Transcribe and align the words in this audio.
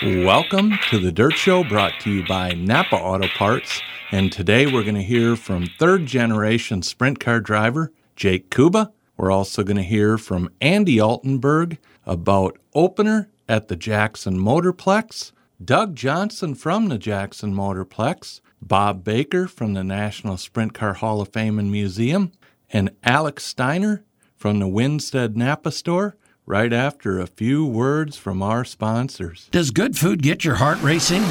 Welcome 0.00 0.78
to 0.88 0.98
the 0.98 1.12
Dirt 1.12 1.34
Show 1.34 1.62
brought 1.62 2.00
to 2.00 2.10
you 2.10 2.26
by 2.26 2.54
Napa 2.54 2.96
Auto 2.96 3.28
Parts. 3.28 3.82
And 4.10 4.32
today 4.32 4.66
we're 4.66 4.82
going 4.82 4.96
to 4.96 5.02
hear 5.02 5.36
from 5.36 5.68
third 5.78 6.06
generation 6.06 6.82
sprint 6.82 7.20
car 7.20 7.40
driver 7.40 7.92
Jake 8.16 8.50
Kouba. 8.50 8.90
We're 9.16 9.30
also 9.30 9.62
going 9.62 9.76
to 9.76 9.82
hear 9.82 10.18
from 10.18 10.50
Andy 10.60 10.96
Altenburg 10.96 11.76
about 12.06 12.58
opener 12.74 13.28
at 13.48 13.68
the 13.68 13.76
Jackson 13.76 14.38
Motorplex, 14.38 15.32
Doug 15.62 15.94
Johnson 15.94 16.54
from 16.54 16.88
the 16.88 16.98
Jackson 16.98 17.54
Motorplex, 17.54 18.40
Bob 18.62 19.04
Baker 19.04 19.46
from 19.46 19.74
the 19.74 19.84
National 19.84 20.36
Sprint 20.36 20.72
Car 20.72 20.94
Hall 20.94 21.20
of 21.20 21.28
Fame 21.28 21.58
and 21.58 21.70
Museum, 21.70 22.32
and 22.70 22.90
Alex 23.04 23.44
Steiner 23.44 24.02
from 24.36 24.58
the 24.58 24.68
Winsted 24.68 25.36
Napa 25.36 25.70
store 25.70 26.16
right 26.46 26.72
after 26.72 27.18
a 27.18 27.26
few 27.26 27.64
words 27.64 28.16
from 28.16 28.42
our 28.42 28.64
sponsors. 28.64 29.48
Does 29.50 29.70
good 29.70 29.96
food 29.96 30.22
get 30.22 30.44
your 30.44 30.56
heart 30.56 30.80
racing? 30.82 31.22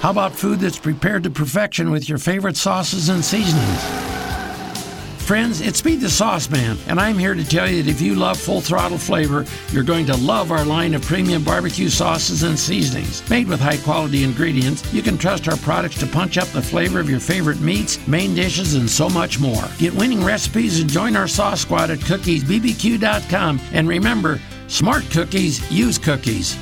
How 0.00 0.10
about 0.10 0.32
food 0.32 0.60
that's 0.60 0.78
prepared 0.78 1.24
to 1.24 1.30
perfection 1.30 1.90
with 1.90 2.08
your 2.08 2.18
favorite 2.18 2.56
sauces 2.56 3.08
and 3.08 3.24
seasonings? 3.24 4.09
Friends, 5.20 5.60
it's 5.60 5.84
me, 5.84 5.94
the 5.94 6.10
Sauce 6.10 6.50
Man, 6.50 6.76
and 6.88 6.98
I'm 6.98 7.16
here 7.16 7.34
to 7.34 7.44
tell 7.44 7.70
you 7.70 7.84
that 7.84 7.90
if 7.90 8.00
you 8.00 8.16
love 8.16 8.36
full 8.36 8.60
throttle 8.60 8.98
flavor, 8.98 9.44
you're 9.70 9.84
going 9.84 10.04
to 10.06 10.16
love 10.16 10.50
our 10.50 10.64
line 10.64 10.92
of 10.94 11.02
premium 11.02 11.44
barbecue 11.44 11.88
sauces 11.88 12.42
and 12.42 12.58
seasonings. 12.58 13.28
Made 13.30 13.46
with 13.46 13.60
high 13.60 13.76
quality 13.76 14.24
ingredients, 14.24 14.92
you 14.92 15.02
can 15.02 15.16
trust 15.16 15.46
our 15.48 15.56
products 15.58 16.00
to 16.00 16.06
punch 16.06 16.36
up 16.36 16.48
the 16.48 16.60
flavor 16.60 16.98
of 16.98 17.08
your 17.08 17.20
favorite 17.20 17.60
meats, 17.60 18.04
main 18.08 18.34
dishes, 18.34 18.74
and 18.74 18.90
so 18.90 19.08
much 19.08 19.38
more. 19.38 19.62
Get 19.78 19.94
winning 19.94 20.24
recipes 20.24 20.80
and 20.80 20.90
join 20.90 21.14
our 21.14 21.28
sauce 21.28 21.60
squad 21.60 21.90
at 21.90 22.00
cookiesbbq.com. 22.00 23.60
And 23.72 23.88
remember, 23.88 24.40
smart 24.66 25.08
cookies 25.10 25.70
use 25.70 25.96
cookies. 25.96 26.56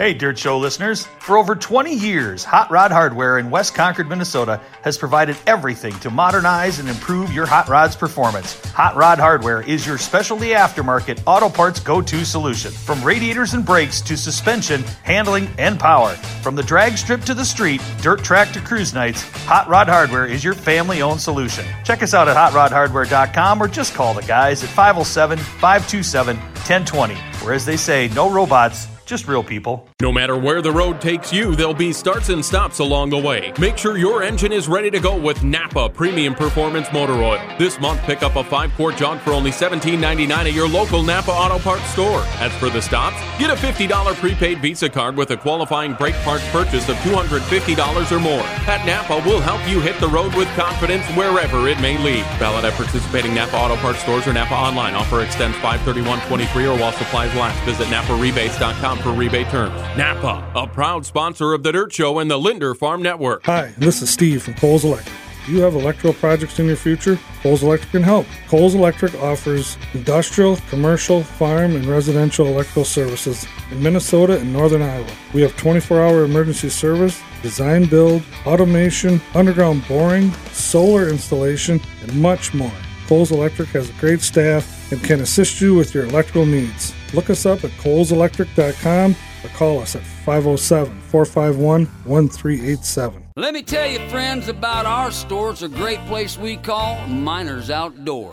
Hey, 0.00 0.14
Dirt 0.14 0.38
Show 0.38 0.56
listeners. 0.56 1.04
For 1.18 1.36
over 1.36 1.54
20 1.54 1.92
years, 1.92 2.42
Hot 2.44 2.70
Rod 2.70 2.90
Hardware 2.90 3.36
in 3.36 3.50
West 3.50 3.74
Concord, 3.74 4.08
Minnesota 4.08 4.58
has 4.80 4.96
provided 4.96 5.36
everything 5.46 5.92
to 5.98 6.08
modernize 6.08 6.78
and 6.78 6.88
improve 6.88 7.34
your 7.34 7.44
hot 7.44 7.68
rod's 7.68 7.96
performance. 7.96 8.58
Hot 8.70 8.96
Rod 8.96 9.18
Hardware 9.18 9.60
is 9.60 9.86
your 9.86 9.98
specialty 9.98 10.52
aftermarket 10.52 11.22
auto 11.26 11.50
parts 11.50 11.80
go 11.80 12.00
to 12.00 12.24
solution. 12.24 12.70
From 12.70 13.04
radiators 13.04 13.52
and 13.52 13.62
brakes 13.62 14.00
to 14.00 14.16
suspension, 14.16 14.84
handling, 15.02 15.50
and 15.58 15.78
power. 15.78 16.12
From 16.40 16.56
the 16.56 16.62
drag 16.62 16.96
strip 16.96 17.20
to 17.24 17.34
the 17.34 17.44
street, 17.44 17.82
dirt 18.00 18.24
track 18.24 18.54
to 18.54 18.60
cruise 18.62 18.94
nights, 18.94 19.20
Hot 19.44 19.68
Rod 19.68 19.86
Hardware 19.86 20.24
is 20.24 20.42
your 20.42 20.54
family 20.54 21.02
owned 21.02 21.20
solution. 21.20 21.66
Check 21.84 22.02
us 22.02 22.14
out 22.14 22.26
at 22.26 22.38
hotrodhardware.com 22.38 23.62
or 23.62 23.68
just 23.68 23.92
call 23.92 24.14
the 24.14 24.22
guys 24.22 24.64
at 24.64 24.70
507 24.70 25.36
527 25.36 26.38
1020. 26.38 27.14
Where, 27.44 27.52
as 27.52 27.66
they 27.66 27.76
say, 27.76 28.08
no 28.14 28.30
robots 28.30 28.86
just 29.10 29.26
real 29.26 29.42
people. 29.42 29.89
No 30.00 30.10
matter 30.10 30.34
where 30.34 30.62
the 30.62 30.72
road 30.72 30.98
takes 30.98 31.30
you, 31.30 31.54
there'll 31.54 31.74
be 31.74 31.92
starts 31.92 32.30
and 32.30 32.42
stops 32.42 32.78
along 32.78 33.10
the 33.10 33.18
way. 33.18 33.52
Make 33.60 33.76
sure 33.76 33.98
your 33.98 34.22
engine 34.22 34.50
is 34.50 34.66
ready 34.66 34.90
to 34.90 34.98
go 34.98 35.14
with 35.14 35.44
Napa 35.44 35.90
Premium 35.90 36.34
Performance 36.34 36.90
Motor 36.90 37.22
Oil. 37.22 37.38
This 37.58 37.78
month, 37.78 38.00
pick 38.04 38.22
up 38.22 38.36
a 38.36 38.42
5 38.42 38.72
quart 38.76 38.96
jug 38.96 39.20
for 39.20 39.32
only 39.32 39.50
$17.99 39.50 40.30
at 40.30 40.54
your 40.54 40.66
local 40.66 41.02
Napa 41.02 41.30
Auto 41.30 41.58
Parts 41.58 41.84
store. 41.90 42.22
As 42.38 42.50
for 42.54 42.70
the 42.70 42.80
stops, 42.80 43.20
get 43.38 43.50
a 43.50 43.54
$50 43.54 44.14
prepaid 44.14 44.62
Visa 44.62 44.88
card 44.88 45.16
with 45.16 45.32
a 45.32 45.36
qualifying 45.36 45.92
brake 45.92 46.16
parts 46.24 46.48
purchase 46.50 46.88
of 46.88 46.96
$250 46.96 48.10
or 48.10 48.18
more. 48.20 48.40
At 48.40 48.86
Napa, 48.86 49.22
we'll 49.26 49.40
help 49.40 49.60
you 49.68 49.82
hit 49.82 50.00
the 50.00 50.08
road 50.08 50.34
with 50.34 50.48
confidence 50.56 51.06
wherever 51.08 51.68
it 51.68 51.78
may 51.82 52.02
lead. 52.02 52.24
Valid 52.38 52.64
at 52.64 52.72
participating 52.72 53.34
Napa 53.34 53.54
Auto 53.54 53.76
Parts 53.76 53.98
stores 53.98 54.26
or 54.26 54.32
Napa 54.32 54.54
online. 54.54 54.94
Offer 54.94 55.20
extends 55.20 55.58
531.23 55.58 56.74
or 56.74 56.80
while 56.80 56.92
supplies 56.92 57.34
last. 57.34 57.62
Visit 57.66 57.88
NapaRebates.com 57.88 59.00
for 59.00 59.12
rebate 59.12 59.48
terms. 59.48 59.89
Napa, 59.96 60.48
a 60.54 60.68
proud 60.68 61.04
sponsor 61.04 61.52
of 61.52 61.64
The 61.64 61.72
Dirt 61.72 61.92
Show 61.92 62.20
and 62.20 62.30
the 62.30 62.36
Linder 62.36 62.76
Farm 62.76 63.02
Network. 63.02 63.44
Hi, 63.46 63.74
this 63.76 64.02
is 64.02 64.08
Steve 64.08 64.40
from 64.40 64.54
Coles 64.54 64.84
Electric. 64.84 65.16
Do 65.46 65.52
you 65.52 65.62
have 65.62 65.74
electrical 65.74 66.12
projects 66.12 66.60
in 66.60 66.66
your 66.66 66.76
future? 66.76 67.18
Coles 67.42 67.64
Electric 67.64 67.90
can 67.90 68.02
help. 68.04 68.24
Coles 68.46 68.76
Electric 68.76 69.16
offers 69.16 69.76
industrial, 69.92 70.58
commercial, 70.68 71.24
farm, 71.24 71.74
and 71.74 71.86
residential 71.86 72.46
electrical 72.46 72.84
services 72.84 73.44
in 73.72 73.82
Minnesota 73.82 74.38
and 74.38 74.52
northern 74.52 74.80
Iowa. 74.80 75.10
We 75.34 75.42
have 75.42 75.56
24 75.56 76.00
hour 76.00 76.22
emergency 76.22 76.68
service, 76.68 77.20
design 77.42 77.86
build, 77.86 78.22
automation, 78.46 79.20
underground 79.34 79.88
boring, 79.88 80.30
solar 80.52 81.08
installation, 81.08 81.80
and 82.02 82.14
much 82.22 82.54
more. 82.54 82.72
Coles 83.08 83.32
Electric 83.32 83.70
has 83.70 83.90
a 83.90 83.94
great 83.94 84.20
staff 84.20 84.92
and 84.92 85.02
can 85.02 85.20
assist 85.20 85.60
you 85.60 85.74
with 85.74 85.94
your 85.94 86.04
electrical 86.04 86.46
needs. 86.46 86.94
Look 87.12 87.28
us 87.28 87.44
up 87.44 87.64
at 87.64 87.72
coleselectric.com 87.72 89.16
or 89.44 89.48
call 89.50 89.80
us 89.80 89.96
at 89.96 90.02
507 90.02 91.00
451 91.00 91.86
1387. 92.04 93.22
Let 93.36 93.54
me 93.54 93.62
tell 93.62 93.86
you, 93.86 93.98
friends, 94.08 94.48
about 94.48 94.86
our 94.86 95.10
store. 95.10 95.50
It's 95.50 95.62
a 95.62 95.68
great 95.68 95.98
place 96.06 96.36
we 96.38 96.56
call 96.56 97.06
Miners 97.06 97.70
Outdoor. 97.70 98.30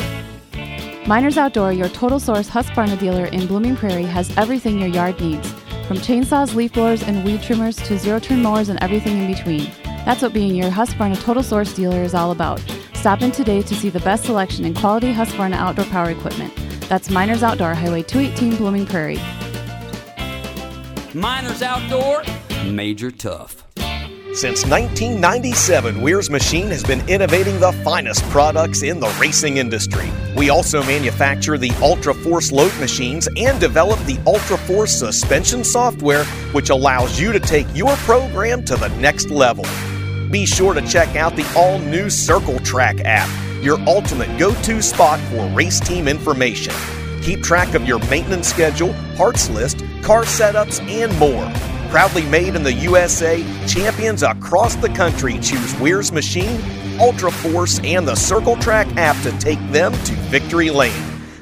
Miners 1.07 1.37
Outdoor, 1.37 1.71
your 1.71 1.89
total 1.89 2.19
source 2.19 2.49
Husqvarna 2.49 2.99
dealer 2.99 3.25
in 3.25 3.47
Blooming 3.47 3.77
Prairie, 3.77 4.03
has 4.03 4.35
everything 4.37 4.79
your 4.79 4.89
yard 4.89 5.19
needs. 5.21 5.49
From 5.87 5.97
chainsaws, 5.97 6.53
leaf 6.53 6.73
blowers, 6.73 7.01
and 7.01 7.23
weed 7.23 7.41
trimmers 7.41 7.77
to 7.77 7.97
zero 7.97 8.19
turn 8.19 8.41
mowers 8.41 8.67
and 8.67 8.77
everything 8.83 9.17
in 9.17 9.33
between. 9.33 9.71
That's 10.03 10.21
what 10.21 10.33
being 10.33 10.53
your 10.55 10.69
Husqvarna 10.69 11.21
Total 11.21 11.43
Source 11.43 11.73
dealer 11.73 12.01
is 12.03 12.13
all 12.13 12.31
about. 12.31 12.61
Stop 12.93 13.21
in 13.21 13.31
today 13.31 13.61
to 13.61 13.75
see 13.75 13.89
the 13.89 14.01
best 14.01 14.25
selection 14.25 14.65
in 14.65 14.73
quality 14.73 15.13
Husqvarna 15.13 15.55
outdoor 15.55 15.85
power 15.85 16.09
equipment. 16.09 16.53
That's 16.89 17.09
Miners 17.09 17.43
Outdoor, 17.43 17.73
Highway 17.73 18.03
218, 18.03 18.57
Blooming 18.57 18.85
Prairie. 18.85 19.19
Miners 21.17 21.63
Outdoor, 21.63 22.21
Major 22.69 23.09
Tough. 23.09 23.65
Since 24.35 24.67
1997, 24.67 25.95
Wehrs 25.95 26.29
Machine 26.29 26.67
has 26.67 26.83
been 26.83 27.01
innovating 27.09 27.59
the 27.59 27.71
finest 27.83 28.23
products 28.25 28.83
in 28.83 28.99
the 28.99 29.09
racing 29.19 29.57
industry. 29.57 30.11
We 30.35 30.51
also 30.51 30.83
manufacture 30.83 31.57
the 31.57 31.71
Ultra 31.81 32.13
Force 32.13 32.51
load 32.51 32.71
machines 32.79 33.27
and 33.35 33.59
develop 33.59 33.99
the 34.01 34.19
Ultra 34.27 34.59
Force 34.59 34.95
suspension 34.95 35.63
software, 35.63 36.23
which 36.53 36.69
allows 36.69 37.19
you 37.19 37.31
to 37.31 37.39
take 37.39 37.65
your 37.73 37.95
program 38.05 38.63
to 38.65 38.75
the 38.75 38.89
next 38.99 39.31
level. 39.31 39.65
Be 40.29 40.45
sure 40.45 40.75
to 40.75 40.87
check 40.87 41.15
out 41.15 41.35
the 41.35 41.51
all 41.57 41.79
new 41.79 42.11
Circle 42.11 42.59
Track 42.59 42.97
app, 43.05 43.29
your 43.63 43.79
ultimate 43.87 44.37
go 44.37 44.53
to 44.61 44.83
spot 44.83 45.19
for 45.31 45.47
race 45.47 45.79
team 45.79 46.07
information. 46.07 46.75
Keep 47.27 47.43
track 47.43 47.73
of 47.73 47.85
your 47.85 47.99
maintenance 48.07 48.47
schedule, 48.47 48.95
parts 49.17 49.49
list, 49.49 49.79
car 50.01 50.23
setups, 50.23 50.79
and 50.89 51.13
more. 51.19 51.51
Proudly 51.89 52.21
made 52.27 52.55
in 52.55 52.63
the 52.63 52.71
USA, 52.71 53.43
champions 53.67 54.23
across 54.23 54.75
the 54.75 54.87
country 54.87 55.33
choose 55.33 55.73
Wehrs 55.73 56.13
Machine, 56.13 56.61
Ultra 57.01 57.29
Force, 57.29 57.81
and 57.83 58.07
the 58.07 58.15
Circle 58.15 58.55
Track 58.55 58.87
app 58.95 59.21
to 59.23 59.37
take 59.39 59.59
them 59.73 59.91
to 59.91 60.13
victory 60.31 60.69
lane. 60.69 60.93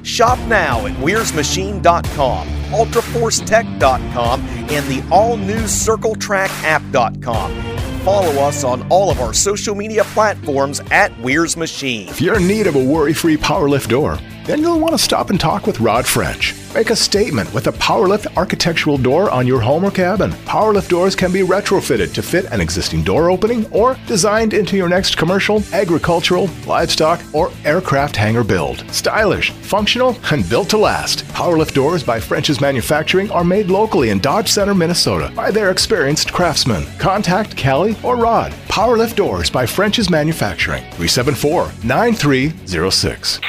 Shop 0.01 0.39
now 0.47 0.87
at 0.87 0.93
WehrsMachine.com, 0.93 2.47
UltraForceTech.com, 2.47 4.41
and 4.41 4.87
the 4.87 5.07
all 5.11 5.37
new 5.37 5.65
CircleTrackApp.com. 5.65 7.61
Follow 8.01 8.41
us 8.41 8.63
on 8.63 8.91
all 8.91 9.11
of 9.11 9.19
our 9.19 9.35
social 9.35 9.75
media 9.75 10.03
platforms 10.05 10.81
at 10.89 11.11
Wehrs 11.17 11.55
Machine. 11.55 12.07
If 12.07 12.21
you're 12.21 12.37
in 12.37 12.47
need 12.47 12.65
of 12.65 12.75
a 12.75 12.83
worry 12.83 13.13
free 13.13 13.37
power 13.37 13.69
lift 13.69 13.91
door, 13.91 14.17
then 14.45 14.61
you'll 14.61 14.79
want 14.79 14.93
to 14.93 14.97
stop 14.97 15.29
and 15.29 15.39
talk 15.39 15.65
with 15.65 15.79
Rod 15.79 16.05
French. 16.05 16.53
Make 16.73 16.89
a 16.89 16.95
statement 16.95 17.51
with 17.53 17.67
a 17.67 17.71
Powerlift 17.71 18.35
architectural 18.35 18.97
door 18.97 19.31
on 19.31 19.47
your 19.47 19.61
home 19.61 19.85
or 19.85 19.91
cabin. 19.91 20.31
Powerlift 20.45 20.89
doors 20.89 21.15
can 21.15 21.31
be 21.31 21.39
retrofitted 21.39 22.13
to 22.13 22.21
fit 22.21 22.45
an 22.51 22.61
existing 22.61 23.03
door 23.03 23.29
opening 23.29 23.65
or 23.71 23.97
designed 24.07 24.53
into 24.53 24.75
your 24.75 24.89
next 24.89 25.17
commercial, 25.17 25.63
agricultural, 25.71 26.49
livestock, 26.67 27.21
or 27.33 27.51
aircraft 27.63 28.15
hangar 28.15 28.43
build. 28.43 28.83
Stylish, 28.91 29.51
functional, 29.51 30.17
and 30.31 30.47
built 30.49 30.69
to 30.69 30.77
last. 30.77 31.23
Powerlift 31.29 31.73
doors 31.73 32.03
by 32.03 32.19
French's 32.19 32.59
Manufacturing 32.59 33.31
are 33.31 33.43
made 33.43 33.67
locally 33.67 34.09
in 34.09 34.19
Dodge 34.19 34.49
Center, 34.49 34.75
Minnesota 34.75 35.31
by 35.35 35.51
their 35.51 35.71
experienced 35.71 36.33
craftsmen. 36.33 36.85
Contact 36.99 37.57
Callie 37.57 37.95
or 38.03 38.15
Rod. 38.15 38.51
Powerlift 38.67 39.15
doors 39.15 39.49
by 39.49 39.65
French's 39.65 40.09
Manufacturing. 40.09 40.83
374 40.91 41.71
9306. 41.83 43.39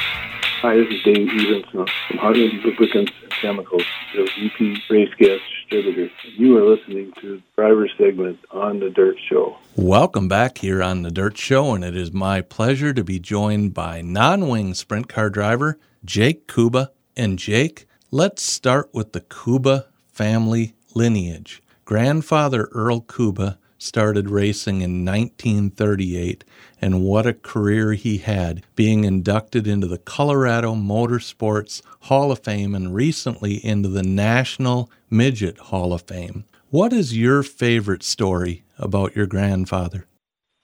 Hi, 0.61 0.75
this 0.75 0.87
is 0.87 1.03
Dave 1.03 1.29
Evenson 1.29 1.85
from 2.07 2.17
Heartland 2.17 2.63
Lubricants 2.63 3.11
and 3.21 3.31
Chemicals, 3.31 3.83
the 4.15 4.23
VP 4.23 4.81
Race 4.89 5.13
Gas 5.19 5.39
Distributor. 5.69 6.11
You 6.35 6.57
are 6.57 6.67
listening 6.67 7.13
to 7.21 7.43
Driver 7.55 7.87
Segment 7.95 8.39
on 8.49 8.79
The 8.79 8.89
Dirt 8.89 9.17
Show. 9.29 9.55
Welcome 9.75 10.27
back 10.27 10.57
here 10.57 10.81
on 10.81 11.03
The 11.03 11.11
Dirt 11.11 11.37
Show, 11.37 11.75
and 11.75 11.83
it 11.83 11.95
is 11.95 12.11
my 12.11 12.41
pleasure 12.41 12.91
to 12.91 13.03
be 13.03 13.19
joined 13.19 13.75
by 13.75 14.01
non 14.01 14.47
wing 14.47 14.73
sprint 14.73 15.07
car 15.07 15.29
driver 15.29 15.77
Jake 16.03 16.47
Kouba. 16.47 16.89
And 17.15 17.37
Jake, 17.37 17.85
let's 18.09 18.41
start 18.41 18.89
with 18.91 19.13
the 19.13 19.21
Kouba 19.21 19.85
family 20.11 20.73
lineage. 20.95 21.61
Grandfather 21.85 22.67
Earl 22.71 23.01
Kouba 23.01 23.59
started 23.77 24.31
racing 24.31 24.81
in 24.81 25.05
1938, 25.05 26.43
and 26.81 27.03
what 27.03 27.25
a 27.25 27.33
career 27.33 27.93
he 27.93 28.17
had, 28.19 28.63
being 28.75 29.03
inducted 29.03 29.67
into 29.67 29.87
the 29.87 29.97
Colorado 29.97 30.73
Motorsports 30.75 31.81
Hall 32.01 32.31
of 32.31 32.39
Fame 32.39 32.75
and 32.75 32.93
recently 32.93 33.55
into 33.65 33.89
the 33.89 34.03
National 34.03 34.89
Midget 35.09 35.57
Hall 35.57 35.93
of 35.93 36.03
Fame. 36.03 36.45
What 36.69 36.93
is 36.93 37.17
your 37.17 37.43
favorite 37.43 38.03
story 38.03 38.63
about 38.77 39.15
your 39.15 39.25
grandfather? 39.25 40.05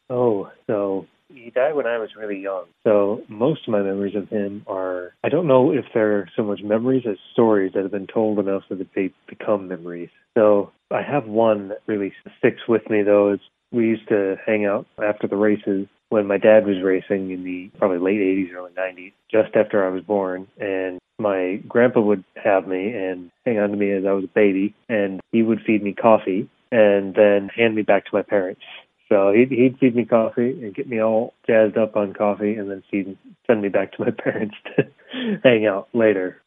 Oh, 0.10 0.52
so 0.68 1.08
he 1.34 1.50
died 1.50 1.76
when 1.76 1.88
I 1.88 1.98
was 1.98 2.10
really 2.16 2.40
young. 2.40 2.66
So 2.84 3.24
most 3.28 3.68
of 3.68 3.72
my 3.72 3.82
memories 3.82 4.16
of 4.16 4.30
him 4.30 4.64
are, 4.68 5.14
I 5.24 5.30
don't 5.30 5.48
know 5.48 5.72
if 5.72 5.86
they're 5.94 6.30
so 6.36 6.44
much 6.44 6.62
memories 6.62 7.04
as 7.10 7.18
stories 7.32 7.74
that 7.74 7.84
have 7.84 7.92
been 7.92 8.08
told 8.08 8.40
enough 8.40 8.64
so 8.70 8.76
that 8.76 8.94
they 8.96 9.12
become 9.28 9.68
memories. 9.68 10.10
So 10.38 10.72
I 10.92 11.02
have 11.02 11.26
one 11.26 11.70
that 11.70 11.82
really 11.88 12.14
sticks 12.38 12.62
with 12.68 12.90
me 12.90 13.04
though. 13.04 13.32
It's, 13.32 13.44
we 13.72 13.88
used 13.88 14.08
to 14.10 14.36
hang 14.46 14.66
out 14.66 14.86
after 15.04 15.28
the 15.28 15.36
races 15.36 15.88
when 16.14 16.28
my 16.28 16.38
dad 16.38 16.68
was 16.68 16.80
racing 16.84 17.32
in 17.32 17.44
the 17.44 17.72
probably 17.80 17.98
late 17.98 18.20
80s, 18.20 18.54
early 18.54 18.72
90s, 18.72 19.14
just 19.32 19.56
after 19.56 19.84
I 19.84 19.90
was 19.90 20.04
born. 20.04 20.48
And 20.60 21.00
my 21.18 21.56
grandpa 21.68 22.02
would 22.02 22.24
have 22.36 22.68
me 22.68 22.94
and 22.94 23.32
hang 23.48 23.58
on 23.58 23.72
to 23.72 23.76
me 23.76 23.92
as 23.92 24.06
I 24.06 24.12
was 24.12 24.26
a 24.26 24.28
baby, 24.28 24.76
and 24.88 25.20
he 25.32 25.42
would 25.42 25.62
feed 25.66 25.82
me 25.82 25.94
coffee 25.94 26.48
and 26.72 27.16
then 27.16 27.50
hand 27.50 27.74
me 27.74 27.82
back 27.82 28.06
to 28.06 28.12
my 28.14 28.22
parents. 28.22 28.62
So 29.10 29.34
he'd, 29.34 29.50
he'd 29.50 29.80
feed 29.80 29.96
me 29.96 30.06
coffee 30.06 30.52
and 30.52 30.74
get 30.74 30.88
me 30.88 31.02
all 31.02 31.34
jazzed 31.48 31.78
up 31.78 31.96
on 31.98 32.14
coffee, 32.14 32.54
and 32.54 32.70
then 32.70 32.84
feed, 32.92 33.18
send 33.48 33.64
me 33.64 33.70
back 33.70 33.94
to 33.94 34.06
my 34.06 34.12
parents 34.24 34.56
to 34.76 35.40
hang 35.44 35.66
out 35.66 35.90
later. 35.94 36.40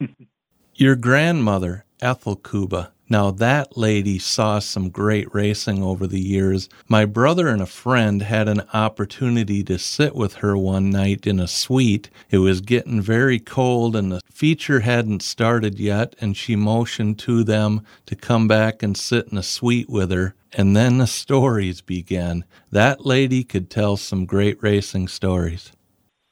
Your 0.74 0.94
grandmother, 0.94 1.84
Ethel 2.00 2.36
Kouba, 2.36 2.90
now, 3.08 3.30
that 3.30 3.76
lady 3.76 4.18
saw 4.18 4.58
some 4.58 4.90
great 4.90 5.32
racing 5.32 5.80
over 5.82 6.08
the 6.08 6.20
years. 6.20 6.68
My 6.88 7.04
brother 7.04 7.46
and 7.46 7.62
a 7.62 7.66
friend 7.66 8.20
had 8.22 8.48
an 8.48 8.62
opportunity 8.72 9.62
to 9.64 9.78
sit 9.78 10.16
with 10.16 10.34
her 10.36 10.56
one 10.58 10.90
night 10.90 11.24
in 11.24 11.38
a 11.38 11.46
suite. 11.46 12.10
It 12.30 12.38
was 12.38 12.60
getting 12.60 13.00
very 13.00 13.38
cold 13.38 13.94
and 13.94 14.10
the 14.10 14.20
feature 14.32 14.80
hadn't 14.80 15.22
started 15.22 15.78
yet, 15.78 16.16
and 16.20 16.36
she 16.36 16.56
motioned 16.56 17.20
to 17.20 17.44
them 17.44 17.82
to 18.06 18.16
come 18.16 18.48
back 18.48 18.82
and 18.82 18.96
sit 18.96 19.28
in 19.28 19.38
a 19.38 19.42
suite 19.42 19.88
with 19.88 20.10
her. 20.10 20.34
And 20.52 20.74
then 20.74 20.98
the 20.98 21.06
stories 21.06 21.80
began. 21.80 22.44
That 22.72 23.06
lady 23.06 23.44
could 23.44 23.70
tell 23.70 23.96
some 23.96 24.26
great 24.26 24.60
racing 24.62 25.08
stories. 25.08 25.70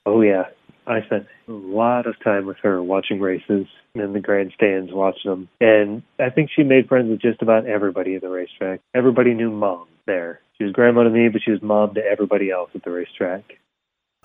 Oh, 0.07 0.23
yeah. 0.23 0.47
I 0.87 1.03
spent 1.03 1.27
a 1.47 1.53
lot 1.53 2.07
of 2.07 2.19
time 2.23 2.47
with 2.47 2.57
her 2.63 2.83
watching 2.83 3.21
races 3.21 3.67
in 3.95 4.13
the 4.13 4.21
grandstands 4.21 4.93
watching 4.93 5.31
them. 5.31 5.49
And 5.61 6.03
I 6.19 6.31
think 6.31 6.51
she 6.55 6.63
made 6.63 6.89
friends 6.89 7.11
with 7.11 7.21
just 7.21 7.43
about 7.43 7.67
everybody 7.67 8.17
at 8.17 8.23
the 8.23 8.29
racetrack. 8.29 8.81
Everybody 8.95 9.35
knew 9.35 9.51
mom 9.51 9.87
there. 10.07 10.41
She 10.59 10.65
was 10.65 10.73
grandma 10.73 11.05
to 11.05 11.11
me, 11.11 11.29
but 11.29 11.43
she 11.45 11.51
was 11.51 11.63
mom 11.63 11.95
to 11.95 12.05
everybody 12.05 12.51
else 12.51 12.71
at 12.75 12.85
the 12.85 12.91
racetrack. 12.91 13.59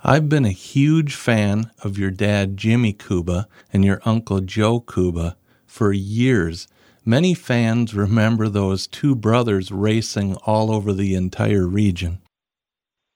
I've 0.04 0.30
been 0.30 0.46
a 0.46 0.52
huge 0.52 1.14
fan 1.14 1.72
of 1.84 1.98
your 1.98 2.12
dad, 2.12 2.58
Jimmy 2.58 2.94
Kouba, 2.94 3.46
and 3.72 3.84
your 3.84 4.02
uncle, 4.06 4.40
Joe 4.40 4.80
Kouba, 4.80 5.36
for 5.66 5.92
years. 5.92 6.68
Many 7.06 7.34
fans 7.34 7.94
remember 7.94 8.48
those 8.48 8.88
two 8.88 9.16
brothers 9.16 9.72
racing 9.72 10.36
all 10.46 10.72
over 10.72 10.94
the 10.94 11.16
entire 11.16 11.68
region. 11.68 12.20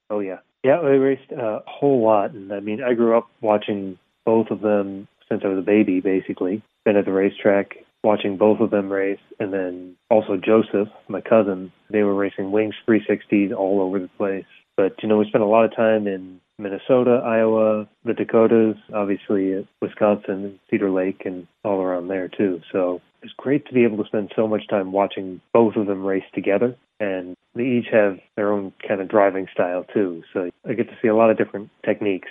Oh, 0.09 0.19
yeah. 0.19 0.39
Yeah, 0.63 0.81
they 0.81 0.97
raced 0.97 1.31
a 1.31 1.61
whole 1.65 2.03
lot. 2.03 2.31
And 2.31 2.51
I 2.51 2.59
mean, 2.59 2.83
I 2.83 2.93
grew 2.93 3.17
up 3.17 3.29
watching 3.41 3.97
both 4.25 4.49
of 4.51 4.61
them 4.61 5.07
since 5.33 5.43
I 5.43 5.49
was 5.49 5.57
a 5.57 5.65
baby, 5.65 5.99
basically. 5.99 6.61
Been 6.85 6.97
at 6.97 7.05
the 7.05 7.11
racetrack 7.11 7.77
watching 8.03 8.37
both 8.37 8.59
of 8.59 8.69
them 8.69 8.91
race, 8.91 9.19
and 9.39 9.51
then 9.51 9.95
also 10.09 10.37
Joseph, 10.37 10.89
my 11.07 11.21
cousin. 11.21 11.71
They 11.89 12.03
were 12.03 12.13
racing 12.13 12.51
wings 12.51 12.75
360s 12.87 13.55
all 13.55 13.81
over 13.81 13.99
the 13.99 14.09
place. 14.17 14.45
But 14.75 15.01
you 15.01 15.09
know, 15.09 15.17
we 15.17 15.27
spent 15.27 15.43
a 15.43 15.47
lot 15.47 15.65
of 15.65 15.75
time 15.75 16.07
in 16.07 16.39
Minnesota, 16.59 17.21
Iowa, 17.25 17.87
the 18.05 18.13
Dakotas, 18.13 18.77
obviously 18.93 19.67
Wisconsin, 19.81 20.59
Cedar 20.69 20.91
Lake, 20.91 21.23
and 21.25 21.47
all 21.63 21.81
around 21.81 22.07
there 22.07 22.27
too. 22.27 22.61
So 22.71 23.01
it's 23.21 23.33
great 23.37 23.65
to 23.67 23.73
be 23.73 23.83
able 23.83 23.97
to 23.97 24.07
spend 24.07 24.31
so 24.35 24.47
much 24.47 24.67
time 24.67 24.91
watching 24.91 25.41
both 25.53 25.75
of 25.75 25.87
them 25.87 26.05
race 26.05 26.23
together. 26.33 26.75
And 26.99 27.35
they 27.55 27.63
each 27.63 27.87
have 27.91 28.19
their 28.35 28.51
own 28.51 28.73
kind 28.87 29.01
of 29.01 29.09
driving 29.09 29.47
style 29.51 29.85
too. 29.93 30.23
So 30.33 30.49
I 30.67 30.73
get 30.73 30.89
to 30.89 30.97
see 31.01 31.07
a 31.07 31.15
lot 31.15 31.29
of 31.29 31.37
different 31.37 31.69
techniques. 31.85 32.29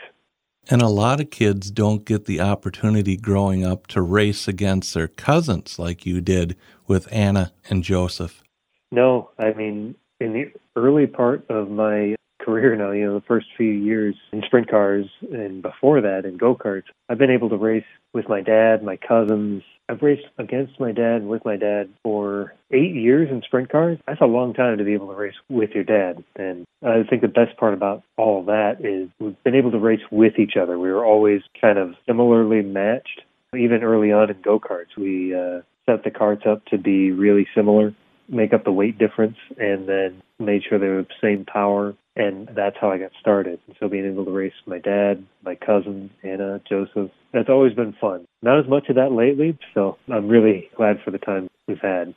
And 0.71 0.81
a 0.81 0.89
lot 0.89 1.21
of 1.21 1.31
kids 1.31 1.71
don't 1.71 2.05
get 2.05 2.27
the 2.27 2.41
opportunity 2.41 3.17
growing 3.17 3.65
up 3.65 3.87
to 3.89 4.01
race 4.01 4.47
against 4.47 4.95
their 4.95 5.09
cousins 5.09 5.79
like 5.79 6.07
you 6.07 6.21
did 6.21 6.57
with 6.87 7.09
Anna 7.13 7.53
and 7.69 7.83
Joseph. 7.83 8.43
No, 8.91 9.31
I 9.39 9.53
mean, 9.55 9.97
in 10.21 10.33
the 10.33 10.53
early 10.77 11.07
part 11.07 11.45
of 11.51 11.71
my 11.71 12.15
career 12.41 12.77
now, 12.77 12.91
you 12.93 13.07
know, 13.07 13.15
the 13.15 13.27
first 13.27 13.47
few 13.57 13.71
years 13.71 14.15
in 14.33 14.43
sprint 14.43 14.71
cars 14.71 15.07
and 15.33 15.63
before 15.63 16.01
that 16.01 16.25
in 16.25 16.37
go 16.37 16.55
karts, 16.55 16.85
I've 17.09 17.19
been 17.19 17.31
able 17.31 17.49
to 17.49 17.57
race 17.57 17.85
with 18.13 18.29
my 18.29 18.41
dad, 18.41 18.83
my 18.83 18.97
cousins. 18.97 19.63
I've 19.89 20.03
raced 20.03 20.27
against 20.39 20.79
my 20.81 20.93
dad 20.93 21.27
with 21.27 21.45
my 21.45 21.57
dad 21.57 21.91
for 22.03 22.55
eight 22.71 22.95
years 22.95 23.29
in 23.31 23.43
sprint 23.43 23.71
cars. 23.71 23.99
That's 24.07 24.21
a 24.21 24.27
long 24.27 24.55
time 24.55 24.79
to 24.79 24.85
be 24.85 24.95
able 24.95 25.09
to 25.09 25.15
race 25.15 25.35
with 25.49 25.71
your 25.71 25.85
dad. 25.85 26.25
And 26.37 26.65
I 26.83 27.03
think 27.09 27.23
the 27.23 27.29
best 27.29 27.57
part 27.59 27.75
about 27.75 28.03
all 28.17 28.45
that 28.45 28.85
is 28.85 29.11
we've 29.21 29.43
been 29.45 29.55
able 29.55 29.73
to 29.73 29.79
race 29.79 30.01
with 30.11 30.39
each 30.39 30.55
other. 30.61 30.79
We 30.79 30.91
were 30.91 31.05
always 31.05 31.43
kind 31.61 31.79
of 31.79 31.95
similarly 32.07 32.63
matched. 32.63 33.23
Even 33.55 33.83
early 33.83 34.13
on 34.13 34.31
in 34.31 34.41
go 34.41 34.59
karts, 34.59 34.97
we 34.97 35.35
uh, 35.35 35.61
set 35.85 36.05
the 36.05 36.11
karts 36.11 36.47
up 36.47 36.65
to 36.67 36.79
be 36.79 37.11
really 37.11 37.47
similar 37.55 37.95
make 38.29 38.53
up 38.53 38.65
the 38.65 38.73
weight 38.73 38.99
difference 38.99 39.37
and 39.59 39.89
then 39.89 40.23
made 40.39 40.63
sure 40.69 40.79
they 40.79 40.89
were 40.89 41.03
the 41.03 41.09
same 41.21 41.45
power. 41.45 41.95
And 42.17 42.49
that's 42.55 42.77
how 42.81 42.91
I 42.91 42.99
got 42.99 43.13
started. 43.21 43.61
So 43.81 43.89
being 43.89 44.07
able 44.07 44.25
to 44.25 44.31
race 44.31 44.53
my 44.67 44.79
dad, 44.79 45.25
my 45.45 45.55
cousin, 45.55 46.11
Anna, 46.23 46.61
Joseph, 46.69 47.11
that's 47.33 47.49
always 47.49 47.75
been 47.75 47.95
fun. 48.01 48.27
Not 48.43 48.59
as 48.59 48.69
much 48.69 48.89
of 48.89 48.97
that 48.97 49.13
lately, 49.13 49.59
so 49.75 49.97
I'm 50.13 50.29
really 50.29 50.69
glad 50.77 50.99
for 51.05 51.11
the 51.11 51.19
time 51.19 51.49
we've 51.67 51.81
had. 51.81 52.15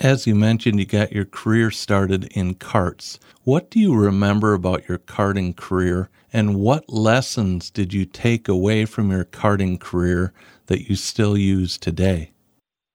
As 0.00 0.26
you 0.26 0.34
mentioned, 0.34 0.80
you 0.80 0.86
got 0.86 1.12
your 1.12 1.24
career 1.24 1.70
started 1.70 2.24
in 2.32 2.54
karts. 2.54 3.18
What 3.44 3.70
do 3.70 3.78
you 3.78 3.94
remember 3.94 4.52
about 4.52 4.88
your 4.88 4.98
karting 4.98 5.54
career, 5.56 6.08
and 6.32 6.56
what 6.56 6.88
lessons 6.88 7.70
did 7.70 7.94
you 7.94 8.04
take 8.04 8.48
away 8.48 8.86
from 8.86 9.12
your 9.12 9.24
karting 9.24 9.78
career 9.78 10.32
that 10.66 10.88
you 10.88 10.96
still 10.96 11.36
use 11.36 11.78
today? 11.78 12.32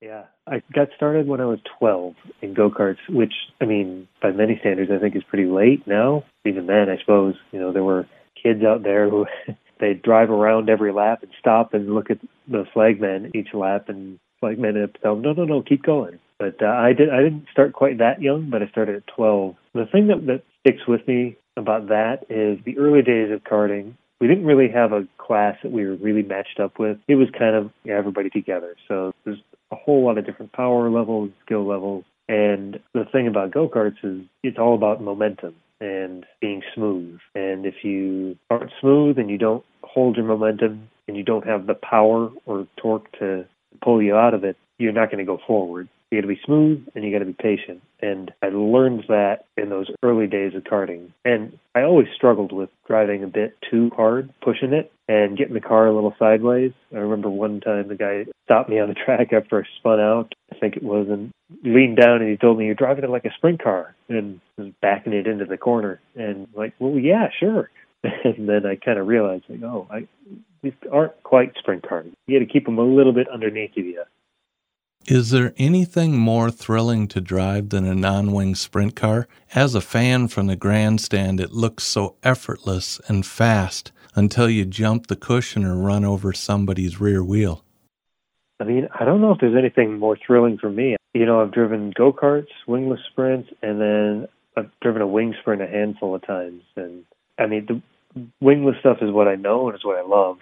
Yeah, 0.02 0.26
I 0.46 0.62
got 0.74 0.90
started 0.96 1.28
when 1.28 1.40
I 1.40 1.46
was 1.46 1.60
12 1.80 2.16
in 2.42 2.54
go 2.54 2.70
karts, 2.70 2.98
which, 3.08 3.34
I 3.62 3.66
mean, 3.66 4.08
by 4.22 4.32
many 4.32 4.58
standards, 4.60 4.92
I 4.92 5.00
think 5.00 5.16
is 5.16 5.24
pretty 5.24 5.50
late 5.50 5.88
now. 5.88 6.26
Even 6.46 6.68
then, 6.68 6.90
I 6.90 6.98
suppose, 7.00 7.36
you 7.52 7.60
know, 7.60 7.72
there 7.72 7.84
were 7.84 8.08
kids 8.42 8.64
out 8.64 8.84
there 8.84 9.10
who 9.10 9.26
they'd 9.80 10.02
drive 10.02 10.30
around 10.30 10.70
every 10.70 10.92
lap 10.92 11.24
and 11.24 11.32
stop 11.40 11.74
and 11.74 11.94
look 11.94 12.12
at 12.12 12.20
the 12.48 12.66
flagman 12.74 13.32
each 13.34 13.54
lap, 13.54 13.90
and 13.90 14.20
flagman 14.40 14.76
would 14.76 14.98
tell 15.02 15.16
them, 15.16 15.24
no, 15.24 15.34
no, 15.34 15.46
no, 15.46 15.62
keep 15.62 15.84
going. 15.84 16.20
But 16.38 16.62
uh, 16.62 16.68
I 16.68 16.94
did. 16.94 17.10
I 17.10 17.22
didn't 17.22 17.48
start 17.52 17.74
quite 17.74 17.98
that 17.98 18.22
young, 18.22 18.50
but 18.50 18.64
I 18.64 18.68
started 18.70 18.96
at 18.96 19.08
12. 19.08 19.56
The 19.74 19.86
thing 19.92 20.08
that 20.08 20.26
that 20.28 20.44
sticks 20.62 20.88
with 20.88 21.06
me 21.08 21.36
about 21.58 21.90
that 21.90 22.26
is 22.30 22.64
the 22.64 22.78
early 22.78 23.02
days 23.02 23.32
of 23.32 23.44
karting. 23.44 23.94
We 24.22 24.28
didn't 24.28 24.46
really 24.46 24.70
have 24.70 24.92
a 24.92 25.08
class 25.18 25.58
that 25.64 25.72
we 25.72 25.86
were 25.86 25.96
really 25.96 26.24
matched 26.24 26.60
up 26.60 26.80
with. 26.80 26.98
It 27.08 27.16
was 27.16 27.28
kind 27.38 27.56
of 27.56 27.72
everybody 27.88 28.30
together. 28.30 28.76
So 28.88 29.14
there's 29.26 29.40
a 29.72 29.76
whole 29.76 30.06
lot 30.06 30.18
of 30.18 30.26
different 30.26 30.54
power 30.54 30.90
levels, 30.90 31.32
skill 31.46 31.66
levels. 31.66 32.06
And 32.28 32.80
the 32.94 33.06
thing 33.06 33.28
about 33.28 33.52
go 33.52 33.68
karts 33.68 34.04
is 34.04 34.22
it's 34.44 34.58
all 34.58 34.76
about 34.76 35.02
momentum 35.02 35.56
and 35.82 36.26
being 36.42 36.62
smooth. 36.76 37.20
And 37.36 37.66
if 37.66 37.84
you 37.84 38.38
aren't 38.50 38.72
smooth 38.80 39.18
and 39.18 39.30
you 39.30 39.38
don't 39.38 39.64
hold 39.84 40.18
your 40.18 40.26
momentum 40.26 40.90
and 41.08 41.18
you 41.18 41.24
don't 41.24 41.48
have 41.48 41.68
the 41.68 41.74
power 41.74 42.30
or 42.46 42.68
torque 42.78 43.12
to 43.20 43.46
pull 43.82 44.02
you 44.02 44.16
out 44.16 44.34
of 44.34 44.44
it, 44.44 44.58
you're 44.78 44.94
not 44.94 45.12
going 45.12 45.20
to 45.20 45.26
go 45.26 45.40
forward. 45.46 45.90
You 46.12 46.18
got 46.18 46.28
to 46.28 46.34
be 46.34 46.42
smooth 46.44 46.88
and 46.96 47.04
you 47.04 47.12
got 47.12 47.20
to 47.20 47.26
be 47.26 47.34
patient. 47.34 47.82
And 48.02 48.32
I 48.42 48.48
learned 48.50 49.04
that 49.10 49.46
in 49.58 49.70
those 49.70 49.92
early 50.02 50.26
days 50.26 50.56
of 50.56 50.64
karting. 50.64 51.12
And 51.24 51.58
I 51.76 51.84
always 51.84 52.08
struggled 52.16 52.52
with 52.52 52.70
driving 52.88 53.24
a 53.24 53.28
bit 53.28 53.56
too 53.70 53.92
hard, 53.96 54.34
pushing 54.42 54.74
it, 54.74 54.92
and 55.08 55.38
getting 55.38 55.54
the 55.54 55.62
car 55.62 55.88
a 55.88 55.94
little 55.94 56.16
sideways. 56.18 56.72
I 56.94 56.98
remember 56.98 57.30
one 57.30 57.62
time 57.62 57.88
the 57.88 57.96
guy 57.96 58.26
stopped 58.46 58.70
me 58.70 58.80
on 58.80 58.90
the 58.90 58.96
track 59.06 59.34
after 59.34 59.60
I 59.60 59.64
spun 59.78 60.00
out. 60.00 60.34
I 60.52 60.58
think 60.58 60.78
it 60.78 60.84
was, 60.84 61.08
and 61.10 61.32
leaned 61.64 61.98
down 61.98 62.22
and 62.22 62.30
he 62.30 62.38
told 62.38 62.58
me, 62.58 62.66
"You're 62.66 62.76
driving 62.76 63.04
it 63.04 63.10
like 63.10 63.26
a 63.26 63.34
sprint 63.36 63.62
car," 63.62 63.96
and 64.08 64.40
was 64.58 64.72
backing 64.82 65.14
it 65.14 65.28
into 65.28 65.46
the 65.46 65.58
corner. 65.58 66.00
And 66.16 66.48
like, 66.56 66.74
well, 66.80 66.98
yeah, 66.98 67.30
sure. 67.40 67.70
and 68.04 68.48
then 68.50 68.66
I 68.66 68.76
kind 68.76 68.98
of 68.98 69.08
realized, 69.08 69.44
like, 69.50 69.64
oh, 69.64 69.88
I 69.92 70.08
these 70.62 70.74
aren't 70.92 71.22
quite 71.24 71.54
sprint 71.58 71.88
cars. 71.88 72.08
You 72.28 72.40
got 72.40 72.46
to 72.46 72.52
keep 72.52 72.66
them 72.66 72.78
a 72.78 72.84
little 72.84 73.14
bit 73.14 73.30
underneath 73.30 73.78
of 73.78 73.86
you. 73.86 74.04
Is 75.10 75.32
there 75.32 75.56
anything 75.58 76.20
more 76.20 76.52
thrilling 76.52 77.08
to 77.08 77.20
drive 77.20 77.70
than 77.70 77.84
a 77.84 77.96
non 77.96 78.32
wing 78.32 78.54
sprint 78.54 78.96
car? 78.96 79.28
As 79.56 79.74
a 79.74 79.82
fan 79.82 80.28
from 80.28 80.46
the 80.46 80.56
grandstand, 80.56 81.40
it 81.40 81.52
looks 81.52 81.84
so 81.86 82.16
effortless 82.22 83.02
and 83.08 83.26
fast 83.26 83.92
until 84.14 84.48
you 84.48 84.66
jump 84.66 85.08
the 85.08 85.16
cushion 85.16 85.66
or 85.66 85.76
run 85.76 86.06
over 86.06 86.32
somebody's 86.32 87.02
rear 87.02 87.24
wheel. 87.24 87.64
I 88.60 88.66
mean, 88.66 88.88
I 89.00 89.04
don't 89.04 89.20
know 89.20 89.32
if 89.32 89.40
there's 89.40 89.58
anything 89.58 89.98
more 89.98 90.16
thrilling 90.16 90.60
for 90.60 90.70
me. 90.70 90.96
You 91.16 91.26
know, 91.26 91.42
I've 91.42 91.54
driven 91.54 91.92
go 91.98 92.14
karts, 92.14 92.54
wingless 92.68 93.00
sprints, 93.10 93.50
and 93.64 93.82
then 93.82 94.28
I've 94.56 94.70
driven 94.80 95.02
a 95.02 95.08
wing 95.08 95.34
sprint 95.42 95.64
a 95.64 95.68
handful 95.68 96.14
of 96.14 96.22
times. 96.22 96.62
And 96.76 97.04
I 97.40 97.48
mean, 97.48 97.66
the 97.66 98.28
wingless 98.42 98.76
stuff 98.80 98.98
is 99.02 99.10
what 99.10 99.28
I 99.28 99.34
know 99.34 99.70
and 99.70 99.76
it's 99.76 99.86
what 99.86 99.98
I 99.98 100.08
love 100.08 100.38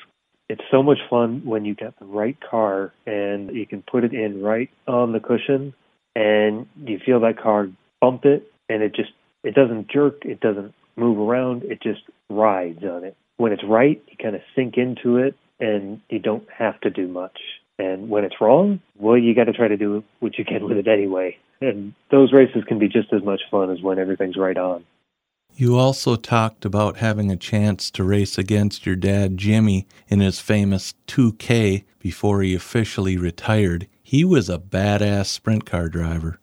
it's 0.50 0.64
so 0.72 0.82
much 0.82 1.00
fun 1.10 1.42
when 1.46 1.66
you 1.66 1.76
get 1.76 1.98
the 2.00 2.06
right 2.06 2.38
car 2.40 2.94
and 3.06 3.56
you 3.56 3.66
can 3.66 3.84
put 3.84 4.04
it 4.04 4.14
in 4.14 4.42
right 4.42 4.70
on 4.88 5.12
the 5.12 5.20
cushion 5.20 5.74
and 6.16 6.68
you 6.84 7.00
feel 7.06 7.20
that 7.20 7.40
car 7.40 7.68
bump 8.02 8.26
it, 8.26 8.52
and 8.70 8.82
it 8.82 8.96
just 8.96 9.12
it 9.44 9.54
doesn't 9.54 9.90
jerk, 9.90 10.26
it 10.26 10.40
doesn't 10.40 10.74
move 10.96 11.20
around, 11.20 11.64
it 11.64 11.82
just 11.82 12.02
rides 12.30 12.84
on 12.84 13.04
it. 13.04 13.16
When 13.38 13.52
it's 13.52 13.64
right, 13.64 14.02
you 14.08 14.18
kind 14.22 14.36
of 14.36 14.42
sink 14.56 14.78
into 14.78 15.18
it, 15.18 15.36
and 15.60 16.02
you 16.10 16.20
don't 16.20 16.48
have 16.56 16.80
to 16.82 16.90
do 16.90 17.08
much. 17.08 17.40
And 17.80 18.10
when 18.10 18.24
it's 18.24 18.42
wrong, 18.42 18.80
well, 18.98 19.18
you 19.18 19.36
got 19.36 19.44
to 19.44 19.54
try 19.54 19.68
to 19.68 19.78
do 19.78 20.04
what 20.20 20.38
you 20.40 20.46
can 20.46 20.64
with 20.64 20.78
it 20.78 20.88
anyway. 20.88 21.38
And 21.62 21.94
those 22.10 22.34
races 22.34 22.64
can 22.68 22.80
be 22.80 22.88
just 22.88 23.14
as 23.14 23.24
much 23.24 23.42
fun 23.52 23.70
as 23.70 23.82
when 23.82 24.00
everything's 24.00 24.38
right 24.38 24.58
on. 24.58 24.84
You 25.60 25.76
also 25.76 26.16
talked 26.16 26.66
about 26.66 26.98
having 26.98 27.32
a 27.32 27.36
chance 27.36 27.90
to 27.90 28.04
race 28.04 28.38
against 28.38 28.86
your 28.86 28.96
dad, 28.96 29.40
Jimmy, 29.40 29.88
in 30.08 30.20
his 30.20 30.40
famous 30.40 30.94
2K 31.08 31.84
before 31.98 32.44
he 32.44 32.54
officially 32.54 33.18
retired. 33.18 33.88
He 34.04 34.24
was 34.24 34.52
a 34.52 34.60
badass 34.60 35.26
sprint 35.26 35.66
car 35.66 35.90
driver. 35.90 36.40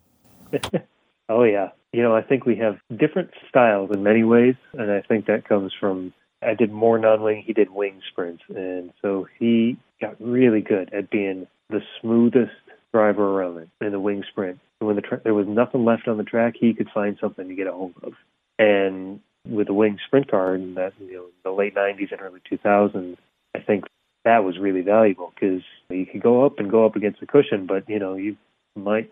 oh, 1.29 1.43
yeah. 1.43 1.69
You 1.93 2.03
know, 2.03 2.13
I 2.13 2.23
think 2.23 2.45
we 2.45 2.57
have 2.57 2.77
different 2.93 3.31
styles 3.47 3.89
in 3.93 4.03
many 4.03 4.25
ways, 4.25 4.55
and 4.73 4.91
I 4.91 4.99
think 4.99 5.27
that 5.27 5.47
comes 5.47 5.71
from 5.79 6.13
I 6.41 6.53
did 6.53 6.73
more 6.73 6.99
non-wing, 6.99 7.41
he 7.47 7.53
did 7.53 7.69
wing 7.69 8.01
sprints, 8.11 8.43
and 8.49 8.91
so 9.01 9.29
he 9.39 9.77
got 10.01 10.19
really 10.19 10.59
good 10.59 10.93
at 10.93 11.09
being 11.09 11.47
the 11.69 11.79
smoothest 12.01 12.51
driver 12.91 13.39
around 13.39 13.69
in 13.79 13.91
the 13.93 13.99
wing 13.99 14.25
sprint. 14.29 14.59
And 14.81 14.87
when 14.87 14.97
the 14.97 15.01
tra- 15.01 15.21
there 15.23 15.33
was 15.33 15.47
nothing 15.47 15.85
left 15.85 16.09
on 16.09 16.17
the 16.17 16.25
track, 16.25 16.55
he 16.59 16.73
could 16.73 16.89
find 16.93 17.17
something 17.21 17.47
to 17.47 17.55
get 17.55 17.67
a 17.67 17.71
hold 17.71 17.93
of. 18.03 18.11
And 18.57 19.19
with 19.47 19.67
the 19.67 19.73
wing 19.73 19.97
sprint 20.05 20.29
car 20.29 20.55
in 20.55 20.75
that 20.75 20.93
you 20.99 21.13
know 21.13 21.25
the 21.43 21.51
late 21.51 21.75
90s 21.75 22.11
and 22.11 22.21
early 22.21 22.41
2000s, 22.51 23.17
I 23.55 23.59
think 23.59 23.85
that 24.23 24.43
was 24.43 24.57
really 24.57 24.81
valuable 24.81 25.31
because 25.33 25.61
you 25.89 26.05
could 26.05 26.21
go 26.21 26.45
up 26.45 26.59
and 26.59 26.71
go 26.71 26.85
up 26.85 26.95
against 26.95 27.19
the 27.19 27.27
cushion, 27.27 27.65
but 27.67 27.87
you 27.89 27.99
know 27.99 28.15
you 28.15 28.37
might 28.75 29.11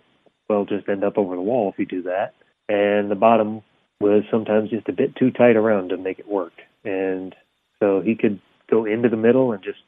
well 0.50 0.66
just 0.66 0.90
end 0.90 1.04
up 1.04 1.18
over 1.18 1.36
the 1.36 1.42
wall 1.42 1.72
if 1.72 1.80
you 1.80 1.86
do 1.86 2.04
that. 2.04 2.34
And 2.68 3.12
the 3.12 3.16
bottom 3.16 3.62
was 4.00 4.24
sometimes 4.32 4.70
just 4.70 4.90
a 4.90 4.94
bit 4.94 5.16
too 5.16 5.32
tight 5.32 5.56
around 5.56 5.90
to 5.90 5.98
make 5.98 6.20
it 6.20 6.28
work. 6.28 6.54
And 6.84 7.36
so 7.80 8.02
he 8.02 8.16
could 8.16 8.40
go 8.70 8.86
into 8.86 9.10
the 9.10 9.18
middle 9.18 9.52
and 9.52 9.64
just 9.64 9.80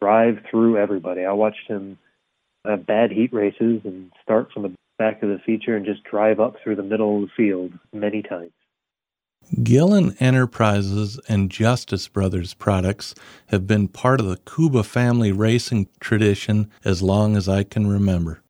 drive 0.00 0.38
through 0.50 0.78
everybody. 0.78 1.24
I 1.24 1.32
watched 1.32 1.68
him 1.68 1.98
have 2.64 2.86
bad 2.86 3.10
heat 3.10 3.32
races 3.32 3.80
and 3.84 4.12
start 4.22 4.52
from 4.52 4.62
the 4.62 4.74
back 4.98 5.22
of 5.22 5.28
the 5.28 5.38
feature 5.44 5.76
and 5.76 5.84
just 5.84 6.04
drive 6.04 6.38
up 6.38 6.56
through 6.62 6.76
the 6.76 6.82
middle 6.82 7.16
of 7.16 7.22
the 7.22 7.28
field 7.36 7.72
many 7.92 8.22
times. 8.22 8.52
Gillen 9.62 10.16
Enterprises 10.18 11.20
and 11.28 11.50
Justice 11.50 12.08
Brothers 12.08 12.54
products 12.54 13.14
have 13.46 13.66
been 13.66 13.88
part 13.88 14.20
of 14.20 14.26
the 14.26 14.38
Kouba 14.38 14.84
family 14.84 15.32
racing 15.32 15.88
tradition 16.00 16.70
as 16.84 17.02
long 17.02 17.36
as 17.36 17.48
I 17.48 17.62
can 17.62 17.86
remember. 17.86 18.42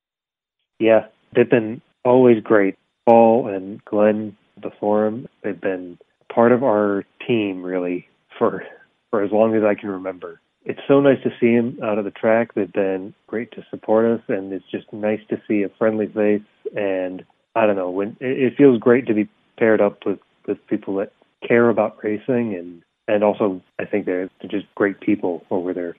Yeah, 0.78 1.06
they've 1.34 1.48
been 1.48 1.80
always 2.04 2.42
great. 2.42 2.76
Paul 3.06 3.48
and 3.48 3.84
Glenn 3.84 4.36
before 4.60 5.04
them, 5.04 5.28
they've 5.42 5.60
been 5.60 5.98
part 6.32 6.52
of 6.52 6.62
our 6.62 7.04
team 7.26 7.62
really 7.62 8.06
for 8.38 8.64
for 9.10 9.22
as 9.22 9.30
long 9.30 9.54
as 9.54 9.62
I 9.62 9.74
can 9.74 9.90
remember. 9.90 10.40
It's 10.64 10.80
so 10.88 11.00
nice 11.00 11.22
to 11.24 11.30
see 11.40 11.54
them 11.56 11.78
out 11.82 11.98
of 11.98 12.04
the 12.04 12.10
track. 12.10 12.54
They've 12.54 12.72
been 12.72 13.14
great 13.26 13.50
to 13.52 13.66
support 13.70 14.06
us, 14.06 14.24
and 14.28 14.52
it's 14.52 14.64
just 14.70 14.90
nice 14.92 15.20
to 15.28 15.40
see 15.46 15.62
a 15.62 15.68
friendly 15.78 16.06
face. 16.06 16.42
And 16.76 17.24
I 17.54 17.66
don't 17.66 17.76
know 17.76 17.90
when 17.90 18.16
it 18.20 18.56
feels 18.56 18.78
great 18.78 19.06
to 19.06 19.14
be 19.14 19.28
paired 19.58 19.80
up 19.80 20.06
with 20.06 20.18
with 20.46 20.64
people 20.66 20.96
that 20.96 21.12
care 21.46 21.68
about 21.68 22.02
racing, 22.02 22.54
and 22.54 22.82
and 23.08 23.24
also 23.24 23.60
I 23.78 23.84
think 23.84 24.06
they're, 24.06 24.30
they're 24.40 24.50
just 24.50 24.72
great 24.74 25.00
people 25.00 25.44
over 25.50 25.72
there. 25.72 25.96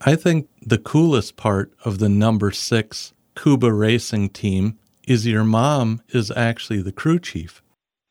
I 0.00 0.16
think 0.16 0.48
the 0.60 0.78
coolest 0.78 1.36
part 1.36 1.72
of 1.84 1.98
the 1.98 2.08
number 2.08 2.50
six 2.50 3.12
Kouba 3.36 3.76
racing 3.76 4.30
team 4.30 4.78
is 5.06 5.26
your 5.26 5.44
mom 5.44 6.02
is 6.10 6.30
actually 6.30 6.82
the 6.82 6.92
crew 6.92 7.18
chief. 7.18 7.62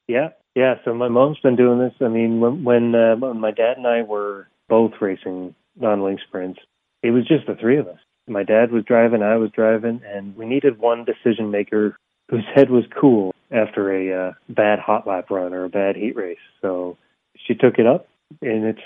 Yeah, 0.07 0.29
yeah, 0.55 0.75
so 0.83 0.93
my 0.93 1.07
mom's 1.07 1.39
been 1.39 1.55
doing 1.55 1.79
this. 1.79 1.93
I 2.01 2.07
mean, 2.07 2.39
when 2.39 2.63
when, 2.63 2.95
uh, 2.95 3.15
when 3.15 3.39
my 3.39 3.51
dad 3.51 3.77
and 3.77 3.87
I 3.87 4.01
were 4.03 4.47
both 4.67 4.93
racing 4.99 5.55
non-wing 5.79 6.19
sprints, 6.27 6.59
it 7.03 7.11
was 7.11 7.27
just 7.27 7.47
the 7.47 7.55
three 7.55 7.77
of 7.77 7.87
us. 7.87 7.99
My 8.27 8.43
dad 8.43 8.71
was 8.71 8.83
driving, 8.83 9.23
I 9.23 9.37
was 9.37 9.51
driving, 9.51 10.01
and 10.05 10.35
we 10.35 10.45
needed 10.45 10.79
one 10.79 11.05
decision 11.05 11.51
maker 11.51 11.97
whose 12.29 12.45
head 12.55 12.69
was 12.69 12.85
cool 12.99 13.33
after 13.51 13.93
a 13.93 14.29
uh, 14.29 14.33
bad 14.49 14.79
hot 14.79 15.07
lap 15.07 15.29
run 15.29 15.53
or 15.53 15.65
a 15.65 15.69
bad 15.69 15.95
heat 15.95 16.15
race. 16.15 16.37
So 16.61 16.97
she 17.35 17.53
took 17.53 17.77
it 17.77 17.87
up, 17.87 18.07
and 18.41 18.65
it's 18.65 18.79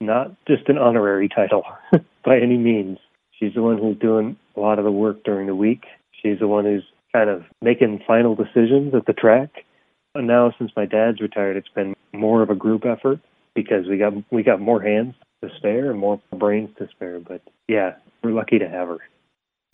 not 0.00 0.32
just 0.46 0.68
an 0.68 0.78
honorary 0.78 1.28
title 1.28 1.64
by 2.24 2.38
any 2.38 2.56
means. 2.56 2.98
She's 3.32 3.54
the 3.54 3.62
one 3.62 3.78
who's 3.78 3.98
doing 3.98 4.36
a 4.56 4.60
lot 4.60 4.78
of 4.78 4.84
the 4.84 4.92
work 4.92 5.24
during 5.24 5.46
the 5.46 5.54
week. 5.54 5.84
She's 6.22 6.38
the 6.38 6.48
one 6.48 6.64
who's 6.64 6.84
kind 7.12 7.30
of 7.30 7.44
making 7.62 8.02
final 8.06 8.34
decisions 8.34 8.94
at 8.94 9.06
the 9.06 9.12
track 9.12 9.64
and 10.14 10.26
now, 10.26 10.52
since 10.58 10.72
my 10.76 10.86
dad's 10.86 11.20
retired, 11.20 11.56
it's 11.56 11.68
been 11.68 11.94
more 12.12 12.42
of 12.42 12.50
a 12.50 12.54
group 12.54 12.84
effort 12.84 13.20
because 13.54 13.86
we 13.88 13.96
got 13.96 14.12
we 14.32 14.42
got 14.42 14.60
more 14.60 14.82
hands 14.82 15.14
to 15.42 15.50
spare 15.56 15.90
and 15.90 16.00
more 16.00 16.20
brains 16.36 16.70
to 16.78 16.88
spare. 16.88 17.20
But 17.20 17.42
yeah, 17.68 17.94
we're 18.22 18.32
lucky 18.32 18.58
to 18.58 18.68
have 18.68 18.88
her. 18.88 18.98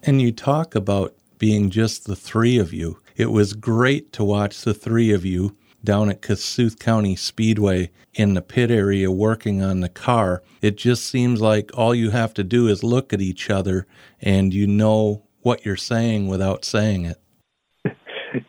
And 0.02 0.20
you 0.20 0.32
talk 0.32 0.74
about 0.74 1.14
being 1.38 1.70
just 1.70 2.06
the 2.06 2.16
three 2.16 2.58
of 2.58 2.74
you. 2.74 2.98
It 3.16 3.32
was 3.32 3.54
great 3.54 4.12
to 4.12 4.24
watch 4.24 4.60
the 4.60 4.74
three 4.74 5.10
of 5.10 5.24
you 5.24 5.56
down 5.82 6.10
at 6.10 6.20
Kossuth 6.20 6.78
County 6.78 7.16
Speedway 7.16 7.90
in 8.12 8.34
the 8.34 8.42
pit 8.42 8.70
area 8.70 9.10
working 9.10 9.62
on 9.62 9.80
the 9.80 9.88
car. 9.88 10.42
It 10.60 10.76
just 10.76 11.06
seems 11.06 11.40
like 11.40 11.70
all 11.74 11.94
you 11.94 12.10
have 12.10 12.34
to 12.34 12.44
do 12.44 12.68
is 12.68 12.82
look 12.82 13.14
at 13.14 13.22
each 13.22 13.48
other 13.48 13.86
and 14.20 14.52
you 14.52 14.66
know 14.66 15.22
what 15.40 15.64
you're 15.64 15.76
saying 15.76 16.28
without 16.28 16.64
saying 16.64 17.06
it. 17.06 17.20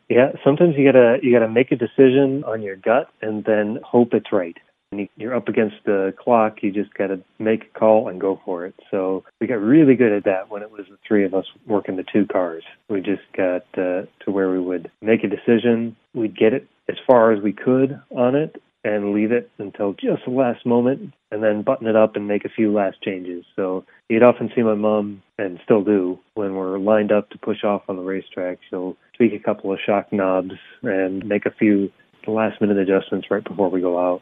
Yeah, 0.10 0.32
sometimes 0.44 0.76
you 0.78 0.86
gotta 0.86 1.18
you 1.22 1.32
gotta 1.32 1.48
make 1.48 1.72
a 1.72 1.76
decision 1.76 2.44
on 2.46 2.62
your 2.62 2.76
gut 2.76 3.10
and 3.22 3.46
then 3.46 3.80
hope 3.86 4.14
it's 4.14 4.32
right. 4.32 4.58
And 4.92 5.10
you're 5.18 5.36
up 5.36 5.50
against 5.50 5.76
the 5.86 6.14
clock. 6.18 6.64
You 6.64 6.72
just 6.72 6.94
gotta 6.94 7.20
make 7.40 7.64
a 7.64 7.80
call 7.80 8.08
and 8.08 8.22
go 8.22 8.40
for 8.46 8.66
it. 8.66 8.76
So 8.90 9.24
we 9.42 9.48
got 9.48 9.56
really 9.56 9.96
good 9.96 10.14
at 10.14 10.24
that 10.26 10.50
when 10.50 10.62
it 10.62 10.72
was 10.72 10.86
the 10.90 10.98
three 11.06 11.26
of 11.26 11.34
us 11.34 11.46
working 11.66 11.98
the 11.98 12.06
two 12.12 12.26
cars. 12.26 12.64
We 12.90 13.02
just 13.02 13.24
got 13.36 13.64
uh, 13.78 14.04
to 14.24 14.32
where 14.32 14.50
we 14.50 14.60
would 14.60 14.90
make 15.02 15.24
a 15.24 15.28
decision. 15.28 15.96
We'd 16.14 16.38
get 16.38 16.54
it 16.54 16.68
as 16.90 16.96
far 17.06 17.34
as 17.34 17.44
we 17.44 17.52
could 17.52 18.00
on 18.12 18.36
it, 18.36 18.62
and 18.84 19.14
leave 19.14 19.32
it 19.32 19.50
until 19.58 19.94
just 19.94 20.24
the 20.26 20.32
last 20.32 20.66
moment 20.66 21.14
and 21.32 21.44
then 21.44 21.62
button 21.62 21.88
it 21.88 21.96
up 21.96 22.16
and 22.16 22.28
make 22.28 22.46
a 22.46 22.50
few 22.50 22.72
last 22.72 23.02
changes. 23.02 23.44
So 23.56 23.84
you'd 24.08 24.24
often 24.24 24.50
see 24.56 24.62
my 24.62 24.76
mom, 24.76 25.22
and 25.38 25.60
still 25.64 25.84
do, 25.84 26.20
when 26.36 26.56
we're 26.56 26.78
lined 26.78 27.12
up 27.12 27.30
to 27.32 27.38
push 27.38 27.64
off 27.64 27.84
on 27.90 27.98
the 27.98 28.02
racetrack, 28.02 28.60
she'll 28.70 28.96
tweak 29.16 29.34
a 29.34 29.40
couple 29.40 29.74
of 29.74 29.80
shock 29.86 30.14
knobs 30.14 30.54
and 30.84 31.26
make 31.28 31.46
a 31.46 31.52
few 31.52 31.92
last 32.26 32.60
minute 32.60 32.78
adjustments 32.78 33.28
right 33.30 33.44
before 33.44 33.70
we 33.70 33.82
go 33.82 33.98
out. 33.98 34.22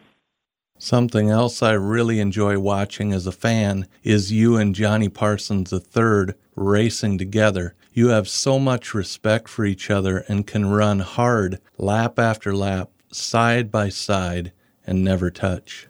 Something 0.77 1.29
else 1.29 1.63
I 1.63 1.72
really 1.72 2.20
enjoy 2.20 2.60
watching 2.60 3.13
as 3.13 3.25
a 3.25 3.32
fan 3.32 3.88
is 4.03 4.34
you 4.34 4.58
and 4.58 4.75
Johnny 4.75 5.08
Parsons 5.08 5.72
III 5.72 6.34
racing 6.55 7.17
together. 7.17 7.75
You 7.94 8.10
have 8.10 8.27
so 8.27 8.60
much 8.60 8.94
respect 8.94 9.48
for 9.48 9.63
each 9.63 9.89
other 9.89 10.25
and 10.27 10.46
can 10.46 10.65
run 10.65 11.00
hard 11.00 11.62
lap 11.77 12.20
after 12.20 12.53
lap 12.53 12.89
side 13.10 13.72
by 13.72 13.88
side 13.88 14.51
and 14.86 15.01
never 15.01 15.32
touch. 15.32 15.88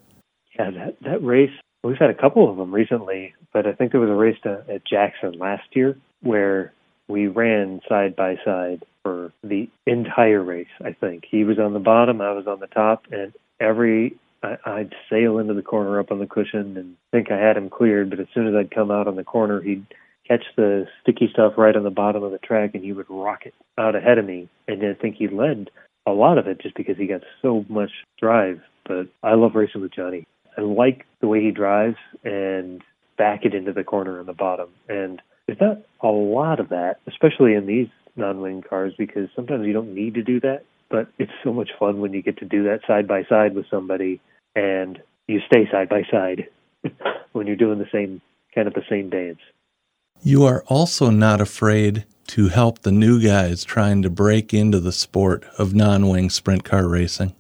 Yeah, 0.58 0.70
that 0.72 0.98
that 1.02 1.24
race. 1.24 1.52
We've 1.84 1.98
had 1.98 2.12
a 2.12 2.16
couple 2.16 2.50
of 2.50 2.58
them 2.58 2.74
recently, 2.74 3.34
but 3.54 3.66
I 3.66 3.74
think 3.74 3.92
there 3.92 4.02
was 4.02 4.10
a 4.10 4.14
race 4.14 4.38
to, 4.44 4.64
at 4.70 4.86
Jackson 4.86 5.34
last 5.34 5.68
year 5.76 5.98
where 6.22 6.74
we 7.08 7.28
ran 7.28 7.82
side 7.90 8.16
by 8.16 8.38
side 8.46 8.84
for 9.04 9.32
the 9.44 9.68
entire 9.88 10.44
race. 10.44 10.68
I 10.84 10.94
think 10.94 11.26
he 11.30 11.44
was 11.44 11.58
on 11.60 11.74
the 11.74 11.80
bottom, 11.80 12.22
I 12.22 12.32
was 12.32 12.48
on 12.48 12.60
the 12.60 12.68
top, 12.68 13.06
and 13.12 13.34
every 13.60 14.16
I, 14.46 14.58
I'd 14.66 14.94
sail 15.10 15.40
into 15.40 15.54
the 15.54 15.62
corner 15.62 16.00
up 16.00 16.12
on 16.12 16.20
the 16.20 16.28
cushion 16.28 16.78
and 16.78 16.96
think 17.12 17.32
I 17.32 17.38
had 17.38 17.58
him 17.58 17.70
cleared, 17.70 18.10
but 18.10 18.20
as 18.20 18.28
soon 18.34 18.48
as 18.48 18.54
I'd 18.56 18.72
come 18.72 18.92
out 18.92 19.08
on 19.08 19.16
the 19.16 19.24
corner, 19.24 19.62
he'd 19.62 19.86
catch 20.28 20.44
the 20.56 20.86
sticky 21.02 21.30
stuff 21.32 21.54
right 21.58 21.76
on 21.76 21.84
the 21.84 21.90
bottom 21.90 22.24
of 22.24 22.32
the 22.32 22.38
track 22.40 22.72
and 22.74 22.84
he 22.84 22.94
would 22.94 23.10
rocket 23.10 23.54
out 23.78 23.96
ahead 23.96 24.18
of 24.18 24.26
me. 24.26 24.50
And 24.68 24.84
I 24.84 24.94
think 24.94 25.16
he 25.16 25.28
led 25.28 25.70
a 26.06 26.12
lot 26.12 26.38
of 26.38 26.48
it 26.48 26.62
just 26.62 26.76
because 26.76 26.98
he 26.98 27.08
got 27.08 27.22
so 27.42 27.66
much 27.70 27.92
drive. 28.20 28.62
But 28.88 29.08
I 29.24 29.34
love 29.36 29.56
racing 29.56 29.82
with 29.82 29.94
Johnny. 29.94 30.28
I 30.58 30.62
like 30.62 31.06
the 31.22 31.28
way 31.28 31.42
he 31.42 31.52
drives 31.52 31.98
and 32.24 32.82
back 33.18 33.46
it 33.46 33.54
into 33.54 33.74
the 33.74 33.84
corner 33.84 34.20
on 34.20 34.26
the 34.26 34.34
bottom. 34.34 34.70
And 34.88 35.22
there's 35.48 35.62
not 35.62 35.82
a 36.02 36.08
lot 36.08 36.60
of 36.60 36.70
that, 36.70 37.00
especially 37.08 37.54
in 37.54 37.66
these 37.66 37.88
non-wing 38.16 38.64
cars, 38.68 38.94
because 38.98 39.30
sometimes 39.36 39.66
you 39.66 39.74
don't 39.74 39.94
need 39.94 40.14
to 40.16 40.24
do 40.24 40.40
that. 40.42 40.64
But 40.90 41.08
it's 41.18 41.32
so 41.44 41.52
much 41.52 41.70
fun 41.80 42.00
when 42.00 42.14
you 42.14 42.22
get 42.22 42.38
to 42.38 42.46
do 42.46 42.64
that 42.66 42.82
side 42.88 43.08
by 43.08 43.24
side 43.24 43.56
with 43.56 43.66
somebody 43.70 44.22
and 44.56 45.02
you 45.28 45.40
stay 45.48 45.70
side 45.72 45.90
by 45.90 46.04
side 46.10 46.48
when 47.34 47.48
you're 47.48 47.56
doing 47.56 47.80
the 47.80 47.90
same 47.92 48.22
kind 48.54 48.68
of 48.68 48.74
the 48.74 48.84
same 48.90 49.10
dance. 49.10 49.40
You 50.24 50.46
are 50.46 50.64
also 50.68 51.10
not 51.10 51.42
afraid 51.42 52.06
to 52.28 52.48
help 52.48 52.80
the 52.80 52.92
new 52.92 53.22
guys 53.22 53.64
trying 53.64 54.02
to 54.02 54.10
break 54.10 54.54
into 54.54 54.80
the 54.80 54.92
sport 54.92 55.46
of 55.58 55.74
non 55.74 56.08
wing 56.08 56.30
sprint 56.30 56.64
car 56.64 56.88
racing? 56.88 57.36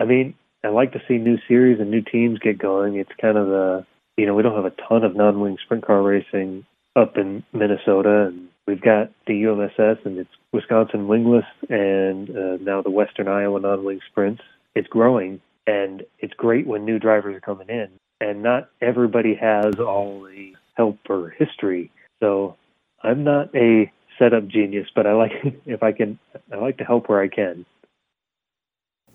I 0.00 0.04
mean, 0.04 0.34
I 0.64 0.68
like 0.68 0.92
to 0.92 1.02
see 1.06 1.18
new 1.18 1.38
series 1.46 1.80
and 1.80 1.90
new 1.90 2.00
teams 2.00 2.38
get 2.38 2.58
going. 2.58 2.96
It's 2.96 3.12
kind 3.20 3.36
of 3.36 3.48
a, 3.48 3.86
you 4.16 4.26
know, 4.26 4.34
we 4.34 4.42
don't 4.42 4.56
have 4.56 4.64
a 4.64 4.88
ton 4.88 5.04
of 5.04 5.14
non 5.14 5.40
wing 5.40 5.58
sprint 5.64 5.86
car 5.86 6.02
racing 6.02 6.64
up 6.96 7.16
in 7.16 7.44
Minnesota, 7.52 8.26
and 8.28 8.48
we've 8.66 8.80
got 8.80 9.10
the 9.26 9.34
UMSS 9.44 10.04
and 10.04 10.18
it's 10.18 10.30
Wisconsin 10.52 11.08
wingless 11.08 11.46
and 11.68 12.30
uh, 12.30 12.56
now 12.60 12.82
the 12.82 12.90
Western 12.90 13.28
Iowa 13.28 13.60
non-wing 13.60 14.00
sprints. 14.10 14.42
It's 14.74 14.88
growing 14.88 15.40
and 15.66 16.02
it's 16.18 16.34
great 16.34 16.66
when 16.66 16.84
new 16.84 16.98
drivers 16.98 17.36
are 17.36 17.40
coming 17.40 17.68
in 17.68 17.88
and 18.20 18.42
not 18.42 18.70
everybody 18.80 19.34
has 19.34 19.74
all 19.78 20.22
the 20.22 20.54
help 20.74 20.98
or 21.08 21.30
history. 21.30 21.90
So 22.20 22.56
I'm 23.02 23.24
not 23.24 23.54
a 23.54 23.92
setup 24.18 24.46
genius, 24.46 24.88
but 24.94 25.06
I 25.06 25.12
like 25.12 25.32
if 25.66 25.82
I 25.82 25.92
can 25.92 26.18
I 26.52 26.56
like 26.56 26.78
to 26.78 26.84
help 26.84 27.08
where 27.08 27.20
I 27.20 27.28
can. 27.28 27.66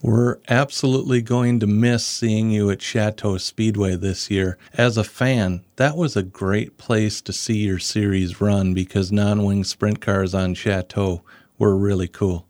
We're 0.00 0.38
absolutely 0.48 1.22
going 1.22 1.58
to 1.58 1.66
miss 1.66 2.06
seeing 2.06 2.52
you 2.52 2.70
at 2.70 2.80
Chateau 2.80 3.36
Speedway 3.36 3.96
this 3.96 4.30
year. 4.30 4.56
As 4.74 4.96
a 4.96 5.02
fan, 5.02 5.64
that 5.74 5.96
was 5.96 6.16
a 6.16 6.22
great 6.22 6.78
place 6.78 7.20
to 7.22 7.32
see 7.32 7.56
your 7.66 7.80
series 7.80 8.40
run 8.40 8.74
because 8.74 9.10
non 9.10 9.44
wing 9.44 9.64
sprint 9.64 10.00
cars 10.00 10.34
on 10.34 10.54
Chateau 10.54 11.22
were 11.58 11.76
really 11.76 12.06
cool. 12.06 12.46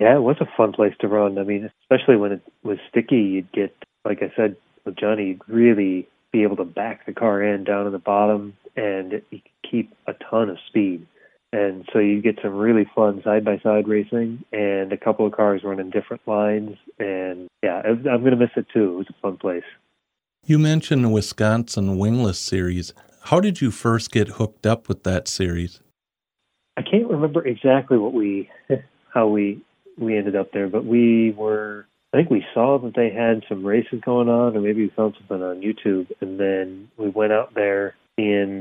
Yeah, 0.00 0.16
it 0.16 0.22
was 0.22 0.38
a 0.40 0.48
fun 0.56 0.72
place 0.72 0.94
to 1.00 1.06
run. 1.06 1.38
I 1.38 1.44
mean, 1.44 1.70
especially 1.82 2.16
when 2.16 2.32
it 2.32 2.51
was 2.62 2.78
sticky, 2.88 3.16
you'd 3.16 3.52
get, 3.52 3.74
like 4.04 4.22
I 4.22 4.32
said 4.36 4.56
with 4.84 4.96
Johnny, 4.96 5.28
you'd 5.28 5.48
really 5.48 6.08
be 6.32 6.42
able 6.42 6.56
to 6.56 6.64
back 6.64 7.06
the 7.06 7.12
car 7.12 7.42
in 7.42 7.64
down 7.64 7.86
in 7.86 7.92
the 7.92 7.98
bottom 7.98 8.56
and 8.76 9.12
you 9.30 9.40
could 9.40 9.70
keep 9.70 9.94
a 10.06 10.14
ton 10.14 10.48
of 10.48 10.58
speed. 10.68 11.06
And 11.52 11.86
so 11.92 11.98
you 11.98 12.22
get 12.22 12.38
some 12.42 12.54
really 12.54 12.86
fun 12.94 13.22
side 13.22 13.44
by 13.44 13.58
side 13.58 13.86
racing 13.86 14.42
and 14.52 14.92
a 14.92 14.96
couple 14.96 15.26
of 15.26 15.32
cars 15.32 15.62
running 15.62 15.90
different 15.90 16.26
lines 16.26 16.78
and 16.98 17.48
yeah 17.62 17.82
i'm 17.84 18.02
going 18.02 18.30
to 18.30 18.36
miss 18.36 18.50
it 18.56 18.66
too. 18.72 18.94
It 18.94 18.96
was 18.96 19.06
a 19.10 19.20
fun 19.20 19.36
place. 19.36 19.64
You 20.44 20.58
mentioned 20.58 21.04
the 21.04 21.10
wisconsin 21.10 21.98
wingless 21.98 22.38
series. 22.38 22.94
How 23.24 23.38
did 23.38 23.60
you 23.60 23.70
first 23.70 24.10
get 24.10 24.28
hooked 24.28 24.66
up 24.66 24.88
with 24.88 25.04
that 25.04 25.28
series? 25.28 25.80
I 26.78 26.82
can't 26.82 27.08
remember 27.08 27.46
exactly 27.46 27.98
what 27.98 28.14
we 28.14 28.50
how 29.12 29.28
we 29.28 29.62
we 29.98 30.16
ended 30.16 30.34
up 30.34 30.52
there 30.52 30.68
but 30.68 30.86
we 30.86 31.32
were 31.32 31.86
i 32.12 32.16
think 32.16 32.30
we 32.30 32.44
saw 32.54 32.78
that 32.78 32.94
they 32.94 33.10
had 33.10 33.42
some 33.48 33.64
races 33.64 34.00
going 34.04 34.28
on 34.28 34.56
or 34.56 34.60
maybe 34.60 34.82
we 34.82 34.90
found 34.90 35.14
something 35.18 35.42
on 35.42 35.60
youtube 35.60 36.10
and 36.20 36.38
then 36.38 36.88
we 36.96 37.08
went 37.08 37.32
out 37.32 37.54
there 37.54 37.94
in 38.16 38.60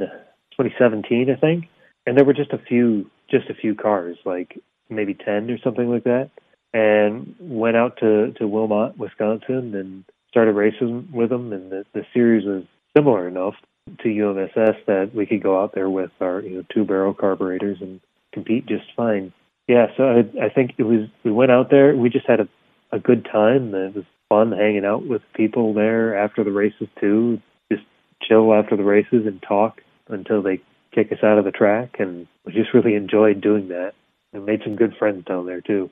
2017 0.58 1.30
i 1.30 1.40
think 1.40 1.66
and 2.06 2.18
there 2.18 2.26
were 2.26 2.34
just 2.34 2.52
a 2.52 2.58
few 2.58 3.10
just 3.30 3.50
a 3.50 3.54
few 3.54 3.74
cars, 3.76 4.18
like 4.26 4.60
maybe 4.90 5.14
ten 5.14 5.50
or 5.50 5.58
something 5.64 5.90
like 5.90 6.04
that, 6.04 6.30
and 6.74 7.36
went 7.40 7.78
out 7.78 7.98
to 7.98 8.34
to 8.34 8.48
Wilmot, 8.48 8.98
Wisconsin, 8.98 9.74
and 9.76 10.04
started 10.30 10.54
racing 10.54 11.10
with 11.12 11.30
them. 11.30 11.54
And 11.54 11.72
the 11.72 11.86
the 11.94 12.06
series 12.14 12.46
was 12.46 12.64
similar 12.96 13.28
enough 13.28 13.56
to 14.00 14.08
UMSS 14.08 14.86
that 14.86 15.12
we 15.16 15.26
could 15.26 15.42
go 15.42 15.62
out 15.62 15.74
there 15.74 15.90
with 15.90 16.12
our 16.20 16.42
you 16.42 16.58
know 16.58 16.64
two 16.74 16.86
barrel 16.86 17.14
carburetors 17.14 17.78
and 17.82 18.02
compete 18.34 18.66
just 18.66 18.86
fine. 18.96 19.34
Yeah, 19.68 19.88
so 19.96 20.04
I, 20.04 20.46
I 20.46 20.50
think 20.50 20.74
it 20.78 20.84
was 20.84 21.08
we 21.24 21.32
went 21.32 21.52
out 21.52 21.70
there. 21.70 21.96
We 21.96 22.10
just 22.10 22.28
had 22.28 22.40
a 22.40 22.50
a 22.92 23.00
good 23.00 23.28
time. 23.32 23.74
It 23.74 23.96
was 23.96 24.06
fun 24.30 24.52
hanging 24.52 24.86
out 24.86 25.06
with 25.06 25.22
people 25.36 25.74
there 25.74 26.18
after 26.18 26.44
the 26.44 26.52
races 26.52 26.88
too. 27.00 27.42
Just 27.72 27.84
chill 28.22 28.54
after 28.54 28.76
the 28.76 28.84
races 28.84 29.26
and 29.26 29.42
talk 29.42 29.82
until 30.08 30.42
they 30.42 30.62
kick 30.94 31.12
us 31.12 31.24
out 31.24 31.38
of 31.38 31.46
the 31.46 31.52
track, 31.52 31.96
and 32.00 32.28
we 32.46 32.54
just 32.54 32.74
really 32.74 32.96
enjoyed 32.96 33.42
doing 33.42 33.70
that 33.70 33.94
and 34.34 34.46
made 34.46 34.62
some 34.64 34.76
good 34.76 34.96
friends 34.98 35.26
down 35.26 35.46
there 35.46 35.62
too. 35.62 35.90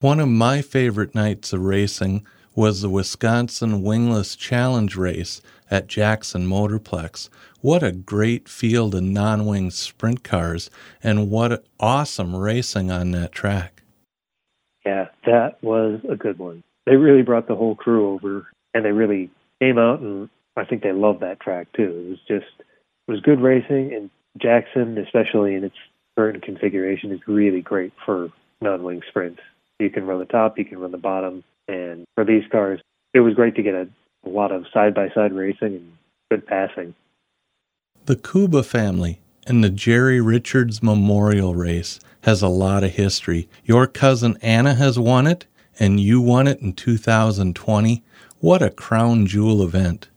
One 0.00 0.20
of 0.20 0.28
my 0.28 0.62
favorite 0.62 1.14
nights 1.14 1.52
of 1.52 1.60
racing 1.60 2.26
was 2.54 2.82
the 2.82 2.90
Wisconsin 2.90 3.82
Wingless 3.82 4.36
Challenge 4.36 4.94
race 4.96 5.40
at 5.70 5.86
Jackson 5.86 6.46
Motorplex. 6.46 7.28
What 7.60 7.82
a 7.82 7.92
great 7.92 8.48
field 8.48 8.94
of 8.94 9.04
non 9.04 9.46
wing 9.46 9.70
sprint 9.70 10.22
cars, 10.22 10.70
and 11.02 11.30
what 11.30 11.64
awesome 11.80 12.36
racing 12.36 12.90
on 12.90 13.12
that 13.12 13.32
track. 13.32 13.81
Yeah, 14.84 15.06
that 15.26 15.62
was 15.62 16.00
a 16.08 16.16
good 16.16 16.38
one. 16.38 16.62
They 16.86 16.96
really 16.96 17.22
brought 17.22 17.46
the 17.46 17.54
whole 17.54 17.76
crew 17.76 18.10
over, 18.10 18.48
and 18.74 18.84
they 18.84 18.92
really 18.92 19.30
came 19.60 19.78
out, 19.78 20.00
and 20.00 20.28
I 20.56 20.64
think 20.64 20.82
they 20.82 20.92
loved 20.92 21.20
that 21.20 21.40
track 21.40 21.68
too. 21.72 22.04
It 22.06 22.10
was 22.10 22.18
just 22.26 22.52
it 22.58 23.10
was 23.10 23.20
good 23.20 23.40
racing, 23.40 23.92
and 23.94 24.10
Jackson, 24.38 24.98
especially 24.98 25.54
in 25.54 25.64
its 25.64 25.76
current 26.16 26.42
configuration, 26.42 27.12
is 27.12 27.20
really 27.26 27.60
great 27.60 27.92
for 28.04 28.30
non-wing 28.60 29.02
sprints. 29.08 29.40
You 29.78 29.90
can 29.90 30.06
run 30.06 30.18
the 30.18 30.24
top, 30.24 30.58
you 30.58 30.64
can 30.64 30.78
run 30.78 30.92
the 30.92 30.98
bottom, 30.98 31.44
and 31.68 32.04
for 32.14 32.24
these 32.24 32.44
cars, 32.50 32.80
it 33.14 33.20
was 33.20 33.34
great 33.34 33.54
to 33.56 33.62
get 33.62 33.74
a, 33.74 33.88
a 34.24 34.28
lot 34.28 34.52
of 34.52 34.64
side-by-side 34.72 35.32
racing 35.32 35.74
and 35.74 35.92
good 36.30 36.46
passing. 36.46 36.94
The 38.06 38.16
Kouba 38.16 38.64
family 38.64 39.20
and 39.46 39.62
the 39.62 39.70
Jerry 39.70 40.20
Richards 40.20 40.82
Memorial 40.82 41.54
Race 41.54 42.00
has 42.22 42.42
a 42.42 42.48
lot 42.48 42.84
of 42.84 42.92
history. 42.92 43.48
Your 43.64 43.86
cousin 43.86 44.38
Anna 44.42 44.74
has 44.74 44.98
won 44.98 45.26
it, 45.26 45.46
and 45.78 45.98
you 45.98 46.20
won 46.20 46.46
it 46.46 46.60
in 46.60 46.72
2020. 46.72 48.02
What 48.40 48.62
a 48.62 48.70
crown 48.70 49.26
jewel 49.26 49.62
event! 49.62 50.08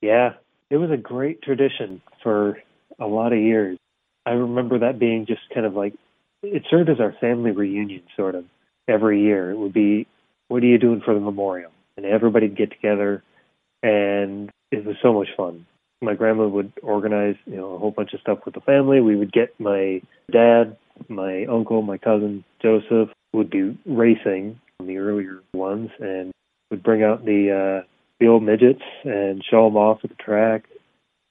Yeah, 0.00 0.34
it 0.70 0.76
was 0.78 0.90
a 0.90 0.96
great 0.96 1.42
tradition 1.42 2.02
for 2.22 2.58
a 2.98 3.06
lot 3.06 3.32
of 3.32 3.38
years. 3.38 3.78
I 4.26 4.32
remember 4.32 4.80
that 4.80 4.98
being 4.98 5.26
just 5.26 5.42
kind 5.52 5.66
of 5.66 5.74
like 5.74 5.94
it 6.42 6.64
served 6.70 6.90
as 6.90 7.00
our 7.00 7.14
family 7.20 7.50
reunion 7.50 8.02
sort 8.16 8.34
of 8.34 8.44
every 8.88 9.22
year. 9.22 9.50
It 9.50 9.58
would 9.58 9.72
be 9.72 10.06
what 10.48 10.62
are 10.62 10.66
you 10.66 10.78
doing 10.78 11.00
for 11.04 11.14
the 11.14 11.20
memorial? 11.20 11.70
And 11.96 12.06
everybody'd 12.06 12.56
get 12.56 12.70
together 12.70 13.22
and 13.82 14.50
it 14.70 14.84
was 14.84 14.96
so 15.02 15.12
much 15.12 15.28
fun. 15.36 15.66
My 16.02 16.14
grandma 16.14 16.48
would 16.48 16.72
organize, 16.82 17.36
you 17.46 17.56
know, 17.56 17.74
a 17.74 17.78
whole 17.78 17.92
bunch 17.92 18.12
of 18.12 18.20
stuff 18.20 18.40
with 18.44 18.54
the 18.54 18.60
family. 18.60 19.00
We 19.00 19.16
would 19.16 19.32
get 19.32 19.58
my 19.58 20.02
dad, 20.30 20.76
my 21.08 21.44
uncle, 21.46 21.82
my 21.82 21.96
cousin 21.96 22.44
Joseph 22.60 23.10
would 23.32 23.50
be 23.50 23.78
racing 23.86 24.60
on 24.80 24.86
the 24.86 24.98
earlier 24.98 25.42
ones 25.54 25.90
and 26.00 26.32
would 26.70 26.82
bring 26.82 27.02
out 27.02 27.24
the 27.24 27.82
uh 27.82 27.86
the 28.18 28.28
old 28.28 28.42
midgets 28.42 28.82
and 29.04 29.42
show 29.48 29.64
them 29.64 29.76
off 29.76 30.00
at 30.04 30.10
the 30.10 30.16
track. 30.16 30.64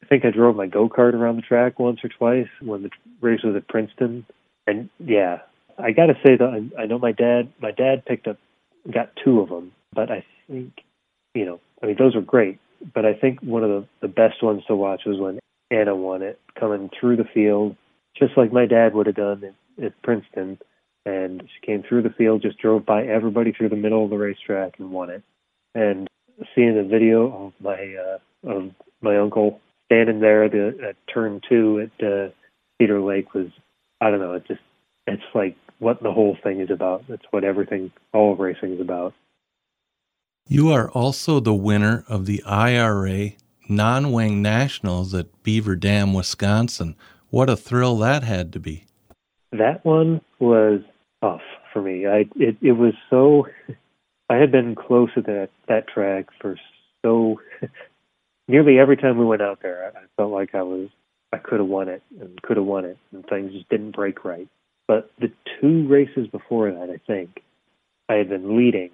I 0.04 0.08
think 0.08 0.26
I 0.26 0.32
drove 0.32 0.56
my 0.56 0.68
go 0.68 0.90
kart 0.90 1.14
around 1.14 1.38
the 1.38 1.42
track 1.42 1.80
once 1.80 2.00
or 2.04 2.10
twice 2.10 2.50
when 2.62 2.84
the 2.84 2.90
race 3.22 3.44
was 3.44 3.56
at 3.56 3.68
Princeton. 3.68 4.26
And 4.68 4.90
yeah, 5.00 5.40
I 5.78 5.92
got 5.92 6.08
to 6.08 6.16
say 6.16 6.36
that 6.36 6.70
I, 6.78 6.82
I 6.82 6.86
know 6.86 7.00
my 7.00 7.12
dad. 7.12 7.52
My 7.62 7.72
dad 7.72 8.06
picked 8.06 8.28
up, 8.28 8.38
got 8.92 9.12
two 9.24 9.40
of 9.40 9.50
them, 9.50 9.72
but 9.94 10.12
I 10.12 10.26
think, 10.50 10.74
you 11.34 11.46
know, 11.46 11.60
I 11.82 11.88
mean 11.88 11.96
those 11.98 12.16
were 12.16 12.22
great. 12.22 12.60
But 12.94 13.06
I 13.06 13.14
think 13.14 13.42
one 13.42 13.64
of 13.64 13.70
the 13.70 13.88
the 14.02 14.08
best 14.08 14.44
ones 14.44 14.64
to 14.68 14.76
watch 14.76 15.02
was 15.06 15.20
when 15.20 15.40
Anna 15.70 15.96
won 15.96 16.22
it, 16.22 16.40
coming 16.60 16.90
through 17.00 17.18
the 17.18 17.30
field, 17.34 17.76
just 18.18 18.38
like 18.38 18.52
my 18.52 18.66
dad 18.66 18.94
would 18.94 19.08
have 19.08 19.16
done 19.16 19.44
at, 19.44 19.84
at 19.84 20.02
Princeton. 20.02 20.60
And 21.06 21.42
she 21.42 21.66
came 21.66 21.82
through 21.82 22.04
the 22.04 22.12
field, 22.12 22.44
just 22.44 22.60
drove 22.60 22.86
by 22.86 23.04
everybody 23.04 23.52
through 23.52 23.70
the 23.70 23.76
middle 23.76 24.04
of 24.04 24.12
the 24.12 24.18
racetrack 24.18 24.78
and 24.78 24.92
won 24.92 25.10
it. 25.10 25.24
And 25.74 26.08
seeing 26.54 26.76
the 26.76 26.84
video 26.84 27.48
of 27.48 27.54
my 27.60 27.96
uh, 27.96 28.52
of 28.52 28.72
my 29.02 29.18
uncle 29.18 29.60
standing 29.86 30.20
there 30.20 30.44
at, 30.44 30.54
at 30.54 30.96
turn 31.12 31.42
two 31.48 31.80
at 31.80 32.06
uh, 32.06 32.30
Cedar 32.80 33.02
Lake 33.02 33.34
was 33.34 33.48
I 34.00 34.10
don't 34.10 34.20
know. 34.20 34.34
It 34.34 34.48
just 34.48 34.62
it's 35.08 35.24
like 35.34 35.56
what 35.80 36.02
the 36.04 36.12
whole 36.12 36.38
thing 36.44 36.60
is 36.60 36.70
about. 36.70 37.06
It's 37.10 37.26
what 37.32 37.44
everything 37.44 37.92
all 38.14 38.36
racing 38.36 38.74
is 38.74 38.82
about. 38.82 39.14
You 40.48 40.70
are 40.70 40.92
also 40.92 41.40
the 41.40 41.54
winner 41.54 42.04
of 42.10 42.26
the 42.26 42.44
IRA 42.44 43.32
Non 43.70 44.12
Wing 44.12 44.42
Nationals 44.42 45.14
at 45.14 45.44
Beaver 45.44 45.78
Dam, 45.78 46.14
Wisconsin. 46.14 46.96
What 47.30 47.50
a 47.50 47.56
thrill 47.56 47.98
that 48.00 48.24
had 48.24 48.52
to 48.54 48.60
be. 48.60 48.86
That 49.54 49.86
one 49.86 50.20
was 50.40 50.82
tough 51.22 51.42
for 51.72 51.82
me. 51.82 52.06
I 52.06 52.26
it 52.36 52.58
it 52.62 52.74
was 52.74 52.94
so 53.10 53.48
I 54.30 54.36
had 54.36 54.52
been 54.52 54.76
close 54.76 55.14
to 55.16 55.22
that 55.22 55.50
that 55.70 55.88
track 55.88 56.28
for 56.42 56.58
so 57.02 57.40
nearly 58.50 58.78
every 58.78 58.98
time 58.98 59.18
we 59.18 59.26
went 59.26 59.42
out 59.42 59.60
there. 59.62 59.86
I, 59.96 60.00
I 60.00 60.04
felt 60.18 60.32
like 60.32 60.54
I 60.54 60.64
was 60.64 60.90
I 61.32 61.38
could 61.38 61.60
have 61.60 61.70
won 61.70 61.88
it 61.88 62.04
and 62.20 62.42
could 62.42 62.58
have 62.58 62.66
won 62.66 62.84
it, 62.84 62.98
and 63.14 63.26
things 63.26 63.54
just 63.54 63.70
didn't 63.70 63.96
break 63.96 64.26
right. 64.26 64.50
But 64.88 65.12
the 65.20 65.32
two 65.62 65.88
races 65.88 66.28
before 66.28 66.72
that, 66.72 66.90
I 66.90 67.00
think 67.08 67.42
I 68.10 68.16
had 68.16 68.28
been 68.28 68.58
leading, 68.58 68.90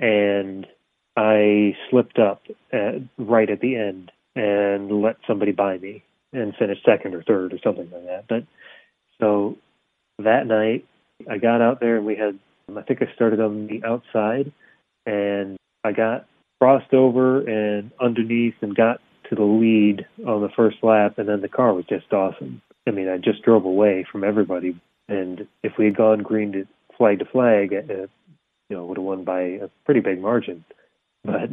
and 0.00 0.66
I 1.16 1.76
slipped 1.90 2.18
up 2.18 2.42
at, 2.72 2.94
right 3.18 3.48
at 3.48 3.60
the 3.60 3.76
end 3.76 4.10
and 4.34 5.02
let 5.02 5.16
somebody 5.26 5.52
by 5.52 5.78
me 5.78 6.02
and 6.32 6.54
finished 6.56 6.84
second 6.84 7.14
or 7.14 7.22
third 7.22 7.52
or 7.52 7.58
something 7.62 7.88
like 7.92 8.04
that. 8.06 8.24
But 8.28 8.44
so 9.20 9.56
that 10.18 10.46
night, 10.46 10.84
I 11.30 11.38
got 11.38 11.60
out 11.60 11.80
there 11.80 11.96
and 11.96 12.06
we 12.06 12.16
had 12.16 12.38
I 12.76 12.82
think 12.82 13.02
I 13.02 13.14
started 13.14 13.40
on 13.40 13.66
the 13.66 13.84
outside 13.84 14.50
and 15.06 15.56
I 15.84 15.92
got 15.92 16.26
crossed 16.60 16.94
over 16.94 17.40
and 17.40 17.90
underneath 18.00 18.54
and 18.62 18.74
got 18.74 19.00
to 19.28 19.34
the 19.34 19.42
lead 19.42 20.06
on 20.26 20.42
the 20.42 20.48
first 20.54 20.78
lap, 20.82 21.18
and 21.18 21.28
then 21.28 21.40
the 21.40 21.48
car 21.48 21.72
was 21.72 21.84
just 21.86 22.12
awesome. 22.12 22.60
I 22.86 22.90
mean, 22.90 23.08
I 23.08 23.16
just 23.18 23.42
drove 23.42 23.64
away 23.64 24.04
from 24.10 24.24
everybody, 24.24 24.78
and 25.08 25.46
if 25.62 25.72
we 25.78 25.86
had 25.86 25.96
gone 25.96 26.22
green 26.22 26.52
to 26.52 26.66
flag 26.96 27.20
to 27.20 27.24
flag, 27.24 27.72
uh, 27.72 28.06
you 28.68 28.76
know, 28.76 28.84
would 28.86 28.98
have 28.98 29.04
won 29.04 29.24
by 29.24 29.40
a 29.40 29.68
pretty 29.84 30.00
big 30.00 30.20
margin. 30.20 30.64
But 31.24 31.50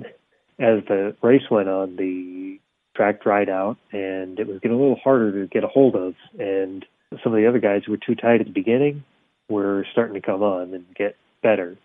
as 0.59 0.83
the 0.87 1.15
race 1.21 1.49
went 1.49 1.69
on, 1.69 1.95
the 1.95 2.59
track 2.95 3.23
dried 3.23 3.49
out, 3.49 3.77
and 3.91 4.39
it 4.39 4.47
was 4.47 4.59
getting 4.59 4.77
a 4.77 4.79
little 4.79 4.99
harder 5.01 5.31
to 5.41 5.47
get 5.47 5.63
a 5.63 5.67
hold 5.67 5.95
of. 5.95 6.13
And 6.37 6.85
some 7.23 7.33
of 7.33 7.39
the 7.39 7.47
other 7.47 7.59
guys 7.59 7.83
who 7.85 7.93
were 7.93 7.97
too 7.97 8.15
tight 8.15 8.41
at 8.41 8.47
the 8.47 8.53
beginning 8.53 9.03
were 9.49 9.85
starting 9.91 10.15
to 10.15 10.21
come 10.21 10.43
on 10.43 10.73
and 10.73 10.85
get 10.95 11.15
better. 11.41 11.77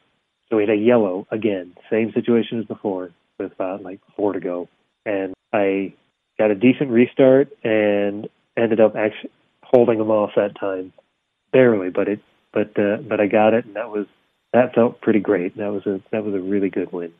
So 0.48 0.56
we 0.56 0.62
had 0.62 0.70
a 0.70 0.76
yellow 0.76 1.26
again, 1.30 1.74
same 1.90 2.12
situation 2.12 2.60
as 2.60 2.66
before, 2.66 3.10
with 3.38 3.52
about 3.52 3.82
like 3.82 4.00
four 4.16 4.32
to 4.32 4.40
go, 4.40 4.68
and 5.04 5.34
I 5.52 5.92
got 6.38 6.50
a 6.50 6.54
decent 6.54 6.90
restart 6.90 7.48
and 7.64 8.28
ended 8.56 8.80
up 8.80 8.94
actually 8.96 9.30
holding 9.62 9.98
them 9.98 10.10
off 10.10 10.30
that 10.36 10.58
time, 10.58 10.92
barely, 11.52 11.90
but 11.90 12.08
it, 12.08 12.20
but 12.52 12.78
uh, 12.78 12.98
but 12.98 13.20
I 13.20 13.26
got 13.26 13.54
it, 13.54 13.64
and 13.64 13.74
that 13.74 13.90
was 13.90 14.06
that 14.52 14.74
felt 14.74 15.00
pretty 15.00 15.20
great. 15.20 15.56
That 15.56 15.72
was 15.72 15.84
a 15.86 16.00
that 16.12 16.24
was 16.24 16.34
a 16.34 16.40
really 16.40 16.70
good 16.70 16.92
win. 16.92 17.12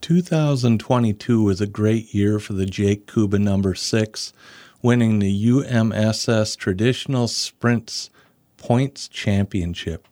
2022 0.00 1.42
was 1.42 1.60
a 1.60 1.66
great 1.66 2.14
year 2.14 2.38
for 2.38 2.52
the 2.52 2.66
Jake 2.66 3.06
Kouba 3.06 3.38
number 3.38 3.74
six, 3.74 4.32
winning 4.82 5.18
the 5.18 5.46
UMSS 5.48 6.56
Traditional 6.56 7.28
Sprints 7.28 8.10
Points 8.56 9.08
Championship. 9.08 10.06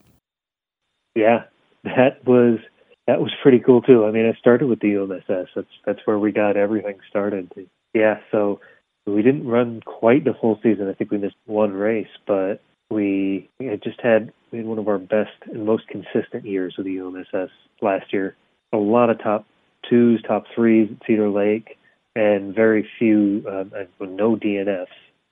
Yeah, 1.14 1.44
that 1.85 2.24
was 2.27 2.59
that 3.07 3.20
was 3.20 3.33
pretty 3.42 3.59
cool 3.59 3.83
too. 3.83 4.05
I 4.05 4.11
mean, 4.11 4.27
I 4.27 4.38
started 4.38 4.68
with 4.68 4.81
the 4.81 4.94
UMSS. 4.94 5.48
That's 5.55 5.68
that's 5.85 6.01
where 6.05 6.18
we 6.18 6.33
got 6.33 6.57
everything 6.57 6.98
started. 7.09 7.51
Yeah, 7.94 8.20
so 8.31 8.61
we 9.07 9.22
didn't 9.22 9.46
run 9.46 9.81
quite 9.85 10.24
the 10.24 10.35
full 10.38 10.61
season. 10.62 10.88
I 10.88 10.92
think 10.92 11.11
we 11.11 11.18
missed 11.18 11.37
one 11.46 11.72
race, 11.72 12.09
but 12.27 12.61
we 12.90 13.48
had 13.61 13.83
just 13.83 14.01
had 14.01 14.33
we 14.51 14.59
had 14.59 14.66
one 14.66 14.79
of 14.79 14.88
our 14.88 14.98
best 14.98 15.31
and 15.46 15.64
most 15.64 15.88
consistent 15.88 16.44
years 16.44 16.74
with 16.77 16.87
the 16.87 16.96
UMSS 16.96 17.51
last 17.81 18.12
year. 18.12 18.37
A 18.72 18.77
lot 18.77 19.11
of 19.11 19.18
top 19.22 19.46
twos, 19.88 20.23
top 20.23 20.45
threes 20.55 20.91
at 20.91 21.07
Cedar 21.07 21.29
Lake, 21.29 21.79
and 22.14 22.55
very 22.55 22.88
few, 22.99 23.45
uh, 23.49 23.64
no 24.01 24.37
DNFs 24.37 24.87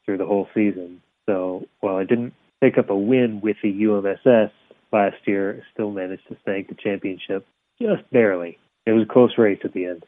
through 0.05 0.19
the 0.19 0.27
whole 0.27 0.49
season. 0.55 1.03
So 1.29 1.67
while 1.81 1.97
I 1.97 2.05
didn't 2.05 2.35
pick 2.61 2.79
up 2.79 2.91
a 2.91 2.97
win 2.97 3.41
with 3.41 3.57
the 3.63 3.73
UMSS 3.73 4.51
last 4.93 5.17
year, 5.27 5.63
I 5.63 5.73
still 5.73 5.91
managed 5.91 6.29
to 6.29 6.37
snag 6.45 6.69
the 6.69 6.75
championship 6.75 7.47
just 7.81 8.09
barely. 8.11 8.59
It 8.87 8.93
was 8.93 9.03
a 9.03 9.13
close 9.13 9.37
race 9.37 9.61
at 9.65 9.73
the 9.73 9.87
end. 9.87 10.05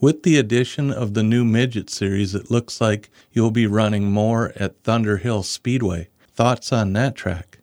With 0.00 0.22
the 0.22 0.38
addition 0.38 0.92
of 0.92 1.14
the 1.14 1.22
new 1.22 1.44
midget 1.44 1.88
series, 1.90 2.34
it 2.34 2.50
looks 2.50 2.80
like 2.80 3.10
you'll 3.32 3.50
be 3.50 3.66
running 3.66 4.12
more 4.12 4.52
at 4.56 4.82
Thunder 4.82 5.16
Hill 5.16 5.42
Speedway. 5.42 6.08
Thoughts 6.34 6.72
on 6.72 6.92
that 6.92 7.16
track? 7.16 7.58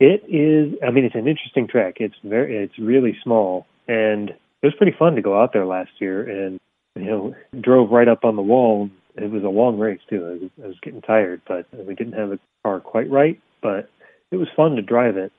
It 0.00 0.24
is. 0.26 0.78
I 0.82 0.90
mean, 0.90 1.04
it's 1.04 1.14
an 1.14 1.28
interesting 1.28 1.68
track. 1.68 1.96
It's 2.00 2.14
very. 2.24 2.56
It's 2.56 2.78
really 2.78 3.16
small, 3.22 3.66
and 3.86 4.32
it 4.62 4.66
was 4.66 4.74
pretty 4.74 4.96
fun 4.98 5.16
to 5.16 5.22
go 5.22 5.40
out 5.40 5.52
there 5.52 5.66
last 5.66 5.90
year. 5.98 6.28
And 6.28 6.60
you 6.96 7.04
know, 7.04 7.34
drove 7.60 7.90
right 7.90 8.08
up 8.08 8.24
on 8.24 8.36
the 8.36 8.42
wall. 8.42 8.90
It 9.16 9.30
was 9.30 9.42
a 9.42 9.48
long 9.48 9.78
race 9.78 10.00
too. 10.08 10.26
I 10.26 10.30
was, 10.42 10.50
I 10.64 10.66
was 10.68 10.80
getting 10.82 11.02
tired, 11.02 11.40
but 11.46 11.66
we 11.72 11.94
didn't 11.94 12.14
have 12.14 12.30
the 12.30 12.38
car 12.62 12.80
quite 12.80 13.10
right. 13.10 13.40
But 13.62 13.90
it 14.30 14.36
was 14.36 14.48
fun 14.56 14.76
to 14.76 14.82
drive 14.82 15.16
it. 15.16 15.32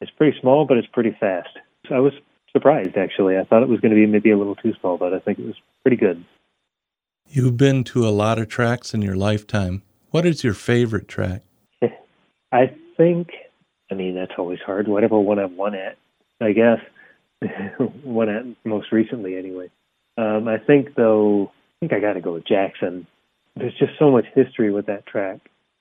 It's 0.00 0.10
pretty 0.10 0.38
small, 0.40 0.66
but 0.66 0.76
it's 0.76 0.88
pretty 0.88 1.16
fast. 1.18 1.58
So 1.88 1.94
I 1.94 2.00
was 2.00 2.12
surprised 2.52 2.96
actually. 2.96 3.38
I 3.38 3.44
thought 3.44 3.62
it 3.62 3.68
was 3.68 3.80
going 3.80 3.90
to 3.90 3.96
be 3.96 4.06
maybe 4.06 4.30
a 4.30 4.38
little 4.38 4.56
too 4.56 4.74
small, 4.80 4.96
but 4.96 5.12
I 5.12 5.18
think 5.18 5.38
it 5.38 5.46
was 5.46 5.56
pretty 5.82 5.96
good. 5.96 6.24
You've 7.28 7.56
been 7.56 7.84
to 7.84 8.06
a 8.06 8.10
lot 8.10 8.38
of 8.38 8.48
tracks 8.48 8.94
in 8.94 9.02
your 9.02 9.16
lifetime. 9.16 9.82
What 10.10 10.26
is 10.26 10.44
your 10.44 10.54
favorite 10.54 11.08
track? 11.08 11.42
I 12.52 12.72
think, 12.96 13.30
I 13.90 13.94
mean, 13.94 14.14
that's 14.14 14.34
always 14.38 14.60
hard. 14.64 14.86
Whatever 14.88 15.18
one 15.18 15.38
I've 15.38 15.52
won 15.52 15.74
at, 15.74 15.96
I 16.40 16.52
guess. 16.52 16.78
won 18.04 18.28
at 18.28 18.44
most 18.64 18.92
recently, 18.92 19.36
anyway. 19.36 19.70
Um, 20.16 20.48
I 20.48 20.58
think, 20.58 20.94
though, 20.94 21.50
I 21.50 21.74
think 21.80 21.92
I 21.92 22.00
got 22.00 22.14
to 22.14 22.20
go 22.20 22.34
with 22.34 22.46
Jackson. 22.46 23.06
There's 23.56 23.76
just 23.78 23.92
so 23.98 24.10
much 24.10 24.26
history 24.34 24.72
with 24.72 24.86
that 24.86 25.06
track 25.06 25.40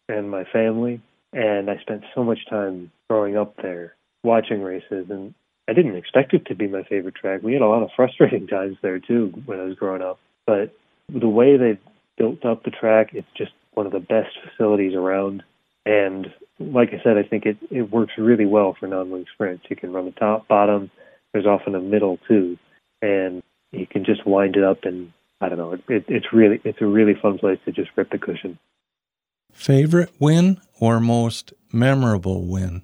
and 0.10 0.30
my 0.30 0.44
family, 0.52 1.02
and 1.32 1.70
I 1.70 1.78
spent 1.78 2.04
so 2.14 2.24
much 2.24 2.40
time 2.50 2.92
growing 3.10 3.38
up 3.38 3.56
there 3.62 3.96
watching 4.24 4.62
races, 4.62 5.08
and 5.10 5.34
I 5.68 5.74
didn't 5.74 5.96
expect 5.96 6.34
it 6.34 6.46
to 6.48 6.56
be 6.56 6.68
my 6.68 6.84
favorite 6.84 7.16
track. 7.16 7.42
We 7.42 7.54
had 7.54 7.62
a 7.62 7.68
lot 7.68 7.84
of 7.84 7.90
frustrating 7.96 8.48
times 8.48 8.78
there 8.82 9.00
too 9.00 9.34
when 9.46 9.60
I 9.60 9.64
was 9.64 9.76
growing 9.76 10.02
up. 10.02 10.20
But 10.46 10.76
the 11.10 11.30
way 11.30 11.58
they 11.58 11.80
built 12.18 12.46
up 12.46 12.64
the 12.64 12.72
track, 12.72 13.12
it's 13.14 13.28
just 13.38 13.52
one 13.74 13.86
of 13.86 13.92
the 13.92 14.00
best 14.00 14.30
facilities 14.44 14.94
around. 14.94 15.44
And 15.86 16.28
like 16.60 16.90
I 16.90 17.02
said, 17.04 17.18
I 17.18 17.24
think 17.24 17.46
it, 17.46 17.58
it 17.72 17.92
works 17.92 18.14
really 18.18 18.46
well 18.46 18.76
for 18.80 18.88
non-wing 18.88 19.26
sprints. 19.34 19.66
You 19.70 19.76
can 19.76 19.92
run 19.92 20.06
the 20.06 20.12
top, 20.12 20.48
bottom. 20.48 20.92
There's 21.34 21.46
often 21.46 21.76
a 21.76 21.80
middle 21.80 22.20
too, 22.28 22.58
and 23.02 23.42
you 23.72 23.88
can 23.88 24.06
just 24.06 24.26
wind 24.26 24.56
it 24.56 24.64
up. 24.64 24.84
And 24.84 25.12
I 25.42 25.50
don't 25.50 25.58
know, 25.58 25.74
it, 25.74 25.82
it, 25.88 26.06
it's 26.08 26.28
really 26.32 26.62
it's 26.64 26.82
a 26.82 26.86
really 26.86 27.16
fun 27.20 27.38
place 27.40 27.60
to 27.66 27.72
just 27.72 27.90
rip 27.96 28.12
the 28.12 28.18
cushion. 28.18 28.60
Favorite 29.52 30.12
win 30.20 30.60
or 30.80 31.00
most 31.00 31.54
memorable 31.72 32.46
win? 32.46 32.84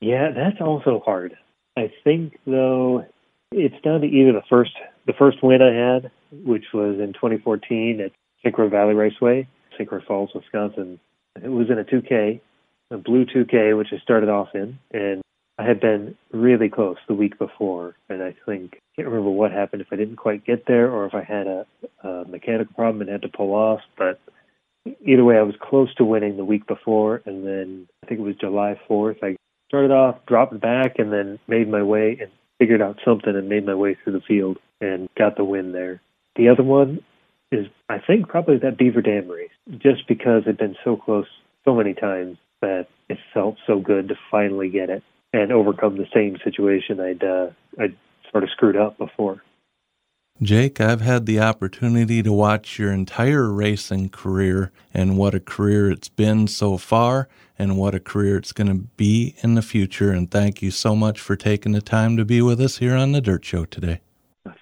Yeah, 0.00 0.30
that's 0.34 0.60
also 0.60 1.00
hard. 1.04 1.36
I 1.76 1.92
think 2.04 2.38
though 2.46 3.06
it's 3.52 3.80
down 3.82 4.00
to 4.00 4.06
either 4.06 4.32
the 4.32 4.42
first 4.48 4.72
the 5.06 5.12
first 5.12 5.42
win 5.42 5.62
I 5.62 5.72
had, 5.72 6.10
which 6.44 6.66
was 6.74 6.98
in 6.98 7.12
2014 7.12 8.00
at 8.00 8.12
Syncro 8.44 8.70
Valley 8.70 8.94
Raceway, 8.94 9.48
Syncro 9.78 10.04
Falls, 10.04 10.30
Wisconsin. 10.34 10.98
It 11.42 11.48
was 11.48 11.68
in 11.70 11.78
a 11.78 11.84
2K, 11.84 12.40
a 12.90 12.96
blue 12.96 13.26
2K, 13.26 13.76
which 13.76 13.88
I 13.92 13.98
started 13.98 14.28
off 14.28 14.48
in, 14.54 14.78
and 14.92 15.22
I 15.58 15.64
had 15.64 15.80
been 15.80 16.16
really 16.32 16.68
close 16.68 16.96
the 17.08 17.14
week 17.14 17.38
before, 17.38 17.96
and 18.10 18.22
I 18.22 18.34
think 18.44 18.74
I 18.74 18.78
can't 18.96 19.08
remember 19.08 19.30
what 19.30 19.52
happened 19.52 19.80
if 19.80 19.88
I 19.90 19.96
didn't 19.96 20.16
quite 20.16 20.44
get 20.44 20.66
there 20.66 20.90
or 20.90 21.06
if 21.06 21.14
I 21.14 21.22
had 21.22 21.46
a, 21.46 21.66
a 22.02 22.24
mechanical 22.26 22.74
problem 22.74 23.00
and 23.00 23.10
had 23.10 23.22
to 23.22 23.28
pull 23.28 23.54
off. 23.54 23.80
But 23.96 24.20
either 25.04 25.24
way, 25.24 25.38
I 25.38 25.42
was 25.42 25.54
close 25.60 25.94
to 25.94 26.04
winning 26.04 26.36
the 26.36 26.44
week 26.44 26.66
before, 26.66 27.22
and 27.24 27.46
then 27.46 27.88
I 28.02 28.06
think 28.06 28.20
it 28.20 28.24
was 28.24 28.36
July 28.36 28.78
4th. 28.88 29.22
I 29.22 29.36
started 29.68 29.92
off, 29.92 30.16
dropped 30.26 30.60
back, 30.60 30.98
and 30.98 31.10
then 31.10 31.38
made 31.48 31.70
my 31.70 31.82
way 31.82 32.18
and 32.20 32.30
figured 32.58 32.82
out 32.82 33.00
something 33.02 33.34
and 33.34 33.48
made 33.48 33.64
my 33.64 33.74
way 33.74 33.94
through 33.94 34.12
the 34.12 34.20
field 34.20 34.58
and 34.82 35.08
got 35.16 35.36
the 35.36 35.44
win 35.44 35.72
there. 35.72 36.02
The 36.36 36.50
other 36.50 36.62
one 36.62 37.02
is, 37.50 37.66
I 37.88 37.98
think, 37.98 38.28
probably 38.28 38.58
that 38.58 38.76
Beaver 38.76 39.00
Dam 39.00 39.26
race, 39.28 39.50
just 39.78 40.06
because 40.06 40.42
it'd 40.42 40.58
been 40.58 40.76
so 40.84 40.96
close 40.96 41.26
so 41.64 41.74
many 41.74 41.94
times 41.94 42.36
that 42.60 42.88
it 43.08 43.18
felt 43.32 43.56
so 43.66 43.80
good 43.80 44.08
to 44.08 44.14
finally 44.30 44.68
get 44.68 44.90
it 44.90 45.02
and 45.32 45.52
overcome 45.52 45.96
the 45.96 46.06
same 46.14 46.36
situation 46.42 47.00
I'd 47.00 47.24
uh, 47.24 47.48
I'd 47.78 47.96
sort 48.30 48.44
of 48.44 48.50
screwed 48.50 48.76
up 48.76 48.98
before. 48.98 49.42
Jake, 50.42 50.82
I've 50.82 51.00
had 51.00 51.24
the 51.24 51.40
opportunity 51.40 52.22
to 52.22 52.30
watch 52.30 52.78
your 52.78 52.92
entire 52.92 53.50
racing 53.50 54.10
career 54.10 54.70
and 54.92 55.16
what 55.16 55.34
a 55.34 55.40
career 55.40 55.90
it's 55.90 56.10
been 56.10 56.46
so 56.46 56.76
far 56.76 57.26
and 57.58 57.78
what 57.78 57.94
a 57.94 58.00
career 58.00 58.36
it's 58.36 58.52
going 58.52 58.68
to 58.68 58.86
be 58.98 59.34
in 59.42 59.54
the 59.54 59.62
future. 59.62 60.12
And 60.12 60.30
thank 60.30 60.60
you 60.60 60.70
so 60.70 60.94
much 60.94 61.20
for 61.20 61.36
taking 61.36 61.72
the 61.72 61.80
time 61.80 62.18
to 62.18 62.24
be 62.26 62.42
with 62.42 62.60
us 62.60 62.78
here 62.78 62.94
on 62.94 63.12
the 63.12 63.22
Dirt 63.22 63.46
Show 63.46 63.64
today. 63.64 64.00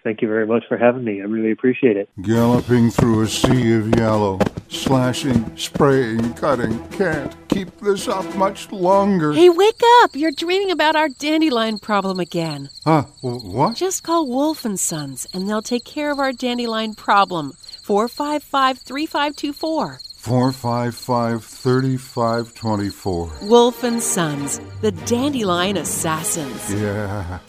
Thank 0.03 0.23
you 0.23 0.29
very 0.29 0.47
much 0.47 0.65
for 0.69 0.77
having 0.77 1.05
me. 1.05 1.21
I 1.21 1.25
really 1.25 1.51
appreciate 1.51 1.97
it. 1.97 2.09
Galloping 2.23 2.91
through 2.91 3.23
a 3.23 3.27
sea 3.27 3.75
of 3.75 3.95
yellow, 3.97 4.39
slashing, 4.69 5.57
spraying, 5.57 6.35
cutting. 6.35 6.87
Can't 6.89 7.35
keep 7.49 7.77
this 7.81 8.09
up 8.09 8.35
much 8.37 8.71
longer. 8.73 9.33
Hey, 9.33 9.49
wake 9.49 9.81
up! 10.03 10.11
You're 10.15 10.33
dreaming 10.33 10.71
about 10.71 10.97
our 10.97 11.09
dandelion 11.09 11.79
problem 11.79 12.21
again. 12.21 12.71
Huh? 12.85 13.03
What? 13.21 13.77
Just 13.77 14.03
call 14.03 14.27
Wolf 14.27 14.65
and 14.65 14.79
Sons, 14.79 15.27
and 15.33 15.49
they'll 15.49 15.63
take 15.63 15.85
care 15.85 16.11
of 16.11 16.19
our 16.19 16.33
dandelion 16.33 16.95
problem. 16.95 17.53
455 17.83 18.79
3524. 18.79 19.99
455 20.25 21.45
3524. 21.45 23.31
Wolf 23.43 23.85
and 23.85 24.03
Sons, 24.03 24.59
the 24.81 24.93
dandelion 24.93 25.77
assassins. 25.77 26.73
Yeah. 26.73 27.41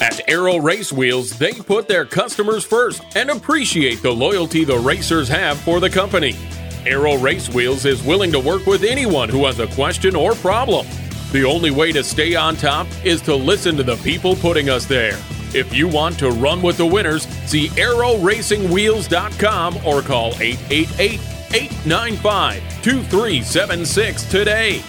At 0.00 0.28
Arrow 0.28 0.58
Race 0.58 0.92
Wheels, 0.92 1.38
they 1.38 1.52
put 1.52 1.86
their 1.88 2.04
customers 2.04 2.64
first 2.64 3.02
and 3.16 3.30
appreciate 3.30 4.02
the 4.02 4.10
loyalty 4.10 4.62
the 4.62 4.78
racers 4.78 5.26
have 5.28 5.58
for 5.60 5.80
the 5.80 5.88
company. 5.88 6.36
Arrow 6.84 7.16
Race 7.16 7.48
Wheels 7.48 7.86
is 7.86 8.02
willing 8.02 8.30
to 8.32 8.38
work 8.38 8.66
with 8.66 8.84
anyone 8.84 9.30
who 9.30 9.46
has 9.46 9.58
a 9.58 9.66
question 9.68 10.14
or 10.14 10.34
problem. 10.34 10.86
The 11.32 11.44
only 11.44 11.70
way 11.70 11.92
to 11.92 12.04
stay 12.04 12.34
on 12.34 12.56
top 12.56 12.86
is 13.04 13.22
to 13.22 13.34
listen 13.34 13.74
to 13.78 13.82
the 13.82 13.96
people 13.96 14.36
putting 14.36 14.68
us 14.68 14.84
there. 14.84 15.18
If 15.54 15.74
you 15.74 15.88
want 15.88 16.18
to 16.18 16.30
run 16.30 16.60
with 16.60 16.76
the 16.76 16.84
winners, 16.84 17.26
see 17.46 17.68
arrowracingwheels.com 17.68 19.78
or 19.78 20.02
call 20.02 20.34
888 20.38 21.20
895 21.54 22.60
2376 22.82 24.30
today. 24.30 24.82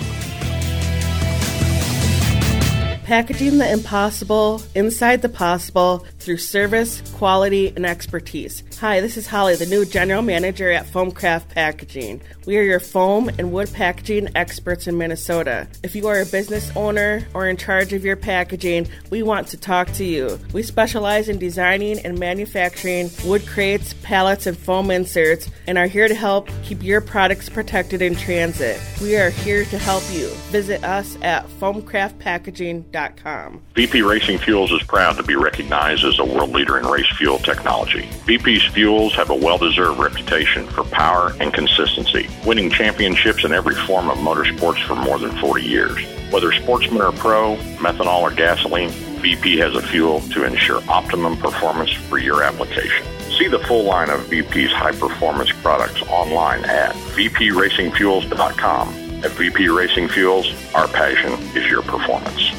Packaging 3.07 3.57
the 3.57 3.71
impossible 3.71 4.61
inside 4.75 5.21
the 5.21 5.29
possible 5.29 6.05
through 6.27 6.35
service, 6.35 6.99
quality, 7.15 7.71
and 7.77 7.85
expertise. 7.85 8.61
Hi, 8.81 8.99
this 8.99 9.15
is 9.15 9.27
Holly, 9.27 9.55
the 9.55 9.65
new 9.65 9.85
general 9.85 10.21
manager 10.21 10.69
at 10.69 10.85
Foamcraft 10.85 11.47
Packaging. 11.47 12.19
We 12.45 12.57
are 12.57 12.63
your 12.63 12.81
foam 12.81 13.29
and 13.29 13.53
wood 13.53 13.71
packaging 13.71 14.27
experts 14.35 14.87
in 14.87 14.97
Minnesota. 14.97 15.69
If 15.83 15.95
you 15.95 16.07
are 16.07 16.19
a 16.19 16.25
business 16.25 16.69
owner 16.75 17.25
or 17.33 17.47
in 17.47 17.55
charge 17.55 17.93
of 17.93 18.03
your 18.03 18.17
packaging, 18.17 18.89
we 19.09 19.23
want 19.23 19.47
to 19.47 19.57
talk 19.57 19.89
to 19.93 20.03
you. 20.03 20.37
We 20.51 20.63
specialize 20.63 21.29
in 21.29 21.39
designing 21.39 21.99
and 21.99 22.19
manufacturing 22.19 23.09
wood 23.23 23.47
crates, 23.47 23.93
pallets, 24.03 24.47
and 24.47 24.57
foam 24.57 24.91
inserts 24.91 25.49
and 25.65 25.77
are 25.77 25.87
here 25.87 26.09
to 26.09 26.15
help 26.15 26.49
keep 26.63 26.83
your 26.83 26.99
products 26.99 27.47
protected 27.47 28.01
in 28.01 28.17
transit. 28.17 28.81
We 29.01 29.15
are 29.15 29.29
here 29.29 29.63
to 29.63 29.77
help 29.77 30.03
you. 30.11 30.27
Visit 30.51 30.83
us 30.83 31.17
at 31.21 31.47
foamcraftpackaging.com. 31.47 33.61
VP 33.75 34.01
Racing 34.01 34.39
Fuels 34.39 34.73
is 34.73 34.83
proud 34.83 35.15
to 35.15 35.23
be 35.23 35.35
recognized 35.35 36.03
as 36.03 36.16
a 36.19 36.25
world 36.25 36.51
leader 36.51 36.77
in 36.77 36.85
race 36.85 37.09
fuel 37.17 37.39
technology. 37.39 38.09
VP's 38.25 38.63
fuels 38.65 39.13
have 39.15 39.29
a 39.29 39.35
well 39.35 39.57
deserved 39.57 39.99
reputation 39.99 40.67
for 40.67 40.83
power 40.83 41.33
and 41.39 41.53
consistency, 41.53 42.29
winning 42.45 42.69
championships 42.69 43.43
in 43.43 43.51
every 43.51 43.75
form 43.75 44.09
of 44.09 44.17
motorsports 44.17 44.85
for 44.85 44.95
more 44.95 45.19
than 45.19 45.35
40 45.37 45.63
years. 45.63 45.97
Whether 46.31 46.51
sportsman 46.51 47.01
or 47.01 47.11
pro, 47.11 47.55
methanol 47.77 48.21
or 48.21 48.31
gasoline, 48.31 48.89
VP 49.21 49.57
has 49.57 49.75
a 49.75 49.81
fuel 49.81 50.21
to 50.31 50.43
ensure 50.43 50.81
optimum 50.89 51.37
performance 51.37 51.91
for 51.91 52.17
your 52.17 52.43
application. 52.43 53.05
See 53.37 53.47
the 53.47 53.59
full 53.59 53.83
line 53.83 54.09
of 54.09 54.25
VP's 54.27 54.71
high 54.71 54.93
performance 54.93 55.51
products 55.51 56.01
online 56.03 56.65
at 56.65 56.95
vpracingfuels.com. 56.95 58.87
At 59.23 59.31
VP 59.31 59.69
Racing 59.69 60.09
Fuels, 60.09 60.53
our 60.75 60.87
passion 60.87 61.33
is 61.57 61.67
your 61.69 61.81
performance. 61.81 62.51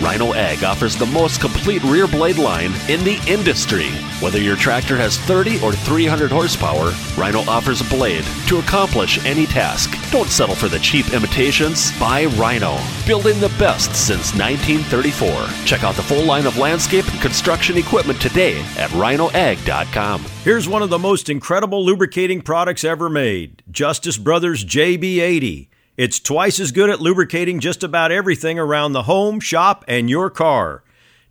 Rhino 0.00 0.32
Ag 0.32 0.64
offers 0.64 0.96
the 0.96 1.04
most 1.04 1.42
complete 1.42 1.82
rear 1.84 2.06
blade 2.06 2.38
line 2.38 2.72
in 2.88 3.04
the 3.04 3.22
industry. 3.28 3.90
Whether 4.20 4.40
your 4.40 4.56
tractor 4.56 4.96
has 4.96 5.18
30 5.18 5.62
or 5.62 5.72
300 5.72 6.30
horsepower, 6.30 6.92
Rhino 7.18 7.40
offers 7.40 7.82
a 7.82 7.90
blade 7.94 8.24
to 8.48 8.58
accomplish 8.58 9.22
any 9.26 9.44
task. 9.44 9.90
Don't 10.10 10.30
settle 10.30 10.54
for 10.54 10.68
the 10.68 10.78
cheap 10.78 11.12
imitations. 11.12 11.96
Buy 12.00 12.24
Rhino, 12.24 12.78
building 13.06 13.38
the 13.40 13.54
best 13.58 13.94
since 13.94 14.34
1934. 14.34 15.66
Check 15.66 15.84
out 15.84 15.96
the 15.96 16.02
full 16.02 16.24
line 16.24 16.46
of 16.46 16.56
landscape 16.56 17.06
and 17.12 17.20
construction 17.20 17.76
equipment 17.76 18.20
today 18.22 18.60
at 18.78 18.90
rhinoag.com. 18.90 20.24
Here's 20.44 20.68
one 20.68 20.82
of 20.82 20.90
the 20.90 20.98
most 20.98 21.28
incredible 21.28 21.84
lubricating 21.84 22.40
products 22.40 22.84
ever 22.84 23.10
made 23.10 23.62
Justice 23.70 24.16
Brothers 24.16 24.64
JB80. 24.64 25.69
It's 26.00 26.18
twice 26.18 26.58
as 26.58 26.72
good 26.72 26.88
at 26.88 27.02
lubricating 27.02 27.60
just 27.60 27.82
about 27.82 28.10
everything 28.10 28.58
around 28.58 28.94
the 28.94 29.02
home, 29.02 29.38
shop, 29.38 29.84
and 29.86 30.08
your 30.08 30.30
car. 30.30 30.82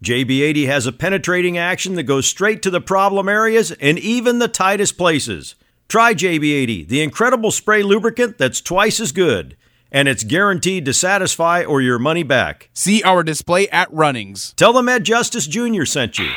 JB80 0.03 0.67
has 0.67 0.85
a 0.85 0.91
penetrating 0.91 1.57
action 1.57 1.95
that 1.95 2.03
goes 2.03 2.27
straight 2.27 2.61
to 2.61 2.69
the 2.69 2.79
problem 2.79 3.27
areas 3.27 3.71
and 3.71 3.97
even 3.97 4.37
the 4.37 4.47
tightest 4.47 4.95
places. 4.95 5.55
Try 5.87 6.13
JB80, 6.13 6.87
the 6.87 7.01
incredible 7.01 7.49
spray 7.49 7.81
lubricant 7.81 8.37
that's 8.37 8.61
twice 8.61 8.99
as 8.99 9.11
good. 9.11 9.57
And 9.91 10.07
it's 10.07 10.23
guaranteed 10.23 10.85
to 10.85 10.93
satisfy 10.93 11.63
or 11.63 11.81
your 11.81 11.97
money 11.97 12.21
back. 12.21 12.69
See 12.75 13.01
our 13.01 13.23
display 13.23 13.67
at 13.69 13.91
Runnings. 13.91 14.53
Tell 14.53 14.73
them 14.73 14.87
Ed 14.87 15.03
Justice 15.03 15.47
Jr. 15.47 15.85
sent 15.85 16.19
you. 16.19 16.29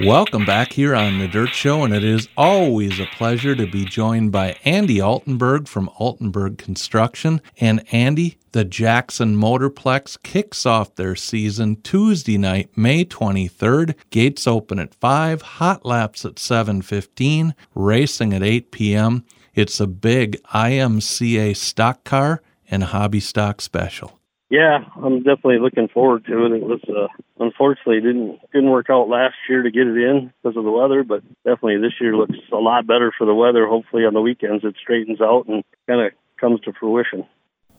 Welcome 0.00 0.44
back 0.44 0.74
here 0.74 0.94
on 0.94 1.18
The 1.18 1.26
Dirt 1.26 1.48
Show, 1.48 1.82
and 1.82 1.92
it 1.92 2.04
is 2.04 2.28
always 2.36 3.00
a 3.00 3.06
pleasure 3.06 3.56
to 3.56 3.66
be 3.66 3.84
joined 3.84 4.30
by 4.30 4.56
Andy 4.64 4.98
Altenburg 4.98 5.66
from 5.66 5.90
Altenburg 5.98 6.56
Construction. 6.56 7.40
And 7.60 7.84
Andy, 7.90 8.38
the 8.52 8.64
Jackson 8.64 9.34
Motorplex 9.34 10.22
kicks 10.22 10.64
off 10.64 10.94
their 10.94 11.16
season 11.16 11.82
Tuesday 11.82 12.38
night, 12.38 12.70
May 12.76 13.04
23rd. 13.04 13.96
Gates 14.10 14.46
open 14.46 14.78
at 14.78 14.94
5, 14.94 15.42
hot 15.42 15.84
laps 15.84 16.24
at 16.24 16.36
7:15, 16.36 17.54
racing 17.74 18.32
at 18.32 18.44
8 18.44 18.70
p.m. 18.70 19.24
It's 19.56 19.80
a 19.80 19.88
big 19.88 20.40
IMCA 20.54 21.56
stock 21.56 22.04
car 22.04 22.40
and 22.70 22.84
hobby 22.84 23.18
stock 23.18 23.60
special. 23.60 24.17
Yeah, 24.50 24.78
I'm 24.96 25.18
definitely 25.18 25.58
looking 25.58 25.88
forward 25.88 26.24
to 26.24 26.46
it. 26.46 26.52
It 26.52 26.62
was 26.62 26.80
uh, 26.88 27.08
unfortunately 27.38 28.00
didn't 28.00 28.40
didn't 28.52 28.70
work 28.70 28.88
out 28.88 29.08
last 29.08 29.34
year 29.48 29.62
to 29.62 29.70
get 29.70 29.86
it 29.86 29.96
in 29.96 30.32
because 30.42 30.56
of 30.56 30.64
the 30.64 30.70
weather, 30.70 31.02
but 31.04 31.22
definitely 31.44 31.78
this 31.78 32.00
year 32.00 32.16
looks 32.16 32.38
a 32.50 32.56
lot 32.56 32.86
better 32.86 33.12
for 33.16 33.26
the 33.26 33.34
weather. 33.34 33.66
Hopefully 33.66 34.04
on 34.04 34.14
the 34.14 34.22
weekends 34.22 34.64
it 34.64 34.76
straightens 34.80 35.20
out 35.20 35.48
and 35.48 35.62
kind 35.86 36.00
of 36.00 36.12
comes 36.40 36.60
to 36.62 36.72
fruition. 36.72 37.26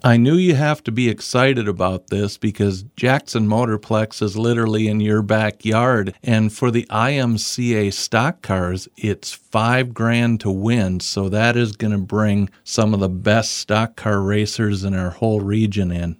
I 0.02 0.16
knew 0.16 0.36
you 0.36 0.56
have 0.56 0.82
to 0.84 0.94
be 0.94 1.10
excited 1.10 1.68
about 1.68 2.08
this 2.08 2.38
because 2.38 2.84
Jackson 2.96 3.48
Motorplex 3.50 4.22
is 4.22 4.38
literally 4.38 4.88
in 4.88 5.02
your 5.02 5.22
backyard. 5.22 6.16
And 6.24 6.54
for 6.54 6.72
the 6.72 6.86
IMCA 6.90 7.92
stock 7.92 8.42
cars, 8.42 8.88
it's 8.96 9.34
five 9.34 9.94
grand 9.94 10.40
to 10.42 10.52
win. 10.52 11.02
So 11.02 11.28
that 11.28 11.58
is 11.58 11.76
going 11.76 11.92
to 11.92 11.98
bring 11.98 12.50
some 12.64 12.94
of 12.94 13.02
the 13.02 13.10
best 13.10 13.58
stock 13.58 13.98
car 13.98 14.22
racers 14.22 14.86
in 14.86 14.94
our 14.94 15.10
whole 15.10 15.42
region 15.42 15.92
in. 15.92 16.16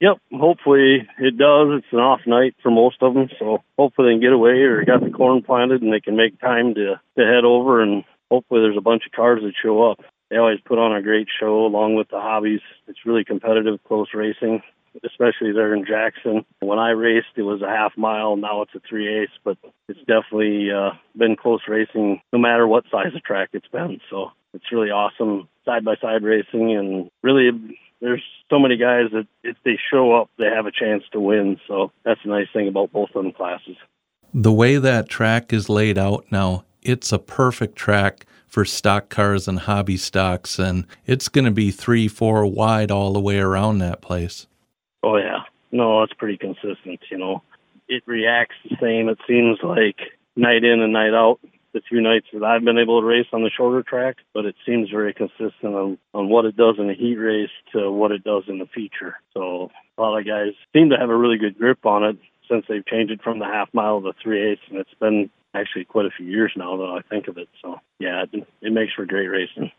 Yep, 0.00 0.18
hopefully 0.32 1.08
it 1.18 1.36
does. 1.36 1.68
It's 1.78 1.92
an 1.92 1.98
off 1.98 2.20
night 2.26 2.54
for 2.62 2.70
most 2.70 3.02
of 3.02 3.14
them, 3.14 3.28
so 3.38 3.64
hopefully 3.76 4.08
they 4.08 4.14
can 4.14 4.20
get 4.20 4.32
away 4.32 4.62
or 4.62 4.84
got 4.84 5.02
the 5.02 5.10
corn 5.10 5.42
planted 5.42 5.82
and 5.82 5.92
they 5.92 6.00
can 6.00 6.16
make 6.16 6.40
time 6.40 6.74
to 6.74 7.00
to 7.16 7.24
head 7.24 7.44
over 7.44 7.82
and 7.82 8.04
hopefully 8.30 8.60
there's 8.60 8.76
a 8.76 8.82
bunch 8.82 9.02
of 9.06 9.12
cars 9.12 9.40
that 9.42 9.54
show 9.60 9.90
up. 9.90 10.00
They 10.30 10.36
always 10.36 10.60
put 10.64 10.78
on 10.78 10.94
a 10.94 11.02
great 11.02 11.26
show 11.40 11.66
along 11.66 11.94
with 11.96 12.08
the 12.08 12.20
hobbies. 12.20 12.60
It's 12.86 13.06
really 13.06 13.24
competitive, 13.24 13.82
close 13.84 14.08
racing, 14.14 14.62
especially 15.04 15.52
there 15.52 15.74
in 15.74 15.86
Jackson. 15.86 16.44
When 16.60 16.78
I 16.78 16.90
raced, 16.90 17.34
it 17.36 17.42
was 17.42 17.62
a 17.62 17.68
half 17.68 17.96
mile. 17.96 18.36
Now 18.36 18.62
it's 18.62 18.74
a 18.74 18.80
three 18.88 19.08
eighths, 19.08 19.32
but 19.42 19.56
it's 19.88 19.98
definitely 20.00 20.70
uh, 20.70 20.90
been 21.16 21.34
close 21.34 21.62
racing 21.66 22.20
no 22.32 22.38
matter 22.38 22.68
what 22.68 22.84
size 22.90 23.14
of 23.16 23.24
track 23.24 23.48
it's 23.52 23.68
been. 23.68 24.00
So 24.10 24.30
it's 24.54 24.70
really 24.70 24.90
awesome 24.90 25.48
side 25.64 25.84
by 25.84 25.96
side 25.96 26.22
racing 26.22 26.76
and 26.76 27.10
really 27.22 27.50
there's 28.00 28.22
so 28.50 28.58
many 28.58 28.76
guys 28.76 29.10
that 29.12 29.26
if 29.42 29.56
they 29.64 29.78
show 29.90 30.14
up, 30.14 30.30
they 30.38 30.46
have 30.46 30.66
a 30.66 30.72
chance 30.72 31.04
to 31.12 31.20
win. 31.20 31.60
So 31.66 31.92
that's 32.04 32.20
a 32.24 32.28
nice 32.28 32.46
thing 32.52 32.68
about 32.68 32.92
both 32.92 33.10
of 33.14 33.22
them 33.22 33.32
classes. 33.32 33.76
The 34.32 34.52
way 34.52 34.76
that 34.76 35.08
track 35.08 35.52
is 35.52 35.68
laid 35.68 35.98
out 35.98 36.26
now, 36.30 36.64
it's 36.82 37.12
a 37.12 37.18
perfect 37.18 37.76
track 37.76 38.26
for 38.46 38.64
stock 38.64 39.08
cars 39.08 39.46
and 39.48 39.60
hobby 39.60 39.96
stocks, 39.96 40.58
and 40.58 40.86
it's 41.06 41.28
going 41.28 41.44
to 41.44 41.50
be 41.50 41.70
three, 41.70 42.08
four 42.08 42.46
wide 42.46 42.90
all 42.90 43.12
the 43.12 43.20
way 43.20 43.38
around 43.38 43.78
that 43.78 44.00
place. 44.00 44.46
Oh 45.02 45.16
yeah, 45.16 45.40
no, 45.70 46.02
it's 46.02 46.14
pretty 46.14 46.38
consistent. 46.38 47.00
You 47.10 47.18
know, 47.18 47.42
it 47.88 48.02
reacts 48.06 48.56
the 48.68 48.76
same. 48.80 49.08
It 49.08 49.18
seems 49.26 49.58
like 49.62 49.96
night 50.36 50.64
in 50.64 50.80
and 50.80 50.92
night 50.92 51.14
out 51.14 51.40
the 51.78 51.88
few 51.88 52.00
nights 52.00 52.26
that 52.32 52.42
I've 52.42 52.64
been 52.64 52.78
able 52.78 53.00
to 53.00 53.06
race 53.06 53.26
on 53.32 53.42
the 53.42 53.50
shorter 53.56 53.82
track, 53.82 54.16
but 54.34 54.44
it 54.44 54.56
seems 54.66 54.90
very 54.90 55.14
consistent 55.14 55.74
on, 55.74 55.98
on 56.14 56.28
what 56.28 56.44
it 56.44 56.56
does 56.56 56.76
in 56.78 56.90
a 56.90 56.94
heat 56.94 57.16
race 57.16 57.50
to 57.72 57.90
what 57.90 58.12
it 58.12 58.24
does 58.24 58.44
in 58.48 58.58
the 58.58 58.66
feature. 58.66 59.16
So 59.34 59.70
a 59.96 60.02
lot 60.02 60.18
of 60.18 60.26
guys 60.26 60.54
seem 60.72 60.90
to 60.90 60.96
have 60.96 61.10
a 61.10 61.16
really 61.16 61.38
good 61.38 61.58
grip 61.58 61.84
on 61.86 62.04
it 62.04 62.16
since 62.50 62.64
they've 62.68 62.86
changed 62.86 63.12
it 63.12 63.22
from 63.22 63.38
the 63.38 63.44
half 63.44 63.68
mile 63.72 64.00
to 64.00 64.12
three 64.22 64.50
eighths, 64.52 64.62
and 64.68 64.78
it's 64.78 64.94
been 65.00 65.30
actually 65.54 65.84
quite 65.84 66.06
a 66.06 66.10
few 66.16 66.26
years 66.26 66.52
now 66.56 66.76
that 66.76 66.84
I 66.84 67.00
think 67.08 67.28
of 67.28 67.38
it. 67.38 67.48
So 67.62 67.76
yeah, 67.98 68.24
it, 68.32 68.46
it 68.60 68.72
makes 68.72 68.92
for 68.94 69.06
great 69.06 69.28
racing. 69.28 69.70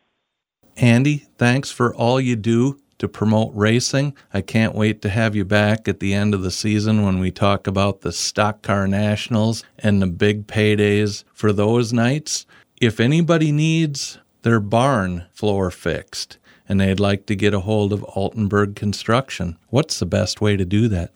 Andy, 0.78 1.26
thanks 1.38 1.72
for 1.72 1.94
all 1.94 2.22
you 2.22 2.36
do 2.36 2.80
to 3.00 3.08
promote 3.08 3.52
racing. 3.56 4.14
I 4.34 4.42
can't 4.42 4.76
wait 4.76 5.02
to 5.02 5.10
have 5.10 5.36
you 5.36 5.46
back 5.46 5.88
at 5.88 6.00
the 6.00 6.14
end 6.14 6.34
of 6.34 6.44
the 6.44 6.52
season 6.52 7.04
when 7.04 7.20
we 7.20 7.32
talk 7.32 7.66
about 7.66 8.02
the 8.02 8.12
Stock 8.12 8.62
Car 8.62 8.88
Nationals 8.88 9.64
and 9.80 10.02
the 10.02 10.08
big 10.08 10.46
paydays 10.46 11.24
for 11.34 11.52
those 11.52 11.92
nights. 11.92 12.46
If 12.80 13.00
anybody 13.00 13.52
needs 13.52 14.20
their 14.44 14.60
barn 14.60 15.26
floor 15.34 15.72
fixed 15.72 16.38
and 16.68 16.80
they'd 16.80 17.00
like 17.00 17.26
to 17.26 17.36
get 17.36 17.54
a 17.54 17.62
hold 17.62 17.92
of 17.92 18.02
Altenburg 18.02 18.76
Construction, 18.76 19.58
what's 19.70 20.00
the 20.00 20.06
best 20.06 20.40
way 20.40 20.56
to 20.56 20.66
do 20.66 20.88
that? 20.90 21.12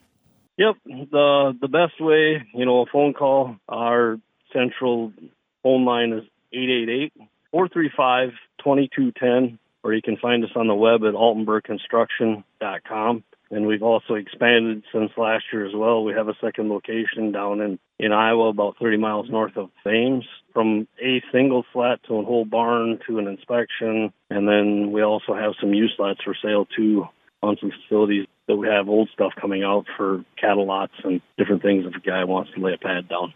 Yep, 0.57 0.75
the 0.85 1.57
the 1.59 1.67
best 1.67 1.99
way, 1.99 2.43
you 2.53 2.65
know, 2.65 2.81
a 2.81 2.85
phone 2.85 3.13
call. 3.13 3.55
Our 3.67 4.19
central 4.51 5.11
phone 5.63 5.83
line 5.83 6.13
is 6.13 6.23
888 6.53 7.13
435 7.51 8.29
2210 8.59 9.57
or 9.83 9.93
you 9.93 10.01
can 10.01 10.17
find 10.17 10.43
us 10.43 10.49
on 10.55 10.67
the 10.67 10.75
web 10.75 11.03
at 11.03 11.13
altenburgconstruction.com. 11.13 13.23
And 13.51 13.67
we've 13.67 13.83
also 13.83 14.15
expanded 14.15 14.83
since 14.91 15.11
last 15.15 15.43
year 15.53 15.67
as 15.67 15.75
well. 15.75 16.03
We 16.03 16.13
have 16.13 16.27
a 16.27 16.33
second 16.41 16.69
location 16.69 17.31
down 17.31 17.61
in, 17.61 17.77
in 17.99 18.11
Iowa, 18.11 18.49
about 18.49 18.77
30 18.79 18.97
miles 18.97 19.29
north 19.29 19.55
of 19.57 19.69
Ames, 19.85 20.25
from 20.53 20.87
a 20.99 21.21
single 21.31 21.63
flat 21.71 21.99
to 22.07 22.15
a 22.15 22.23
whole 22.23 22.45
barn 22.45 22.97
to 23.07 23.19
an 23.19 23.27
inspection. 23.27 24.11
And 24.31 24.47
then 24.47 24.91
we 24.91 25.03
also 25.03 25.35
have 25.35 25.53
some 25.59 25.71
U 25.73 25.87
lots 25.99 26.23
for 26.23 26.35
sale 26.41 26.65
too 26.75 27.07
on 27.43 27.57
some 27.59 27.71
facilities 27.83 28.25
that 28.47 28.55
we 28.55 28.67
have 28.67 28.89
old 28.89 29.09
stuff 29.13 29.33
coming 29.39 29.63
out 29.63 29.85
for 29.97 30.25
cattle 30.39 30.65
lots 30.65 30.93
and 31.03 31.21
different 31.37 31.61
things 31.61 31.85
if 31.85 31.93
a 31.93 31.99
guy 31.99 32.23
wants 32.23 32.49
to 32.55 32.61
lay 32.61 32.73
a 32.73 32.77
pad 32.77 33.07
down. 33.07 33.33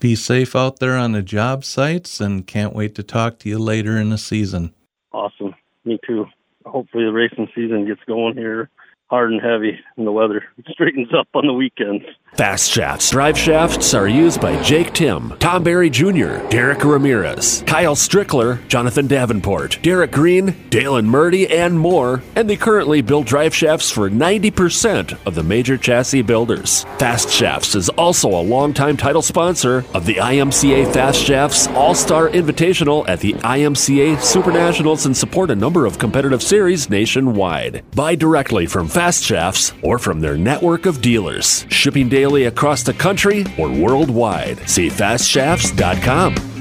Be 0.00 0.14
safe 0.14 0.56
out 0.56 0.78
there 0.78 0.96
on 0.96 1.12
the 1.12 1.22
job 1.22 1.64
sites 1.64 2.20
and 2.20 2.46
can't 2.46 2.74
wait 2.74 2.94
to 2.94 3.02
talk 3.02 3.38
to 3.40 3.48
you 3.48 3.58
later 3.58 3.98
in 3.98 4.10
the 4.10 4.18
season. 4.18 4.72
Awesome 5.12 5.54
me 5.88 5.98
too. 6.06 6.26
Hopefully 6.64 7.04
the 7.04 7.12
racing 7.12 7.48
season 7.54 7.86
gets 7.86 8.00
going 8.06 8.36
here 8.36 8.70
hard 9.10 9.32
and 9.32 9.40
heavy, 9.40 9.78
and 9.96 10.06
the 10.06 10.12
weather 10.12 10.44
straightens 10.70 11.08
up 11.14 11.28
on 11.34 11.46
the 11.46 11.52
weekends. 11.52 12.04
Fast 12.36 12.70
shafts. 12.70 13.10
Drive 13.10 13.36
shafts 13.36 13.94
are 13.94 14.06
used 14.06 14.40
by 14.40 14.60
Jake 14.62 14.92
Timm, 14.92 15.34
Tom 15.38 15.64
Berry 15.64 15.90
Jr., 15.90 16.46
Derek 16.48 16.84
Ramirez, 16.84 17.64
Kyle 17.66 17.96
Strickler, 17.96 18.66
Jonathan 18.68 19.06
Davenport, 19.06 19.78
Derek 19.82 20.12
Green, 20.12 20.54
Dalen 20.70 21.06
Murdy, 21.08 21.48
and 21.48 21.78
more. 21.78 22.22
And 22.36 22.48
they 22.48 22.56
currently 22.56 23.02
build 23.02 23.26
drive 23.26 23.54
shafts 23.54 23.90
for 23.90 24.08
90% 24.08 25.18
of 25.26 25.34
the 25.34 25.42
major 25.42 25.76
chassis 25.76 26.22
builders. 26.22 26.84
Fast 26.98 27.30
Shafts 27.30 27.74
is 27.74 27.88
also 27.90 28.28
a 28.28 28.42
longtime 28.42 28.96
title 28.96 29.22
sponsor 29.22 29.84
of 29.94 30.06
the 30.06 30.16
IMCA 30.16 30.92
Fast 30.92 31.20
Shafts 31.20 31.66
All 31.68 31.94
Star 31.94 32.28
Invitational 32.28 33.08
at 33.08 33.20
the 33.20 33.32
IMCA 33.34 34.20
Super 34.20 34.52
Nationals 34.52 35.06
and 35.06 35.16
support 35.16 35.50
a 35.50 35.56
number 35.56 35.86
of 35.86 35.98
competitive 35.98 36.42
series 36.42 36.88
nationwide. 36.90 37.82
Buy 37.94 38.14
directly 38.14 38.66
from 38.66 38.88
Fast 38.98 39.22
Shafts 39.22 39.72
or 39.82 39.96
from 39.96 40.18
their 40.18 40.36
network 40.36 40.84
of 40.84 41.00
dealers. 41.00 41.64
Shipping 41.68 42.08
daily 42.08 42.46
across 42.46 42.82
the 42.82 42.92
country 42.92 43.46
or 43.56 43.68
worldwide. 43.70 44.68
See 44.68 44.88
fastshafts.com. 44.88 46.57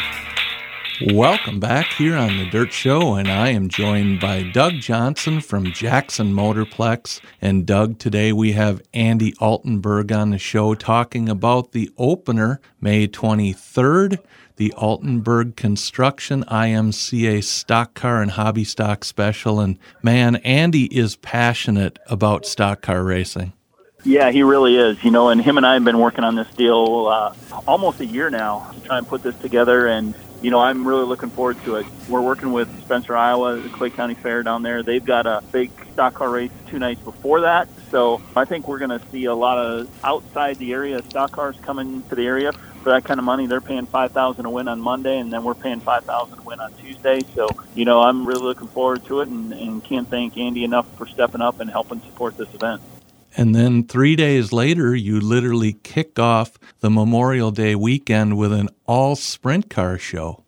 Welcome 1.10 1.58
back 1.58 1.86
here 1.94 2.16
on 2.16 2.36
the 2.36 2.48
Dirt 2.48 2.72
Show, 2.72 3.14
and 3.14 3.26
I 3.26 3.48
am 3.48 3.68
joined 3.68 4.20
by 4.20 4.44
Doug 4.44 4.74
Johnson 4.74 5.40
from 5.40 5.72
Jackson 5.72 6.32
Motorplex. 6.32 7.20
And 7.40 7.66
Doug, 7.66 7.98
today 7.98 8.32
we 8.32 8.52
have 8.52 8.80
Andy 8.94 9.32
Altenburg 9.32 10.16
on 10.16 10.30
the 10.30 10.38
show 10.38 10.76
talking 10.76 11.28
about 11.28 11.72
the 11.72 11.90
opener 11.98 12.60
May 12.80 13.08
23rd, 13.08 14.18
the 14.56 14.72
Altenburg 14.76 15.56
Construction 15.56 16.44
IMCA 16.44 17.42
Stock 17.42 17.94
Car 17.94 18.22
and 18.22 18.30
Hobby 18.32 18.62
Stock 18.62 19.02
Special. 19.02 19.58
And 19.58 19.78
man, 20.04 20.36
Andy 20.36 20.84
is 20.84 21.16
passionate 21.16 21.98
about 22.06 22.46
stock 22.46 22.80
car 22.80 23.02
racing. 23.02 23.54
Yeah, 24.04 24.30
he 24.30 24.44
really 24.44 24.76
is. 24.76 25.02
You 25.02 25.10
know, 25.10 25.30
and 25.30 25.40
him 25.40 25.56
and 25.56 25.66
I 25.66 25.74
have 25.74 25.84
been 25.84 25.98
working 25.98 26.22
on 26.22 26.36
this 26.36 26.50
deal 26.54 27.06
uh, 27.08 27.34
almost 27.66 27.98
a 27.98 28.06
year 28.06 28.30
now 28.30 28.70
to 28.72 28.80
try 28.82 28.98
and 28.98 29.08
put 29.08 29.24
this 29.24 29.36
together. 29.38 29.88
And 29.88 30.14
you 30.42 30.50
know, 30.50 30.58
I'm 30.58 30.86
really 30.86 31.04
looking 31.04 31.30
forward 31.30 31.62
to 31.64 31.76
it. 31.76 31.86
We're 32.08 32.20
working 32.20 32.52
with 32.52 32.68
Spencer, 32.82 33.16
Iowa, 33.16 33.60
the 33.60 33.68
Clay 33.68 33.90
County 33.90 34.14
Fair 34.14 34.42
down 34.42 34.62
there. 34.62 34.82
They've 34.82 35.04
got 35.04 35.26
a 35.26 35.42
big 35.52 35.70
stock 35.92 36.14
car 36.14 36.28
race 36.28 36.50
two 36.66 36.80
nights 36.80 37.00
before 37.00 37.42
that. 37.42 37.68
So 37.90 38.20
I 38.34 38.44
think 38.44 38.66
we're 38.66 38.78
going 38.78 38.98
to 38.98 39.06
see 39.10 39.26
a 39.26 39.34
lot 39.34 39.58
of 39.58 39.88
outside 40.02 40.58
the 40.58 40.72
area 40.72 41.02
stock 41.04 41.32
cars 41.32 41.56
coming 41.62 42.02
to 42.08 42.14
the 42.14 42.26
area 42.26 42.52
for 42.82 42.90
that 42.90 43.04
kind 43.04 43.20
of 43.20 43.24
money. 43.24 43.46
They're 43.46 43.60
paying 43.60 43.86
five 43.86 44.12
thousand 44.12 44.46
a 44.46 44.50
win 44.50 44.66
on 44.66 44.80
Monday, 44.80 45.18
and 45.18 45.32
then 45.32 45.44
we're 45.44 45.54
paying 45.54 45.80
five 45.80 46.04
thousand 46.04 46.40
a 46.40 46.42
win 46.42 46.60
on 46.60 46.72
Tuesday. 46.74 47.20
So 47.34 47.48
you 47.74 47.84
know, 47.84 48.00
I'm 48.00 48.26
really 48.26 48.42
looking 48.42 48.68
forward 48.68 49.04
to 49.06 49.20
it, 49.20 49.28
and, 49.28 49.52
and 49.52 49.84
can't 49.84 50.08
thank 50.08 50.36
Andy 50.36 50.64
enough 50.64 50.86
for 50.96 51.06
stepping 51.06 51.40
up 51.40 51.60
and 51.60 51.70
helping 51.70 52.00
support 52.00 52.36
this 52.36 52.52
event. 52.54 52.82
And 53.36 53.54
then 53.54 53.84
three 53.84 54.16
days 54.16 54.52
later, 54.52 54.94
you 54.94 55.20
literally 55.20 55.74
kick 55.82 56.18
off 56.18 56.58
the 56.80 56.90
Memorial 56.90 57.50
Day 57.50 57.74
weekend 57.74 58.36
with 58.36 58.52
an 58.52 58.68
all 58.86 59.16
sprint 59.16 59.70
car 59.70 59.98
show. 59.98 60.44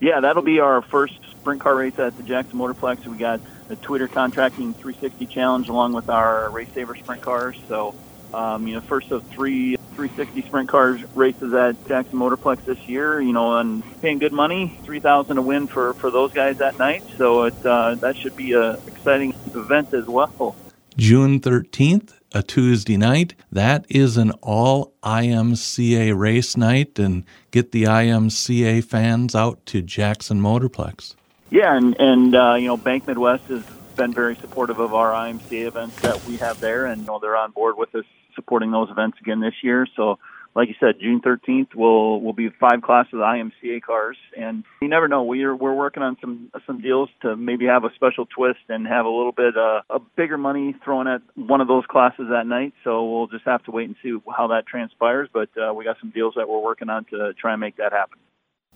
Yeah, 0.00 0.20
that'll 0.20 0.42
be 0.42 0.60
our 0.60 0.82
first 0.82 1.18
sprint 1.30 1.60
car 1.60 1.74
race 1.74 1.98
at 1.98 2.16
the 2.16 2.22
Jackson 2.22 2.58
Motorplex. 2.58 3.06
We 3.06 3.16
got 3.16 3.40
the 3.68 3.76
Twitter 3.76 4.08
Contracting 4.08 4.74
360 4.74 5.26
Challenge 5.26 5.68
along 5.68 5.94
with 5.94 6.08
our 6.08 6.50
Race 6.50 6.68
Saver 6.74 6.94
sprint 6.94 7.22
cars. 7.22 7.56
So, 7.66 7.94
um, 8.34 8.66
you 8.68 8.74
know, 8.74 8.80
first 8.82 9.10
of 9.10 9.26
three 9.28 9.76
360 9.94 10.42
sprint 10.42 10.68
cars 10.68 11.02
races 11.16 11.52
at 11.54 11.88
Jackson 11.88 12.18
Motorplex 12.18 12.64
this 12.64 12.78
year. 12.86 13.20
You 13.20 13.32
know, 13.32 13.58
and 13.58 13.82
paying 14.00 14.18
good 14.18 14.32
money, 14.32 14.78
three 14.84 15.00
thousand 15.00 15.38
a 15.38 15.42
win 15.42 15.66
for 15.66 15.94
for 15.94 16.10
those 16.10 16.32
guys 16.32 16.58
that 16.58 16.78
night. 16.78 17.02
So 17.16 17.44
it 17.44 17.66
uh, 17.66 17.96
that 17.96 18.16
should 18.16 18.36
be 18.36 18.52
a 18.52 18.74
exciting 18.86 19.34
event 19.54 19.94
as 19.94 20.06
well. 20.06 20.54
June 20.98 21.38
13th, 21.38 22.14
a 22.32 22.42
Tuesday 22.42 22.96
night. 22.96 23.34
That 23.50 23.86
is 23.88 24.16
an 24.16 24.32
all 24.42 24.92
IMCA 25.02 26.16
race 26.16 26.56
night 26.56 26.98
and 26.98 27.24
get 27.50 27.72
the 27.72 27.84
IMCA 27.84 28.84
fans 28.84 29.34
out 29.34 29.64
to 29.66 29.82
Jackson 29.82 30.40
Motorplex. 30.40 31.14
Yeah, 31.50 31.76
and, 31.76 31.98
and 31.98 32.34
uh, 32.34 32.54
you 32.54 32.66
know, 32.66 32.76
Bank 32.76 33.06
Midwest 33.06 33.44
has 33.44 33.64
been 33.96 34.12
very 34.12 34.36
supportive 34.36 34.78
of 34.78 34.94
our 34.94 35.12
IMCA 35.12 35.66
events 35.66 36.00
that 36.02 36.24
we 36.26 36.36
have 36.36 36.60
there, 36.60 36.86
and 36.86 37.02
you 37.02 37.06
know, 37.06 37.18
they're 37.18 37.36
on 37.36 37.50
board 37.52 37.76
with 37.76 37.94
us 37.94 38.04
supporting 38.34 38.70
those 38.70 38.90
events 38.90 39.18
again 39.20 39.40
this 39.40 39.54
year. 39.62 39.86
So 39.96 40.18
like 40.58 40.66
you 40.66 40.74
said, 40.80 40.98
June 41.00 41.20
13th 41.20 41.76
will 41.76 42.20
will 42.20 42.32
be 42.32 42.48
five 42.58 42.82
classes 42.82 43.14
of 43.14 43.20
IMCA 43.20 43.80
cars, 43.80 44.16
and 44.36 44.64
you 44.82 44.88
never 44.88 45.06
know. 45.06 45.22
We're 45.22 45.54
we're 45.54 45.72
working 45.72 46.02
on 46.02 46.16
some 46.20 46.50
some 46.66 46.80
deals 46.80 47.08
to 47.22 47.36
maybe 47.36 47.66
have 47.66 47.84
a 47.84 47.94
special 47.94 48.26
twist 48.26 48.58
and 48.68 48.84
have 48.84 49.06
a 49.06 49.08
little 49.08 49.30
bit 49.30 49.56
uh, 49.56 49.82
a 49.88 50.00
bigger 50.16 50.36
money 50.36 50.74
thrown 50.84 51.06
at 51.06 51.22
one 51.36 51.60
of 51.60 51.68
those 51.68 51.84
classes 51.86 52.26
that 52.30 52.48
night. 52.48 52.72
So 52.82 53.08
we'll 53.08 53.28
just 53.28 53.44
have 53.44 53.62
to 53.66 53.70
wait 53.70 53.86
and 53.86 53.94
see 54.02 54.18
how 54.36 54.48
that 54.48 54.66
transpires. 54.66 55.28
But 55.32 55.48
uh, 55.56 55.72
we 55.72 55.84
got 55.84 55.96
some 56.00 56.10
deals 56.10 56.34
that 56.36 56.48
we're 56.48 56.60
working 56.60 56.88
on 56.88 57.04
to 57.10 57.34
try 57.34 57.52
and 57.52 57.60
make 57.60 57.76
that 57.76 57.92
happen. 57.92 58.18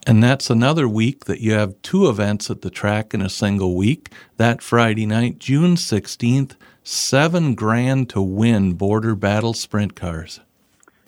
And 0.06 0.22
that's 0.22 0.50
another 0.50 0.88
week 0.88 1.24
that 1.24 1.40
you 1.40 1.54
have 1.54 1.82
two 1.82 2.08
events 2.08 2.48
at 2.48 2.62
the 2.62 2.70
track 2.70 3.12
in 3.12 3.20
a 3.20 3.28
single 3.28 3.74
week. 3.74 4.12
That 4.36 4.62
Friday 4.62 5.06
night, 5.06 5.40
June 5.40 5.74
16th, 5.74 6.54
seven 6.84 7.56
grand 7.56 8.08
to 8.10 8.22
win 8.22 8.74
border 8.74 9.16
battle 9.16 9.52
sprint 9.52 9.96
cars. 9.96 10.38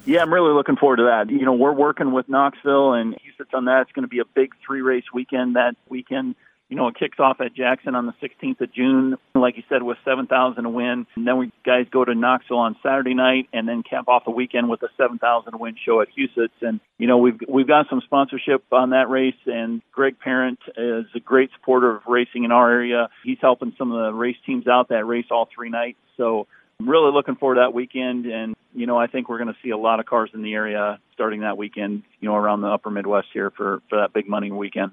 Yeah, 0.07 0.21
I'm 0.21 0.33
really 0.33 0.53
looking 0.53 0.77
forward 0.77 0.97
to 0.97 1.05
that. 1.05 1.31
You 1.31 1.45
know, 1.45 1.55
we're 1.55 1.73
working 1.73 2.13
with 2.13 2.29
Knoxville 2.29 2.93
and 2.93 3.15
he 3.15 3.31
sits 3.39 3.51
on 3.55 3.67
that. 3.67 3.83
It's 3.83 3.93
going 3.93 4.03
to 4.03 4.09
be 4.09 4.19
a 4.19 4.25
big 4.25 4.53
three 4.65 4.83
race 4.83 5.05
weekend 5.13 5.57
that 5.57 5.77
weekend. 5.89 6.35
You 6.69 6.77
know, 6.77 6.89
it 6.89 6.97
kicks 6.99 7.21
off 7.21 7.41
at 7.41 7.55
Jackson 7.55 7.95
on 7.95 8.07
the 8.07 8.15
16th 8.23 8.61
of 8.61 8.73
June, 8.73 9.17
like 9.35 9.57
you 9.57 9.63
said, 9.69 9.83
with 9.83 9.99
7,000 10.05 10.65
a 10.65 10.69
win. 10.69 11.07
And 11.15 11.27
then 11.27 11.37
we 11.37 11.53
guys 11.65 11.87
go 11.91 12.05
to 12.05 12.15
Knoxville 12.15 12.57
on 12.59 12.77
Saturday 12.83 13.15
night 13.15 13.49
and 13.53 13.69
then 13.69 13.83
cap 13.83 14.09
off 14.09 14.25
the 14.25 14.31
weekend 14.31 14.69
with 14.69 14.83
a 14.83 14.89
7,000 14.97 15.59
win 15.59 15.77
show 15.85 16.01
at 16.01 16.09
Huset's. 16.17 16.55
And, 16.63 16.81
you 16.99 17.07
know, 17.07 17.19
we've, 17.19 17.39
we've 17.49 17.69
got 17.69 17.87
some 17.89 18.01
sponsorship 18.05 18.65
on 18.73 18.91
that 18.91 19.09
race 19.09 19.35
and 19.47 19.83
Greg 19.93 20.19
Parent 20.19 20.59
is 20.77 21.05
a 21.15 21.21
great 21.21 21.51
supporter 21.59 21.97
of 21.97 22.03
racing 22.07 22.45
in 22.45 22.53
our 22.53 22.71
area. 22.71 23.09
He's 23.23 23.39
helping 23.41 23.75
some 23.79 23.93
of 23.93 24.05
the 24.07 24.13
race 24.13 24.37
teams 24.45 24.67
out 24.67 24.89
that 24.89 25.07
race 25.07 25.27
all 25.31 25.49
three 25.55 25.71
nights. 25.71 25.99
So 26.17 26.47
I'm 26.81 26.89
really 26.89 27.13
looking 27.13 27.37
forward 27.37 27.57
to 27.57 27.61
that 27.63 27.75
weekend 27.75 28.27
and 28.27 28.55
you 28.75 28.87
know, 28.87 28.99
I 28.99 29.07
think 29.07 29.29
we're 29.29 29.39
going 29.39 29.55
to 29.55 29.57
see 29.63 29.71
a 29.71 29.79
lot 29.79 30.01
of 30.01 30.07
cars 30.07 30.31
in 30.35 30.43
the 30.43 30.53
area 30.53 30.99
starting 31.13 31.41
that 31.41 31.57
weekend, 31.57 32.03
you 32.21 32.29
know, 32.29 32.35
around 32.35 32.61
the 32.61 32.69
upper 32.69 32.91
Midwest 32.91 33.29
here 33.33 33.51
for, 33.51 33.81
for 33.89 34.01
that 34.01 34.13
big 34.13 34.29
money 34.29 34.51
weekend. 34.51 34.91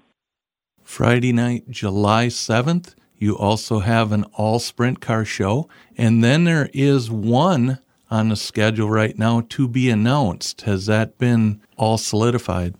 Friday 0.83 1.33
night, 1.33 1.69
July 1.69 2.27
7th, 2.27 2.95
you 3.17 3.37
also 3.37 3.79
have 3.79 4.11
an 4.11 4.23
all 4.33 4.59
sprint 4.59 5.01
car 5.01 5.25
show. 5.25 5.67
And 5.97 6.23
then 6.23 6.43
there 6.43 6.69
is 6.73 7.09
one 7.09 7.79
on 8.09 8.29
the 8.29 8.35
schedule 8.35 8.89
right 8.89 9.17
now 9.17 9.41
to 9.49 9.67
be 9.67 9.89
announced. 9.89 10.61
Has 10.61 10.85
that 10.85 11.17
been 11.17 11.61
all 11.77 11.97
solidified? 11.97 12.75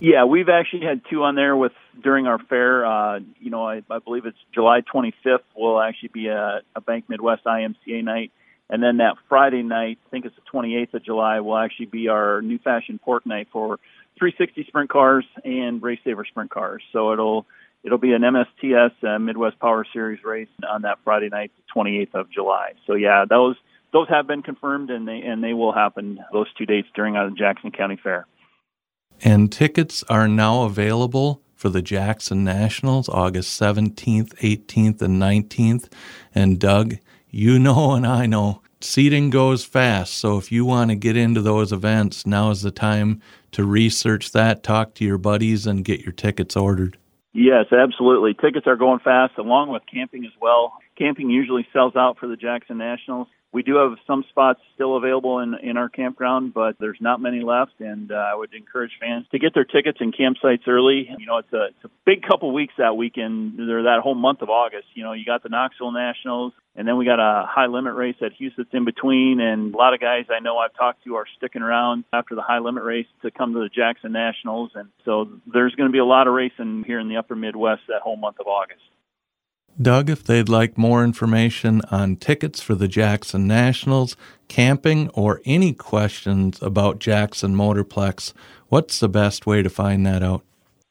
Yeah, 0.00 0.24
we've 0.24 0.48
actually 0.48 0.86
had 0.86 1.02
two 1.10 1.24
on 1.24 1.34
there 1.34 1.56
with 1.56 1.72
during 2.02 2.26
our 2.26 2.38
fair. 2.38 2.86
Uh, 2.86 3.20
you 3.40 3.50
know, 3.50 3.66
I, 3.66 3.82
I 3.90 3.98
believe 3.98 4.26
it's 4.26 4.38
July 4.54 4.82
25th 4.82 5.38
will 5.56 5.80
actually 5.80 6.10
be 6.12 6.28
a, 6.28 6.60
a 6.76 6.80
Bank 6.80 7.06
Midwest 7.08 7.44
IMCA 7.44 8.04
night, 8.04 8.30
and 8.70 8.82
then 8.82 8.98
that 8.98 9.16
Friday 9.28 9.62
night, 9.62 9.98
I 10.06 10.10
think 10.10 10.26
it's 10.26 10.36
the 10.36 10.42
28th 10.52 10.94
of 10.94 11.04
July, 11.04 11.40
will 11.40 11.56
actually 11.56 11.86
be 11.86 12.08
our 12.08 12.42
new 12.42 12.58
fashion 12.58 12.98
pork 13.02 13.24
night 13.26 13.48
for 13.52 13.78
360 14.18 14.64
sprint 14.68 14.90
cars 14.90 15.24
and 15.44 15.82
race 15.82 16.00
saver 16.04 16.24
sprint 16.24 16.50
cars. 16.50 16.82
So 16.92 17.12
it'll 17.12 17.46
it'll 17.82 17.98
be 17.98 18.12
an 18.12 18.22
MSTS 18.22 18.92
uh, 19.04 19.18
Midwest 19.18 19.58
Power 19.58 19.86
Series 19.92 20.22
race 20.24 20.48
on 20.68 20.82
that 20.82 20.98
Friday 21.04 21.28
night, 21.28 21.52
the 21.56 21.80
28th 21.80 22.14
of 22.14 22.30
July. 22.30 22.72
So 22.86 22.94
yeah, 22.94 23.24
those 23.28 23.56
those 23.92 24.08
have 24.08 24.26
been 24.26 24.42
confirmed 24.42 24.90
and 24.90 25.08
they 25.08 25.20
and 25.20 25.42
they 25.42 25.54
will 25.54 25.72
happen 25.72 26.18
those 26.32 26.52
two 26.56 26.66
dates 26.66 26.88
during 26.94 27.16
our 27.16 27.30
Jackson 27.30 27.70
County 27.70 27.98
Fair. 28.02 28.26
And 29.22 29.50
tickets 29.50 30.04
are 30.08 30.28
now 30.28 30.62
available 30.62 31.42
for 31.54 31.68
the 31.68 31.82
Jackson 31.82 32.44
Nationals 32.44 33.08
August 33.08 33.60
17th, 33.60 34.34
18th, 34.36 35.02
and 35.02 35.20
19th. 35.20 35.90
And 36.32 36.60
Doug, 36.60 36.98
you 37.30 37.58
know 37.58 37.92
and 37.92 38.06
I 38.06 38.26
know 38.26 38.62
seating 38.80 39.30
goes 39.30 39.64
fast. 39.64 40.14
So 40.14 40.38
if 40.38 40.52
you 40.52 40.64
want 40.64 40.90
to 40.90 40.96
get 40.96 41.16
into 41.16 41.42
those 41.42 41.72
events, 41.72 42.26
now 42.26 42.50
is 42.50 42.62
the 42.62 42.70
time 42.70 43.20
to 43.52 43.64
research 43.64 44.32
that, 44.32 44.62
talk 44.62 44.94
to 44.94 45.04
your 45.04 45.18
buddies, 45.18 45.66
and 45.66 45.84
get 45.84 46.00
your 46.00 46.12
tickets 46.12 46.56
ordered. 46.56 46.98
Yes, 47.32 47.66
absolutely. 47.72 48.34
Tickets 48.34 48.66
are 48.66 48.76
going 48.76 49.00
fast, 49.00 49.38
along 49.38 49.70
with 49.70 49.82
camping 49.92 50.24
as 50.24 50.32
well. 50.40 50.74
Camping 50.96 51.30
usually 51.30 51.66
sells 51.72 51.94
out 51.94 52.18
for 52.18 52.26
the 52.26 52.36
Jackson 52.36 52.78
Nationals 52.78 53.28
we 53.52 53.62
do 53.62 53.76
have 53.76 53.98
some 54.06 54.24
spots 54.28 54.60
still 54.74 54.96
available 54.96 55.38
in 55.38 55.54
in 55.62 55.76
our 55.76 55.88
campground, 55.88 56.52
but 56.52 56.76
there's 56.78 56.98
not 57.00 57.20
many 57.20 57.42
left. 57.42 57.80
And 57.80 58.12
uh, 58.12 58.14
I 58.14 58.34
would 58.34 58.52
encourage 58.52 58.92
fans 59.00 59.26
to 59.32 59.38
get 59.38 59.54
their 59.54 59.64
tickets 59.64 59.98
and 60.00 60.14
campsites 60.14 60.68
early. 60.68 61.08
You 61.18 61.26
know, 61.26 61.38
it's 61.38 61.52
a 61.52 61.66
it's 61.68 61.84
a 61.84 61.90
big 62.04 62.22
couple 62.22 62.52
weeks 62.52 62.74
that 62.78 62.96
weekend, 62.96 63.58
or 63.60 63.84
that 63.84 64.00
whole 64.02 64.14
month 64.14 64.42
of 64.42 64.50
August. 64.50 64.88
You 64.94 65.04
know, 65.04 65.12
you 65.12 65.24
got 65.24 65.42
the 65.42 65.48
Knoxville 65.48 65.92
Nationals, 65.92 66.52
and 66.76 66.86
then 66.86 66.98
we 66.98 67.06
got 67.06 67.20
a 67.20 67.46
high 67.46 67.66
limit 67.66 67.94
race 67.94 68.16
at 68.20 68.32
Huset's 68.38 68.68
in 68.72 68.84
between. 68.84 69.40
And 69.40 69.74
a 69.74 69.78
lot 69.78 69.94
of 69.94 70.00
guys 70.00 70.26
I 70.30 70.40
know 70.40 70.58
I've 70.58 70.74
talked 70.74 71.04
to 71.04 71.16
are 71.16 71.26
sticking 71.38 71.62
around 71.62 72.04
after 72.12 72.34
the 72.34 72.42
high 72.42 72.58
limit 72.58 72.84
race 72.84 73.06
to 73.22 73.30
come 73.30 73.54
to 73.54 73.60
the 73.60 73.70
Jackson 73.70 74.12
Nationals. 74.12 74.72
And 74.74 74.90
so 75.04 75.28
there's 75.50 75.74
going 75.74 75.88
to 75.88 75.92
be 75.92 75.98
a 75.98 76.04
lot 76.04 76.28
of 76.28 76.34
racing 76.34 76.84
here 76.86 77.00
in 77.00 77.08
the 77.08 77.16
Upper 77.16 77.34
Midwest 77.34 77.82
that 77.88 78.02
whole 78.02 78.16
month 78.16 78.36
of 78.40 78.46
August. 78.46 78.82
Doug, 79.80 80.10
if 80.10 80.24
they'd 80.24 80.48
like 80.48 80.76
more 80.76 81.04
information 81.04 81.82
on 81.90 82.16
tickets 82.16 82.60
for 82.60 82.74
the 82.74 82.88
Jackson 82.88 83.46
Nationals, 83.46 84.16
camping, 84.48 85.08
or 85.10 85.40
any 85.44 85.72
questions 85.72 86.60
about 86.60 86.98
Jackson 86.98 87.54
Motorplex, 87.54 88.32
what's 88.68 88.98
the 88.98 89.08
best 89.08 89.46
way 89.46 89.62
to 89.62 89.70
find 89.70 90.04
that 90.04 90.22
out? 90.22 90.42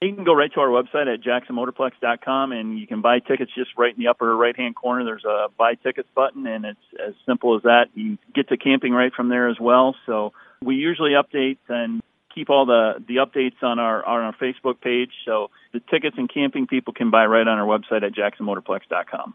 You 0.01 0.13
can 0.13 0.23
go 0.23 0.33
right 0.33 0.53
to 0.53 0.59
our 0.59 0.69
website 0.69 1.11
at 1.11 1.21
jacksonmotorplex.com 1.21 2.51
and 2.51 2.79
you 2.79 2.85
can 2.85 3.01
buy 3.01 3.19
tickets 3.19 3.51
just 3.55 3.71
right 3.77 3.93
in 3.93 3.99
the 3.99 4.09
upper 4.09 4.37
right 4.37 4.55
hand 4.55 4.75
corner. 4.75 5.03
There's 5.03 5.25
a 5.25 5.47
buy 5.57 5.73
tickets 5.73 6.07
button 6.13 6.45
and 6.45 6.65
it's 6.65 6.79
as 7.03 7.15
simple 7.25 7.55
as 7.55 7.63
that. 7.63 7.87
You 7.95 8.17
get 8.35 8.47
to 8.49 8.57
camping 8.57 8.93
right 8.93 9.11
from 9.11 9.29
there 9.29 9.49
as 9.49 9.59
well. 9.59 9.95
So 10.05 10.33
we 10.61 10.75
usually 10.75 11.11
update 11.11 11.57
and 11.67 12.01
keep 12.37 12.49
all 12.49 12.65
the 12.65 13.03
the 13.07 13.15
updates 13.15 13.61
on 13.63 13.79
our 13.79 14.05
on 14.05 14.21
our 14.21 14.35
Facebook 14.35 14.79
page. 14.81 15.11
So 15.25 15.49
the 15.73 15.81
tickets 15.91 16.15
and 16.17 16.31
camping 16.31 16.67
people 16.67 16.93
can 16.93 17.09
buy 17.09 17.25
right 17.25 17.47
on 17.47 17.57
our 17.57 17.65
website 17.65 18.03
at 18.03 18.13
jacksonmotorplex.com. 18.13 19.33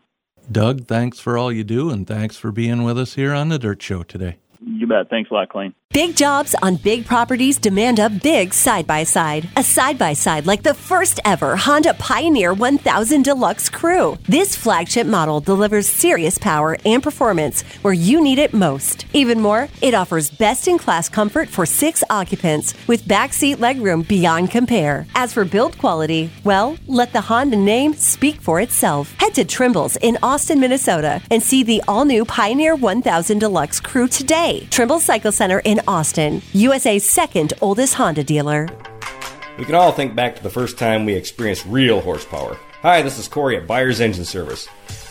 Doug, 0.51 0.87
thanks 0.87 1.21
for 1.21 1.37
all 1.37 1.53
you 1.53 1.65
do, 1.65 1.91
and 1.91 2.07
thanks 2.07 2.37
for 2.37 2.51
being 2.51 2.83
with 2.83 2.99
us 2.99 3.15
here 3.15 3.33
on 3.33 3.49
the 3.49 3.59
Dirt 3.59 3.83
Show 3.83 4.03
today. 4.03 4.39
You 4.65 4.87
bet. 4.87 5.11
Thanks 5.11 5.31
a 5.31 5.35
lot, 5.35 5.49
Clayne. 5.49 5.75
Big 5.93 6.17
jobs 6.17 6.55
on 6.63 6.77
big 6.77 7.05
properties 7.05 7.59
demand 7.59 7.99
a 7.99 8.09
big 8.09 8.55
side 8.55 8.87
by 8.87 9.05
side. 9.05 9.47
A 9.57 9.63
side 9.63 9.99
by 9.99 10.15
side 10.15 10.47
like 10.47 10.63
the 10.63 10.73
first 10.73 11.21
ever 11.23 11.55
Honda 11.55 11.93
Pioneer 11.93 12.55
1000 12.55 13.23
Deluxe 13.23 13.69
Crew. 13.69 14.17
This 14.27 14.57
flagship 14.57 15.07
model 15.07 15.41
delivers 15.41 15.87
serious 15.87 16.39
power 16.39 16.79
and 16.87 17.03
performance 17.03 17.61
where 17.83 17.93
you 17.93 18.23
need 18.23 18.39
it 18.39 18.55
most. 18.55 19.05
Even 19.13 19.39
more, 19.39 19.69
it 19.83 19.93
offers 19.93 20.31
best 20.31 20.67
in 20.67 20.79
class 20.79 21.11
comfort 21.11 21.51
for 21.51 21.67
six 21.67 22.03
occupants 22.09 22.75
with 22.89 23.05
backseat 23.05 23.57
legroom 23.57 24.09
beyond 24.09 24.51
compare. 24.51 25.07
As 25.15 25.35
for 25.35 25.45
build 25.45 25.77
quality, 25.77 26.31
well, 26.43 26.79
let 26.87 27.13
the 27.13 27.21
Honda 27.21 27.59
name 27.59 27.93
speak 27.93 28.41
for 28.41 28.61
itself. 28.63 29.15
Head 29.19 29.35
to 29.35 29.45
Trimble's 29.45 29.97
in 29.97 30.17
Austin, 30.23 30.59
Minnesota 30.59 31.21
and 31.31 31.43
see 31.43 31.63
the 31.63 31.83
all 31.87 32.07
new 32.07 32.25
Pioneer 32.25 32.75
1000 32.75 33.39
Deluxe 33.39 33.79
Crew 33.79 34.09
today. 34.09 34.52
Trimble 34.61 35.01
Cycle 35.01 35.33
Center 35.33 35.61
in 35.61 35.81
Austin, 35.87 36.43
USA's 36.53 37.09
second 37.09 37.53
oldest 37.61 37.95
Honda 37.95 38.25
dealer. 38.25 38.69
We 39.59 39.65
can 39.65 39.75
all 39.75 39.93
think 39.93 40.15
back 40.15 40.37
to 40.37 40.43
the 40.43 40.51
first 40.51 40.79
time 40.79 41.05
we 41.05 41.15
experienced 41.15 41.67
real 41.67 42.01
horsepower. 42.01 42.57
Hi, 42.83 43.03
this 43.03 43.19
is 43.19 43.29
Corey 43.29 43.57
at 43.57 43.67
Buyers 43.67 44.01
Engine 44.01 44.25
Service. 44.25 44.67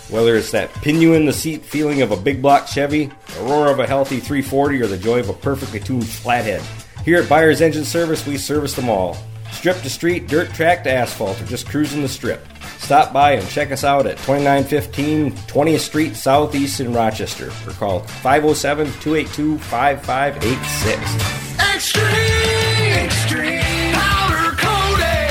Whether 0.09 0.35
it's 0.35 0.51
that 0.51 0.73
pin 0.73 1.01
you 1.01 1.13
in 1.13 1.25
the 1.25 1.33
seat 1.33 1.63
feeling 1.63 2.01
of 2.01 2.11
a 2.11 2.17
big 2.17 2.41
block 2.41 2.67
Chevy, 2.67 3.05
the 3.05 3.43
roar 3.43 3.71
of 3.71 3.79
a 3.79 3.87
healthy 3.87 4.19
340, 4.19 4.81
or 4.81 4.87
the 4.87 4.97
joy 4.97 5.19
of 5.19 5.29
a 5.29 5.33
perfectly 5.33 5.79
tuned 5.79 6.07
flathead, 6.07 6.61
here 7.05 7.21
at 7.21 7.29
Buyers 7.29 7.61
Engine 7.61 7.85
Service, 7.85 8.27
we 8.27 8.37
service 8.37 8.75
them 8.75 8.89
all. 8.89 9.17
Strip 9.51 9.81
to 9.81 9.89
street, 9.89 10.27
dirt 10.27 10.49
track 10.53 10.83
to 10.83 10.91
asphalt, 10.91 11.41
or 11.41 11.45
just 11.45 11.67
cruising 11.67 12.01
the 12.01 12.09
strip. 12.09 12.45
Stop 12.81 13.13
by 13.13 13.33
and 13.33 13.47
check 13.47 13.71
us 13.71 13.83
out 13.83 14.05
at 14.05 14.17
2915 14.17 15.31
20th 15.31 15.79
Street 15.79 16.15
Southeast 16.15 16.79
in 16.81 16.93
Rochester 16.93 17.47
or 17.65 17.73
call 17.73 17.99
507 17.99 18.87
282 18.99 19.57
5586. 19.59 21.75
Extreme, 21.75 23.05
extreme. 23.05 23.70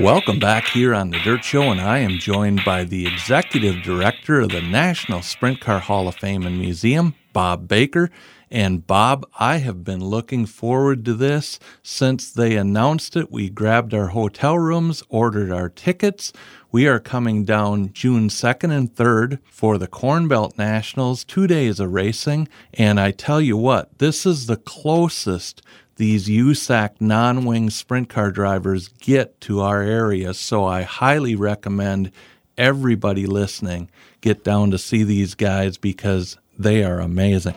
Welcome 0.00 0.38
back 0.38 0.66
here 0.66 0.94
on 0.94 1.08
the 1.08 1.18
Dirt 1.20 1.42
Show, 1.42 1.70
and 1.70 1.80
I 1.80 1.98
am 1.98 2.18
joined 2.18 2.60
by 2.66 2.84
the 2.84 3.06
Executive 3.06 3.82
Director 3.82 4.40
of 4.40 4.50
the 4.50 4.60
National 4.60 5.22
Sprint 5.22 5.60
Car 5.60 5.78
Hall 5.78 6.06
of 6.06 6.16
Fame 6.16 6.44
and 6.44 6.58
Museum, 6.58 7.14
Bob 7.32 7.66
Baker. 7.66 8.10
And 8.50 8.86
Bob, 8.86 9.26
I 9.38 9.56
have 9.56 9.84
been 9.84 10.04
looking 10.04 10.44
forward 10.44 11.04
to 11.06 11.14
this 11.14 11.58
since 11.82 12.30
they 12.30 12.56
announced 12.56 13.16
it. 13.16 13.32
We 13.32 13.48
grabbed 13.48 13.94
our 13.94 14.08
hotel 14.08 14.58
rooms, 14.58 15.02
ordered 15.08 15.50
our 15.50 15.70
tickets. 15.70 16.30
We 16.70 16.86
are 16.86 17.00
coming 17.00 17.44
down 17.46 17.94
June 17.94 18.28
2nd 18.28 18.76
and 18.76 18.94
3rd 18.94 19.38
for 19.50 19.78
the 19.78 19.88
Corn 19.88 20.28
Belt 20.28 20.58
Nationals, 20.58 21.24
two 21.24 21.46
days 21.46 21.80
of 21.80 21.94
racing. 21.94 22.48
And 22.74 23.00
I 23.00 23.12
tell 23.12 23.40
you 23.40 23.56
what, 23.56 23.98
this 23.98 24.26
is 24.26 24.44
the 24.44 24.58
closest 24.58 25.62
these 25.96 26.28
USAC 26.28 27.00
non 27.00 27.44
wing 27.44 27.70
sprint 27.70 28.08
car 28.08 28.30
drivers 28.30 28.88
get 28.88 29.40
to 29.42 29.60
our 29.60 29.82
area. 29.82 30.34
So 30.34 30.64
I 30.64 30.82
highly 30.82 31.34
recommend 31.34 32.12
everybody 32.56 33.26
listening 33.26 33.90
get 34.20 34.44
down 34.44 34.70
to 34.70 34.78
see 34.78 35.02
these 35.02 35.34
guys 35.34 35.76
because 35.76 36.38
they 36.58 36.84
are 36.84 37.00
amazing. 37.00 37.56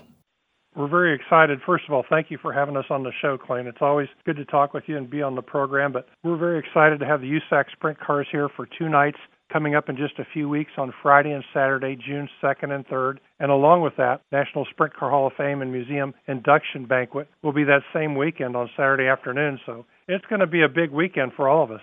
We're 0.76 0.88
very 0.88 1.16
excited. 1.16 1.60
First 1.66 1.86
of 1.88 1.94
all, 1.94 2.06
thank 2.10 2.32
you 2.32 2.38
for 2.38 2.54
having 2.54 2.78
us 2.78 2.86
on 2.90 3.04
the 3.04 3.12
show, 3.22 3.38
Clayne. 3.38 3.68
It's 3.68 3.82
always 3.82 4.08
good 4.26 4.38
to 4.38 4.46
talk 4.46 4.74
with 4.74 4.84
you 4.88 4.98
and 4.98 5.10
be 5.10 5.22
on 5.22 5.36
the 5.36 5.42
program, 5.42 5.92
but 5.92 6.08
we're 6.24 6.38
very 6.38 6.60
excited 6.60 7.00
to 7.00 7.06
have 7.06 7.22
the 7.22 7.40
USAC 7.40 7.66
Sprint 7.72 8.00
Cars 8.00 8.28
here 8.32 8.48
for 8.50 8.66
two 8.78 8.88
nights 8.88 9.18
coming 9.52 9.76
up 9.76 9.90
in 9.90 9.98
just 9.98 10.20
a 10.20 10.26
few 10.34 10.48
weeks 10.48 10.72
on 10.78 10.94
Friday 11.02 11.32
and 11.32 11.44
Saturday, 11.54 11.96
June 11.96 12.30
2nd 12.42 12.72
and 12.72 12.88
3rd. 12.88 13.18
And 13.40 13.52
along 13.52 13.82
with 13.82 13.96
that, 13.98 14.22
National 14.32 14.66
Sprint 14.70 14.96
Car 14.96 15.10
Hall 15.10 15.28
of 15.28 15.34
Fame 15.34 15.62
and 15.62 15.72
Museum 15.72 16.14
induction 16.28 16.86
banquet 16.86 17.28
will 17.42 17.54
be 17.54 17.64
that 17.66 17.82
same 17.94 18.16
weekend 18.16 18.56
on 18.56 18.70
Saturday 18.76 19.08
afternoon. 19.08 19.60
So 19.66 19.86
it's 20.08 20.26
going 20.26 20.42
to 20.42 20.48
be 20.48 20.64
a 20.64 20.70
big 20.70 20.92
weekend 20.92 21.34
for 21.36 21.48
all 21.48 21.64
of 21.64 21.72
us. 21.72 21.82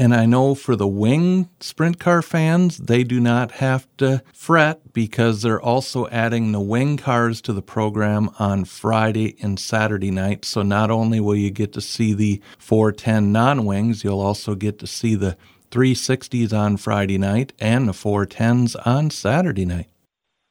And 0.00 0.14
I 0.14 0.26
know 0.26 0.54
for 0.54 0.76
the 0.76 0.86
wing 0.86 1.48
sprint 1.58 1.98
car 1.98 2.22
fans, 2.22 2.78
they 2.78 3.02
do 3.02 3.18
not 3.18 3.52
have 3.52 3.88
to 3.96 4.22
fret 4.32 4.92
because 4.92 5.42
they're 5.42 5.60
also 5.60 6.06
adding 6.08 6.52
the 6.52 6.60
wing 6.60 6.96
cars 6.96 7.40
to 7.42 7.52
the 7.52 7.62
program 7.62 8.30
on 8.38 8.64
Friday 8.64 9.36
and 9.42 9.58
Saturday 9.58 10.12
night. 10.12 10.44
So 10.44 10.62
not 10.62 10.92
only 10.92 11.18
will 11.18 11.34
you 11.34 11.50
get 11.50 11.72
to 11.72 11.80
see 11.80 12.14
the 12.14 12.40
410 12.58 13.32
non 13.32 13.64
wings, 13.64 14.04
you'll 14.04 14.20
also 14.20 14.54
get 14.54 14.78
to 14.78 14.86
see 14.86 15.16
the 15.16 15.36
360s 15.70 16.52
on 16.52 16.76
Friday 16.76 17.18
night 17.18 17.52
and 17.60 17.88
the 17.88 17.92
410s 17.92 18.74
on 18.86 19.10
Saturday 19.10 19.64
night. 19.64 19.88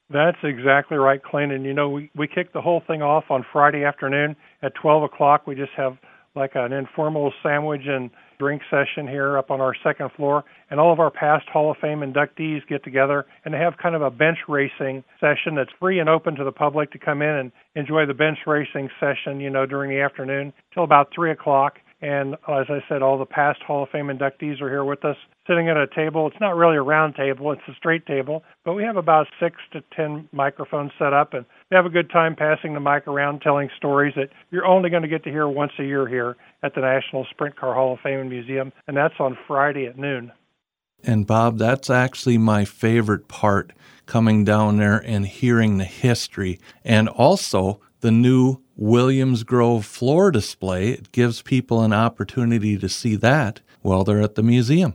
That's 0.09 0.37
exactly 0.43 0.97
right, 0.97 1.21
Clayne. 1.21 1.51
And 1.51 1.65
you 1.65 1.73
know, 1.73 1.89
we, 1.89 2.09
we 2.15 2.27
kick 2.27 2.53
the 2.53 2.61
whole 2.61 2.81
thing 2.87 3.01
off 3.01 3.25
on 3.29 3.45
Friday 3.51 3.83
afternoon 3.83 4.35
at 4.61 4.73
12 4.75 5.03
o'clock. 5.03 5.45
We 5.45 5.55
just 5.55 5.73
have 5.75 5.97
like 6.35 6.51
an 6.55 6.71
informal 6.71 7.33
sandwich 7.43 7.81
and 7.85 8.09
drink 8.39 8.61
session 8.69 9.07
here 9.07 9.37
up 9.37 9.49
on 9.49 9.59
our 9.59 9.73
second 9.83 10.11
floor, 10.15 10.43
and 10.69 10.79
all 10.79 10.93
of 10.93 10.99
our 10.99 11.09
past 11.09 11.47
Hall 11.49 11.71
of 11.71 11.77
Fame 11.77 11.99
inductees 11.99 12.65
get 12.67 12.83
together 12.83 13.25
and 13.43 13.53
they 13.53 13.57
have 13.57 13.77
kind 13.81 13.95
of 13.95 14.01
a 14.01 14.11
bench 14.11 14.37
racing 14.47 15.03
session 15.19 15.55
that's 15.55 15.71
free 15.79 15.99
and 15.99 16.07
open 16.07 16.35
to 16.35 16.43
the 16.43 16.51
public 16.51 16.91
to 16.91 16.99
come 16.99 17.21
in 17.21 17.29
and 17.29 17.51
enjoy 17.75 18.05
the 18.05 18.13
bench 18.13 18.37
racing 18.45 18.89
session, 18.99 19.39
you 19.39 19.49
know, 19.49 19.65
during 19.65 19.89
the 19.89 19.99
afternoon 19.99 20.53
till 20.73 20.83
about 20.83 21.09
three 21.13 21.31
o'clock. 21.31 21.79
And 21.99 22.35
as 22.35 22.67
I 22.69 22.83
said, 22.87 23.01
all 23.01 23.17
the 23.17 23.25
past 23.25 23.61
Hall 23.63 23.83
of 23.83 23.89
Fame 23.89 24.07
inductees 24.07 24.61
are 24.61 24.69
here 24.69 24.83
with 24.83 25.03
us, 25.03 25.17
sitting 25.47 25.67
at 25.67 25.77
a 25.77 25.87
table. 25.87 26.27
It's 26.27 26.39
not 26.39 26.55
really 26.55 26.77
a 26.77 26.81
round 26.81 27.15
table, 27.15 27.51
it's 27.51 27.61
a 27.67 27.73
straight 27.73 28.05
table, 28.05 28.43
but 28.63 28.73
we 28.73 28.83
have 28.83 28.97
about 28.97 29.27
six 29.39 29.55
to 29.73 29.81
ten 29.95 30.29
microphones 30.31 30.91
set 30.99 31.13
up, 31.13 31.33
and 31.33 31.43
we 31.71 31.75
have 31.75 31.87
a 31.87 31.89
good 31.89 32.11
time 32.11 32.35
passing 32.35 32.75
the 32.75 32.79
mic 32.79 33.07
around, 33.07 33.41
telling 33.41 33.69
stories 33.75 34.13
that 34.15 34.29
you're 34.51 34.65
only 34.65 34.91
going 34.91 35.01
to 35.01 35.07
get 35.07 35.23
to 35.23 35.31
hear 35.31 35.47
once 35.47 35.71
a 35.79 35.83
year 35.83 36.07
here 36.07 36.35
at 36.61 36.75
the 36.75 36.81
National 36.81 37.25
Sprint 37.31 37.55
Car 37.55 37.73
Hall 37.73 37.93
of 37.93 37.99
Fame 38.01 38.19
and 38.19 38.29
Museum, 38.29 38.71
and 38.87 38.95
that's 38.95 39.15
on 39.19 39.35
Friday 39.47 39.87
at 39.87 39.97
noon. 39.97 40.31
And 41.03 41.25
Bob, 41.25 41.57
that's 41.57 41.89
actually 41.89 42.37
my 42.37 42.65
favorite 42.65 43.27
part 43.27 43.73
coming 44.05 44.43
down 44.43 44.77
there 44.77 44.97
and 44.97 45.25
hearing 45.25 45.77
the 45.77 45.85
history 45.85 46.59
and 46.83 47.07
also 47.09 47.81
the 48.01 48.11
new 48.11 48.61
Williams 48.77 49.43
Grove 49.43 49.85
floor 49.85 50.31
display. 50.31 50.89
It 50.89 51.11
gives 51.11 51.41
people 51.41 51.81
an 51.81 51.91
opportunity 51.91 52.77
to 52.77 52.87
see 52.87 53.15
that 53.15 53.61
while 53.81 54.03
they're 54.03 54.21
at 54.21 54.35
the 54.35 54.43
museum. 54.43 54.93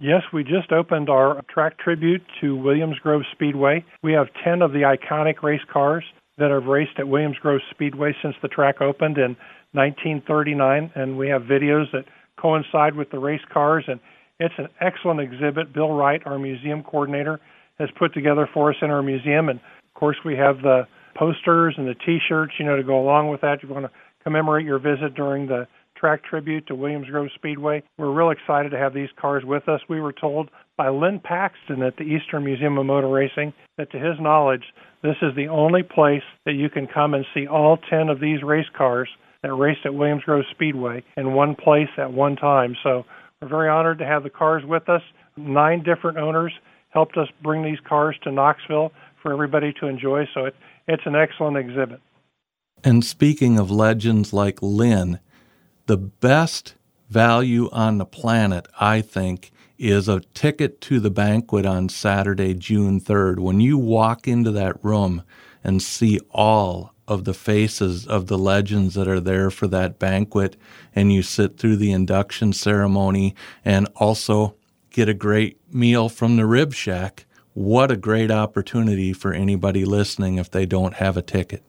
Yes, 0.00 0.22
we 0.32 0.42
just 0.42 0.72
opened 0.72 1.08
our 1.08 1.40
track 1.48 1.78
tribute 1.78 2.22
to 2.40 2.56
Williams 2.56 2.98
Grove 2.98 3.22
Speedway. 3.30 3.84
We 4.02 4.12
have 4.14 4.26
10 4.42 4.60
of 4.60 4.72
the 4.72 4.80
iconic 4.80 5.44
race 5.44 5.60
cars 5.72 6.02
that 6.38 6.50
have 6.50 6.64
raced 6.64 6.98
at 6.98 7.06
Williams 7.06 7.38
Grove 7.38 7.60
Speedway 7.70 8.12
since 8.20 8.34
the 8.42 8.48
track 8.48 8.80
opened 8.80 9.16
in 9.16 9.36
1939, 9.72 10.90
and 10.96 11.16
we 11.16 11.28
have 11.28 11.42
videos 11.42 11.84
that 11.92 12.04
coincide 12.36 12.96
with 12.96 13.10
the 13.10 13.18
race 13.20 13.44
cars, 13.52 13.84
and 13.86 14.00
it's 14.40 14.54
an 14.58 14.68
excellent 14.80 15.20
exhibit. 15.20 15.72
Bill 15.72 15.92
Wright, 15.92 16.20
our 16.26 16.38
museum 16.38 16.82
coordinator, 16.82 17.38
has 17.78 17.88
put 17.96 18.12
together 18.12 18.48
for 18.52 18.70
us 18.70 18.76
in 18.82 18.90
our 18.90 19.02
museum, 19.02 19.48
and 19.48 19.60
of 19.60 19.94
course 19.94 20.16
we 20.24 20.36
have 20.36 20.62
the 20.62 20.86
posters 21.14 21.74
and 21.76 21.86
the 21.86 21.94
T-shirts, 21.94 22.54
you 22.58 22.64
know, 22.64 22.76
to 22.76 22.82
go 22.82 23.00
along 23.00 23.28
with 23.28 23.40
that. 23.42 23.62
You 23.62 23.68
want 23.68 23.86
to 23.86 23.90
commemorate 24.24 24.66
your 24.66 24.78
visit 24.78 25.14
during 25.14 25.46
the 25.46 25.66
track 25.96 26.24
tribute 26.24 26.66
to 26.66 26.74
Williams 26.74 27.08
Grove 27.08 27.28
Speedway. 27.34 27.82
We're 27.96 28.12
real 28.12 28.30
excited 28.30 28.70
to 28.70 28.78
have 28.78 28.92
these 28.92 29.08
cars 29.20 29.44
with 29.44 29.68
us. 29.68 29.80
We 29.88 30.00
were 30.00 30.12
told 30.12 30.50
by 30.76 30.88
Lynn 30.88 31.20
Paxton 31.22 31.82
at 31.82 31.96
the 31.96 32.02
Eastern 32.02 32.44
Museum 32.44 32.76
of 32.78 32.86
Motor 32.86 33.08
Racing 33.08 33.52
that, 33.78 33.92
to 33.92 33.98
his 33.98 34.16
knowledge, 34.18 34.64
this 35.02 35.16
is 35.22 35.34
the 35.36 35.48
only 35.48 35.82
place 35.82 36.22
that 36.44 36.54
you 36.54 36.68
can 36.68 36.86
come 36.86 37.14
and 37.14 37.24
see 37.34 37.46
all 37.46 37.78
10 37.90 38.08
of 38.08 38.20
these 38.20 38.42
race 38.42 38.66
cars 38.76 39.08
that 39.42 39.54
raced 39.54 39.80
at 39.84 39.94
Williams 39.94 40.22
Grove 40.24 40.44
Speedway 40.50 41.04
in 41.16 41.34
one 41.34 41.54
place 41.54 41.88
at 41.98 42.12
one 42.12 42.36
time. 42.36 42.76
So 42.82 43.04
we're 43.40 43.48
very 43.48 43.68
honored 43.68 43.98
to 43.98 44.06
have 44.06 44.22
the 44.22 44.30
cars 44.30 44.64
with 44.64 44.88
us. 44.88 45.02
Nine 45.36 45.82
different 45.82 46.18
owners 46.18 46.52
helped 46.90 47.16
us 47.16 47.28
bring 47.42 47.64
these 47.64 47.78
cars 47.88 48.16
to 48.22 48.30
Knoxville 48.30 48.92
for 49.22 49.32
everybody 49.32 49.72
to 49.80 49.86
enjoy. 49.86 50.24
So 50.34 50.46
it, 50.46 50.54
it's 50.88 51.06
an 51.06 51.14
excellent 51.14 51.56
exhibit. 51.56 52.00
And 52.84 53.04
speaking 53.04 53.58
of 53.58 53.70
legends 53.70 54.32
like 54.32 54.60
Lynn, 54.60 55.20
the 55.86 55.96
best 55.96 56.74
value 57.08 57.68
on 57.70 57.98
the 57.98 58.06
planet, 58.06 58.66
I 58.80 59.00
think, 59.00 59.52
is 59.78 60.08
a 60.08 60.20
ticket 60.34 60.80
to 60.80 61.00
the 61.00 61.10
banquet 61.10 61.66
on 61.66 61.88
Saturday, 61.88 62.54
June 62.54 63.00
3rd. 63.00 63.40
When 63.40 63.60
you 63.60 63.76
walk 63.78 64.26
into 64.26 64.50
that 64.52 64.82
room 64.84 65.22
and 65.64 65.82
see 65.82 66.18
all 66.30 66.92
of 67.08 67.24
the 67.24 67.34
faces 67.34 68.06
of 68.06 68.28
the 68.28 68.38
legends 68.38 68.94
that 68.94 69.08
are 69.08 69.20
there 69.20 69.50
for 69.50 69.66
that 69.68 69.98
banquet, 69.98 70.56
and 70.94 71.12
you 71.12 71.22
sit 71.22 71.58
through 71.58 71.76
the 71.76 71.92
induction 71.92 72.52
ceremony 72.52 73.34
and 73.64 73.88
also 73.96 74.54
get 74.90 75.08
a 75.08 75.14
great 75.14 75.58
meal 75.72 76.08
from 76.08 76.36
the 76.36 76.46
Rib 76.46 76.72
Shack, 76.72 77.26
what 77.54 77.90
a 77.90 77.96
great 77.96 78.30
opportunity 78.30 79.12
for 79.12 79.32
anybody 79.32 79.84
listening 79.84 80.36
if 80.36 80.50
they 80.50 80.66
don't 80.66 80.94
have 80.94 81.16
a 81.16 81.22
ticket. 81.22 81.62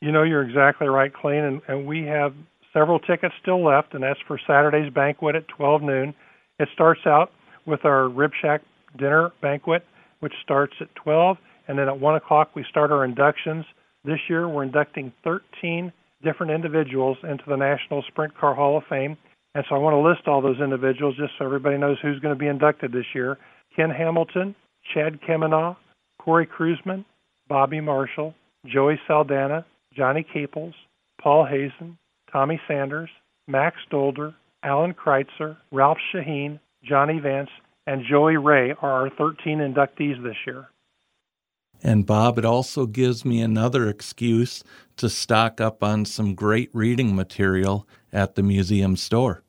You 0.00 0.12
know, 0.12 0.22
you're 0.22 0.42
exactly 0.42 0.88
right, 0.88 1.12
Clayton, 1.12 1.44
and, 1.44 1.62
and 1.68 1.86
we 1.86 2.04
have 2.04 2.34
several 2.72 2.98
tickets 2.98 3.34
still 3.40 3.64
left, 3.64 3.94
and 3.94 4.02
that's 4.02 4.20
for 4.26 4.38
Saturday's 4.46 4.92
banquet 4.92 5.36
at 5.36 5.48
12 5.48 5.82
noon. 5.82 6.14
It 6.58 6.68
starts 6.72 7.00
out 7.06 7.30
with 7.66 7.84
our 7.84 8.08
Rib 8.08 8.32
Shack 8.40 8.62
dinner 8.96 9.30
banquet, 9.42 9.84
which 10.20 10.32
starts 10.42 10.74
at 10.80 10.94
12, 10.96 11.36
and 11.68 11.78
then 11.78 11.88
at 11.88 12.00
1 12.00 12.14
o'clock 12.16 12.50
we 12.54 12.64
start 12.68 12.90
our 12.90 13.04
inductions. 13.04 13.64
This 14.04 14.18
year 14.28 14.48
we're 14.48 14.62
inducting 14.62 15.12
13 15.24 15.92
different 16.22 16.52
individuals 16.52 17.18
into 17.22 17.44
the 17.46 17.56
National 17.56 18.02
Sprint 18.08 18.36
Car 18.36 18.54
Hall 18.54 18.76
of 18.78 18.84
Fame. 18.88 19.16
And 19.54 19.64
so 19.68 19.74
I 19.74 19.78
want 19.78 19.94
to 19.94 20.08
list 20.08 20.28
all 20.28 20.40
those 20.40 20.60
individuals 20.60 21.16
just 21.16 21.32
so 21.38 21.44
everybody 21.44 21.76
knows 21.76 21.98
who's 22.00 22.20
going 22.20 22.34
to 22.34 22.38
be 22.38 22.46
inducted 22.46 22.92
this 22.92 23.06
year. 23.14 23.36
Ken 23.74 23.90
Hamilton, 23.90 24.54
Chad 24.92 25.20
Kemenah, 25.26 25.76
Cory 26.20 26.46
Kruseman, 26.46 27.04
Bobby 27.48 27.80
Marshall, 27.80 28.34
Joey 28.66 29.00
Saldana, 29.06 29.64
Johnny 29.94 30.24
Capels, 30.34 30.74
Paul 31.20 31.46
Hazen, 31.46 31.98
Tommy 32.32 32.60
Sanders, 32.68 33.10
Max 33.48 33.76
Dolder, 33.90 34.34
Alan 34.62 34.94
Kreitzer, 34.94 35.56
Ralph 35.72 35.98
Sheheen, 36.14 36.60
Johnny 36.84 37.18
Vance, 37.18 37.50
and 37.86 38.04
Joey 38.08 38.36
Ray 38.36 38.72
are 38.82 38.92
our 39.02 39.10
13 39.10 39.58
inductees 39.58 40.22
this 40.22 40.36
year. 40.46 40.68
And 41.82 42.06
Bob, 42.06 42.38
it 42.38 42.44
also 42.44 42.86
gives 42.86 43.24
me 43.24 43.40
another 43.40 43.88
excuse 43.88 44.62
to 44.96 45.08
stock 45.08 45.60
up 45.60 45.82
on 45.82 46.04
some 46.04 46.34
great 46.34 46.70
reading 46.74 47.16
material 47.16 47.88
at 48.12 48.34
the 48.34 48.42
museum 48.42 48.96
store. 48.96 49.42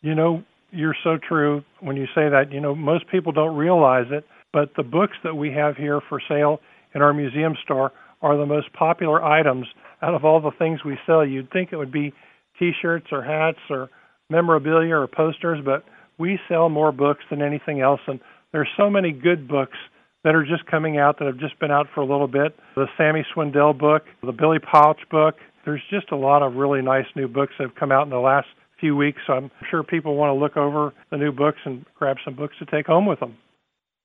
You 0.00 0.14
know, 0.14 0.42
you're 0.70 0.96
so 1.04 1.18
true 1.18 1.62
when 1.80 1.96
you 1.96 2.06
say 2.14 2.28
that. 2.28 2.52
You 2.52 2.60
know, 2.60 2.74
most 2.74 3.06
people 3.08 3.32
don't 3.32 3.56
realize 3.56 4.06
it, 4.10 4.24
but 4.52 4.70
the 4.76 4.82
books 4.82 5.16
that 5.24 5.34
we 5.34 5.52
have 5.52 5.76
here 5.76 6.00
for 6.08 6.20
sale 6.28 6.60
in 6.94 7.02
our 7.02 7.12
museum 7.12 7.54
store 7.62 7.92
are 8.22 8.36
the 8.36 8.46
most 8.46 8.72
popular 8.72 9.22
items 9.22 9.66
out 10.02 10.14
of 10.14 10.24
all 10.24 10.40
the 10.40 10.50
things 10.58 10.84
we 10.84 10.98
sell. 11.06 11.24
You'd 11.24 11.50
think 11.50 11.72
it 11.72 11.76
would 11.76 11.92
be 11.92 12.12
t 12.58 12.72
shirts 12.80 13.06
or 13.12 13.22
hats 13.22 13.58
or 13.70 13.90
memorabilia 14.30 14.94
or 14.94 15.06
posters, 15.06 15.60
but 15.64 15.84
we 16.18 16.38
sell 16.48 16.68
more 16.68 16.92
books 16.92 17.24
than 17.30 17.42
anything 17.42 17.80
else. 17.80 18.00
And 18.06 18.20
there's 18.52 18.68
so 18.76 18.90
many 18.90 19.12
good 19.12 19.48
books 19.48 19.76
that 20.24 20.34
are 20.34 20.44
just 20.44 20.66
coming 20.66 20.98
out 20.98 21.18
that 21.18 21.26
have 21.26 21.38
just 21.38 21.58
been 21.60 21.70
out 21.70 21.86
for 21.94 22.00
a 22.00 22.06
little 22.06 22.26
bit. 22.26 22.56
The 22.74 22.86
Sammy 22.96 23.24
Swindell 23.34 23.78
book, 23.78 24.02
the 24.22 24.32
Billy 24.32 24.58
Pauch 24.58 24.98
book. 25.10 25.36
There's 25.64 25.82
just 25.90 26.10
a 26.10 26.16
lot 26.16 26.42
of 26.42 26.54
really 26.54 26.82
nice 26.82 27.06
new 27.14 27.28
books 27.28 27.52
that 27.58 27.68
have 27.68 27.76
come 27.76 27.92
out 27.92 28.04
in 28.04 28.10
the 28.10 28.18
last 28.18 28.48
few 28.80 28.96
weeks. 28.96 29.20
So 29.26 29.34
I'm 29.34 29.50
sure 29.70 29.82
people 29.82 30.16
want 30.16 30.30
to 30.30 30.40
look 30.40 30.56
over 30.56 30.92
the 31.10 31.16
new 31.16 31.32
books 31.32 31.58
and 31.64 31.84
grab 31.98 32.16
some 32.24 32.34
books 32.34 32.54
to 32.58 32.66
take 32.66 32.86
home 32.86 33.06
with 33.06 33.20
them. 33.20 33.36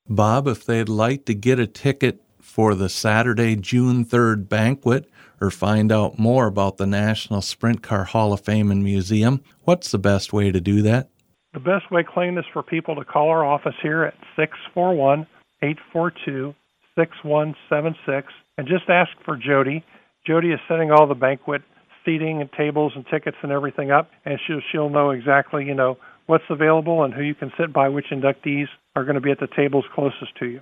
Bob, 0.09 0.47
if 0.47 0.65
they'd 0.65 0.89
like 0.89 1.25
to 1.25 1.33
get 1.33 1.59
a 1.59 1.67
ticket 1.67 2.21
for 2.41 2.75
the 2.75 2.89
Saturday, 2.89 3.55
June 3.55 4.03
3rd 4.03 4.49
banquet 4.49 5.09
or 5.39 5.49
find 5.49 5.91
out 5.91 6.19
more 6.19 6.47
about 6.47 6.77
the 6.77 6.85
National 6.85 7.41
Sprint 7.41 7.81
Car 7.81 8.03
Hall 8.03 8.33
of 8.33 8.41
Fame 8.41 8.69
and 8.69 8.83
Museum, 8.83 9.41
what's 9.63 9.91
the 9.91 9.97
best 9.97 10.33
way 10.33 10.51
to 10.51 10.59
do 10.59 10.81
that? 10.81 11.09
The 11.53 11.59
best 11.59 11.89
way, 11.91 12.03
Clayton, 12.03 12.37
is 12.37 12.45
for 12.51 12.63
people 12.63 12.95
to 12.95 13.05
call 13.05 13.29
our 13.29 13.45
office 13.45 13.75
here 13.81 14.03
at 14.03 14.13
641 14.35 15.25
842 15.61 16.53
6176 16.95 18.33
and 18.57 18.67
just 18.67 18.89
ask 18.89 19.11
for 19.23 19.37
Jody. 19.37 19.83
Jody 20.27 20.51
is 20.51 20.59
setting 20.67 20.91
all 20.91 21.07
the 21.07 21.15
banquet 21.15 21.61
seating 22.05 22.41
and 22.41 22.51
tables 22.51 22.91
and 22.95 23.05
tickets 23.07 23.37
and 23.41 23.51
everything 23.51 23.91
up, 23.91 24.11
and 24.25 24.39
she'll, 24.45 24.61
she'll 24.71 24.89
know 24.89 25.11
exactly, 25.11 25.65
you 25.65 25.73
know, 25.73 25.97
what's 26.25 26.43
available 26.49 27.03
and 27.03 27.13
who 27.13 27.21
you 27.21 27.35
can 27.35 27.51
sit 27.57 27.73
by, 27.73 27.89
which 27.89 28.07
inductees 28.11 28.67
are 28.95 29.03
going 29.03 29.15
to 29.15 29.21
be 29.21 29.31
at 29.31 29.39
the 29.39 29.47
tables 29.55 29.85
closest 29.93 30.35
to 30.39 30.45
you. 30.45 30.61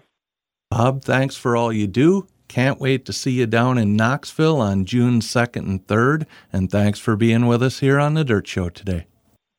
Bob, 0.69 1.03
thanks 1.03 1.35
for 1.35 1.55
all 1.57 1.73
you 1.73 1.87
do. 1.87 2.27
Can't 2.47 2.79
wait 2.79 3.05
to 3.05 3.13
see 3.13 3.31
you 3.31 3.45
down 3.45 3.77
in 3.77 3.95
Knoxville 3.95 4.59
on 4.59 4.85
June 4.85 5.21
2nd 5.21 5.57
and 5.57 5.87
3rd, 5.87 6.25
and 6.51 6.69
thanks 6.69 6.99
for 6.99 7.15
being 7.15 7.47
with 7.47 7.63
us 7.63 7.79
here 7.79 7.97
on 7.97 8.13
the 8.13 8.23
Dirt 8.23 8.47
Show 8.47 8.69
today. 8.69 9.07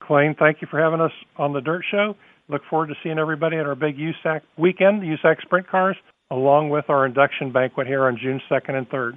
Clayton, 0.02 0.36
thank 0.38 0.60
you 0.60 0.68
for 0.70 0.78
having 0.78 1.00
us 1.00 1.12
on 1.36 1.52
the 1.54 1.60
Dirt 1.60 1.84
Show. 1.90 2.16
Look 2.48 2.62
forward 2.68 2.88
to 2.88 2.94
seeing 3.02 3.18
everybody 3.18 3.56
at 3.56 3.66
our 3.66 3.74
big 3.74 3.96
USAC 3.96 4.42
weekend, 4.58 5.00
the 5.00 5.16
USAC 5.16 5.40
Sprint 5.40 5.68
Cars, 5.68 5.96
along 6.30 6.68
with 6.68 6.90
our 6.90 7.06
induction 7.06 7.50
banquet 7.50 7.86
here 7.86 8.04
on 8.06 8.18
June 8.18 8.42
2nd 8.50 8.74
and 8.74 8.88
3rd. 8.90 9.16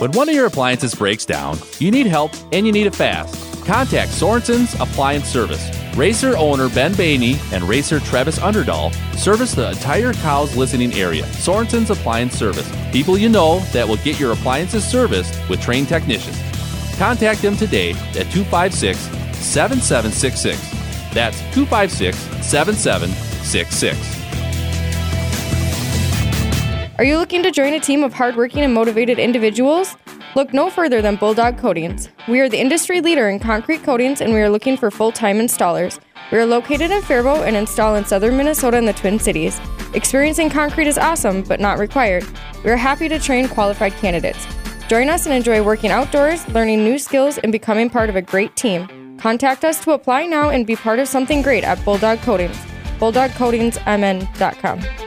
When 0.00 0.12
one 0.12 0.28
of 0.28 0.34
your 0.34 0.46
appliances 0.46 0.94
breaks 0.94 1.24
down, 1.24 1.58
you 1.78 1.90
need 1.90 2.06
help 2.06 2.32
and 2.52 2.66
you 2.66 2.72
need 2.72 2.86
it 2.86 2.94
fast. 2.94 3.39
Contact 3.70 4.10
Sorensen's 4.10 4.74
Appliance 4.80 5.28
Service. 5.28 5.70
Racer 5.96 6.36
owner 6.36 6.68
Ben 6.68 6.92
Bainey 6.92 7.38
and 7.52 7.62
racer 7.62 8.00
Travis 8.00 8.36
Underdahl 8.40 8.92
service 9.16 9.54
the 9.54 9.70
entire 9.70 10.12
Cows 10.12 10.56
listening 10.56 10.92
area. 10.94 11.22
Sorensen's 11.26 11.90
Appliance 11.90 12.34
Service. 12.34 12.68
People 12.90 13.16
you 13.16 13.28
know 13.28 13.60
that 13.72 13.86
will 13.86 13.98
get 13.98 14.18
your 14.18 14.32
appliances 14.32 14.84
serviced 14.84 15.40
with 15.48 15.60
trained 15.60 15.86
technicians. 15.86 16.36
Contact 16.98 17.42
them 17.42 17.56
today 17.56 17.90
at 17.90 18.28
256 18.32 18.98
7766. 19.38 21.14
That's 21.14 21.38
256 21.54 22.18
7766. 22.44 24.19
Are 27.00 27.04
you 27.04 27.16
looking 27.16 27.42
to 27.44 27.50
join 27.50 27.72
a 27.72 27.80
team 27.80 28.04
of 28.04 28.12
hardworking 28.12 28.60
and 28.60 28.74
motivated 28.74 29.18
individuals? 29.18 29.96
Look 30.36 30.52
no 30.52 30.68
further 30.68 31.00
than 31.00 31.16
Bulldog 31.16 31.56
Coatings. 31.56 32.10
We 32.28 32.40
are 32.40 32.48
the 32.50 32.60
industry 32.60 33.00
leader 33.00 33.30
in 33.30 33.38
concrete 33.38 33.82
coatings 33.82 34.20
and 34.20 34.34
we 34.34 34.40
are 34.42 34.50
looking 34.50 34.76
for 34.76 34.90
full 34.90 35.10
time 35.10 35.38
installers. 35.38 35.98
We 36.30 36.36
are 36.36 36.44
located 36.44 36.90
in 36.90 37.00
Faribault 37.00 37.44
and 37.44 37.56
install 37.56 37.94
in 37.94 38.04
southern 38.04 38.36
Minnesota 38.36 38.76
and 38.76 38.86
the 38.86 38.92
Twin 38.92 39.18
Cities. 39.18 39.58
Experiencing 39.94 40.50
concrete 40.50 40.88
is 40.88 40.98
awesome, 40.98 41.40
but 41.40 41.58
not 41.58 41.78
required. 41.78 42.22
We 42.64 42.70
are 42.70 42.76
happy 42.76 43.08
to 43.08 43.18
train 43.18 43.48
qualified 43.48 43.94
candidates. 43.94 44.46
Join 44.88 45.08
us 45.08 45.24
and 45.24 45.34
enjoy 45.34 45.62
working 45.62 45.90
outdoors, 45.90 46.46
learning 46.48 46.84
new 46.84 46.98
skills, 46.98 47.38
and 47.38 47.50
becoming 47.50 47.88
part 47.88 48.10
of 48.10 48.16
a 48.16 48.20
great 48.20 48.56
team. 48.56 49.16
Contact 49.16 49.64
us 49.64 49.82
to 49.84 49.92
apply 49.92 50.26
now 50.26 50.50
and 50.50 50.66
be 50.66 50.76
part 50.76 50.98
of 50.98 51.08
something 51.08 51.40
great 51.40 51.64
at 51.64 51.82
Bulldog 51.82 52.18
Coatings. 52.18 52.58
BulldogCoatingsMN.com. 52.98 54.99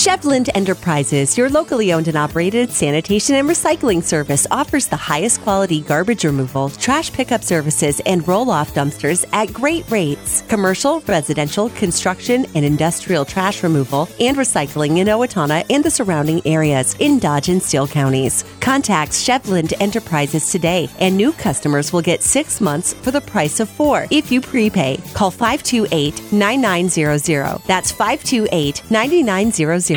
Chevland 0.00 0.48
Enterprises, 0.54 1.36
your 1.36 1.50
locally 1.50 1.92
owned 1.92 2.08
and 2.08 2.16
operated 2.16 2.70
sanitation 2.70 3.34
and 3.34 3.46
recycling 3.46 4.02
service, 4.02 4.46
offers 4.50 4.86
the 4.88 4.96
highest 4.96 5.42
quality 5.42 5.82
garbage 5.82 6.24
removal, 6.24 6.70
trash 6.70 7.12
pickup 7.12 7.44
services, 7.44 8.00
and 8.06 8.26
roll 8.26 8.50
off 8.50 8.72
dumpsters 8.72 9.26
at 9.34 9.52
great 9.52 9.84
rates. 9.90 10.42
Commercial, 10.48 11.00
residential, 11.02 11.68
construction, 11.70 12.46
and 12.54 12.64
industrial 12.64 13.26
trash 13.26 13.62
removal 13.62 14.08
and 14.18 14.38
recycling 14.38 14.96
in 15.00 15.06
Owatonna 15.06 15.66
and 15.68 15.84
the 15.84 15.90
surrounding 15.90 16.40
areas 16.46 16.96
in 16.98 17.18
Dodge 17.18 17.50
and 17.50 17.62
Steele 17.62 17.86
counties. 17.86 18.42
Contact 18.60 19.12
Chevland 19.12 19.74
Enterprises 19.82 20.50
today, 20.50 20.88
and 20.98 21.14
new 21.14 21.30
customers 21.30 21.92
will 21.92 22.00
get 22.00 22.22
six 22.22 22.58
months 22.58 22.94
for 22.94 23.10
the 23.10 23.20
price 23.20 23.60
of 23.60 23.68
four 23.68 24.06
if 24.10 24.32
you 24.32 24.40
prepay. 24.40 24.96
Call 25.12 25.30
528 25.30 26.32
9900. 26.32 27.60
That's 27.66 27.92
528 27.92 28.90
9900. 28.90 29.89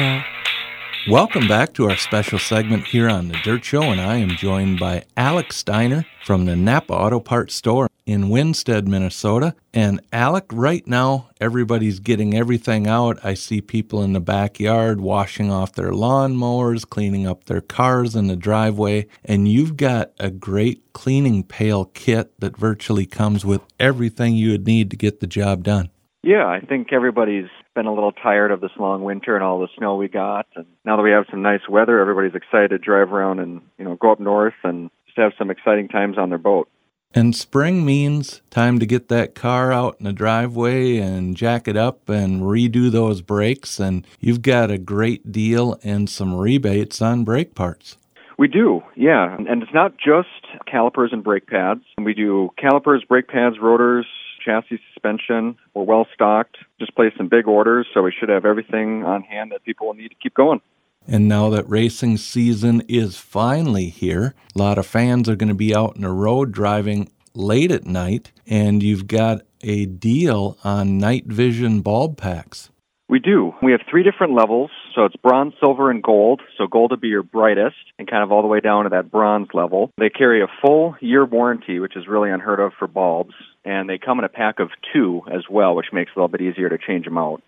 Welcome 1.08 1.48
back 1.48 1.74
to 1.76 1.88
our 1.88 1.98
special 1.98 2.39
segment 2.39 2.86
here 2.86 3.08
on 3.08 3.28
The 3.28 3.38
Dirt 3.44 3.64
Show, 3.64 3.84
and 3.84 4.02
I 4.02 4.16
am 4.16 4.30
joined 4.30 4.80
by 4.80 5.04
Alex 5.16 5.58
Steiner 5.58 6.04
from 6.26 6.46
the 6.46 6.56
Napa 6.56 6.94
Auto 6.94 7.20
Parts 7.20 7.54
Store 7.54 7.89
in 8.08 8.30
Winsted, 8.30 8.88
Minnesota. 8.88 9.54
And 9.72 10.02
Alec, 10.12 10.46
right 10.52 10.88
now, 10.88 11.30
everybody's 11.39 12.00
getting 12.00 12.34
everything 12.34 12.88
out. 12.88 13.24
I 13.24 13.36
see 13.36 13.62
people 13.62 14.02
in 14.02 14.14
the 14.14 14.20
backyard 14.20 15.00
washing 15.00 15.52
off 15.52 15.74
their 15.74 15.91
lawnmowers, 15.91 16.89
cleaning 16.89 17.28
up 17.28 17.44
their 17.44 17.62
cars 17.62 18.16
in 18.16 18.26
the 18.26 18.36
driveway, 18.36 19.06
and 19.24 19.48
you've 19.48 19.78
got 19.78 20.14
a 20.20 20.32
great 20.32 20.91
cleaning 20.94 21.44
pail 21.44 21.86
kit 21.86 22.34
that 22.39 22.58
virtually 22.58 23.06
comes 23.06 23.46
with 23.46 23.62
everything 23.80 24.36
you 24.36 24.52
would 24.54 24.66
need 24.66 24.89
to 24.89 24.98
get 24.98 25.20
the 25.20 25.28
job 25.28 25.64
done. 25.64 25.91
Yeah, 26.24 26.48
I 26.48 26.62
think 26.62 26.94
everybody's 26.94 27.50
been 27.74 27.86
a 27.86 27.93
little 27.93 28.11
tired 28.11 28.51
of 28.51 28.61
this 28.61 28.71
long 28.78 29.03
winter 29.03 29.36
and 29.36 29.43
all 29.43 29.59
the 29.59 29.67
snow 29.78 29.95
we 29.95 30.07
got. 30.07 30.47
And 30.55 30.65
now 30.86 30.95
that 30.97 31.03
we 31.03 31.11
have 31.11 31.26
some 31.30 31.41
nice 31.41 31.67
weather, 31.69 31.99
everybody's 31.99 32.36
excited 32.36 32.69
to 32.69 32.78
drive 32.78 33.11
around 33.11 33.39
and, 33.39 33.61
you 33.78 33.86
know, 33.86 33.95
go 33.95 34.11
up 34.11 34.19
north 34.19 34.53
and 34.63 34.89
just 35.05 35.17
have 35.17 35.34
some 35.38 35.49
exciting 35.49 35.88
times 35.88 36.17
on 36.17 36.30
their 36.30 36.38
boat. 36.38 36.69
And 37.15 37.36
spring 37.36 37.86
means 37.86 38.41
time 38.49 38.80
to 38.80 38.88
get 38.88 39.07
that 39.09 39.36
car 39.36 39.71
out 39.71 39.97
in 39.99 40.05
the 40.05 40.13
driveway 40.13 40.97
and 40.97 41.38
jack 41.38 41.67
it 41.67 41.78
up 41.78 42.09
and 42.09 42.41
redo 42.41 42.91
those 42.91 43.21
brakes. 43.21 43.80
And 43.80 44.07
you've 44.19 44.41
got 44.41 44.71
a 44.71 44.80
great 44.80 45.32
deal 45.32 45.80
and 45.84 46.09
some 46.09 46.34
rebates 46.34 47.01
on 47.01 47.24
brake 47.24 47.53
parts. 47.53 47.97
We 48.39 48.47
do, 48.47 48.82
yeah. 48.95 49.36
And 49.38 49.61
it's 49.61 49.74
not 49.74 49.93
just 49.97 50.28
calipers 50.65 51.11
and 51.13 51.24
brake 51.24 51.45
pads. 51.45 51.82
We 52.03 52.15
do 52.15 52.49
calipers, 52.57 53.03
brake 53.07 53.28
pads, 53.28 53.57
rotors, 53.61 54.07
chassis 54.44 54.80
suspension. 54.94 55.56
We're 55.74 55.84
well 55.84 56.08
stocked. 56.14 56.58
Just 56.80 56.96
placed 56.96 57.18
some 57.18 57.28
big 57.28 57.48
orders, 57.48 57.88
so 57.94 58.02
we 58.02 58.14
should 58.18 58.30
have 58.30 58.46
everything 58.46 59.04
on 59.04 59.22
hand 59.22 59.52
that 59.52 59.64
people 59.64 59.88
will 59.88 59.94
need 59.94 60.10
to 60.10 60.16
keep 60.22 60.34
going. 60.34 60.62
And 61.08 61.28
now 61.28 61.50
that 61.50 61.68
racing 61.70 62.18
season 62.18 62.82
is 62.88 63.18
finally 63.18 63.89
here, 63.89 64.36
a 64.56 64.60
lot 64.60 64.78
of 64.78 64.86
fans 64.86 65.28
are 65.28 65.36
going 65.36 65.50
to 65.50 65.56
be 65.56 65.76
out 65.76 65.96
in 65.96 66.04
the 66.04 66.12
road 66.12 66.52
driving 66.52 67.12
late 67.34 67.72
at 67.72 67.86
night, 67.86 68.32
and 68.48 68.82
you've 68.82 69.08
got 69.08 69.41
a 69.62 69.86
deal 69.86 70.58
on 70.64 70.98
night 70.98 71.26
vision 71.26 71.82
bulb 71.82 72.18
packs. 72.18 72.70
We 73.10 73.20
do. 73.20 73.54
We 73.62 73.72
have 73.72 73.82
three 73.89 74.04
different 74.04 74.34
levels. 74.34 74.72
So 74.96 75.06
it's 75.06 75.16
bronze, 75.16 75.54
silver, 75.60 75.89
and 75.89 76.04
gold. 76.04 76.41
So 76.58 76.68
gold 76.68 76.91
would 76.91 77.02
be 77.02 77.08
your 77.08 77.24
brightest 77.24 77.76
and 77.98 78.08
kind 78.08 78.24
of 78.24 78.32
all 78.32 78.41
the 78.41 78.48
way 78.48 78.60
down 78.60 78.84
to 78.84 78.89
that 78.91 79.10
bronze 79.10 79.48
level. 79.54 79.91
They 79.98 80.10
carry 80.10 80.41
a 80.44 80.48
full 80.62 80.96
year 81.00 81.26
warranty, 81.26 81.80
which 81.80 81.96
is 81.96 82.08
really 82.08 82.30
unheard 82.30 82.60
of 82.60 82.74
for 82.78 82.88
bulbs. 82.88 83.34
And 83.66 83.89
they 83.89 83.98
come 83.98 84.20
in 84.20 84.26
a 84.26 84.30
pack 84.30 84.60
of 84.60 84.70
two 84.94 85.22
as 85.34 85.44
well, 85.50 85.76
which 85.76 85.88
makes 85.91 86.12
it 86.12 86.18
a 86.18 86.20
little 86.20 86.28
bit 86.28 86.41
easier 86.41 86.70
to 86.70 86.78
change 86.78 87.06
them 87.06 87.18
out. 87.18 87.41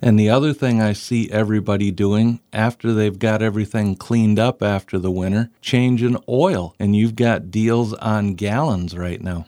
And 0.00 0.18
the 0.18 0.30
other 0.30 0.52
thing 0.52 0.80
I 0.80 0.94
see 0.94 1.30
everybody 1.30 1.90
doing 1.90 2.40
after 2.52 2.92
they've 2.92 3.18
got 3.18 3.40
everything 3.40 3.94
cleaned 3.94 4.38
up 4.38 4.62
after 4.62 4.98
the 4.98 5.12
winter, 5.12 5.50
changing 5.60 6.16
oil. 6.28 6.74
And 6.78 6.94
you've 6.94 7.16
got 7.16 7.50
deals 7.50 7.94
on 7.94 8.34
gallons 8.34 8.96
right 8.96 9.20
now. 9.20 9.46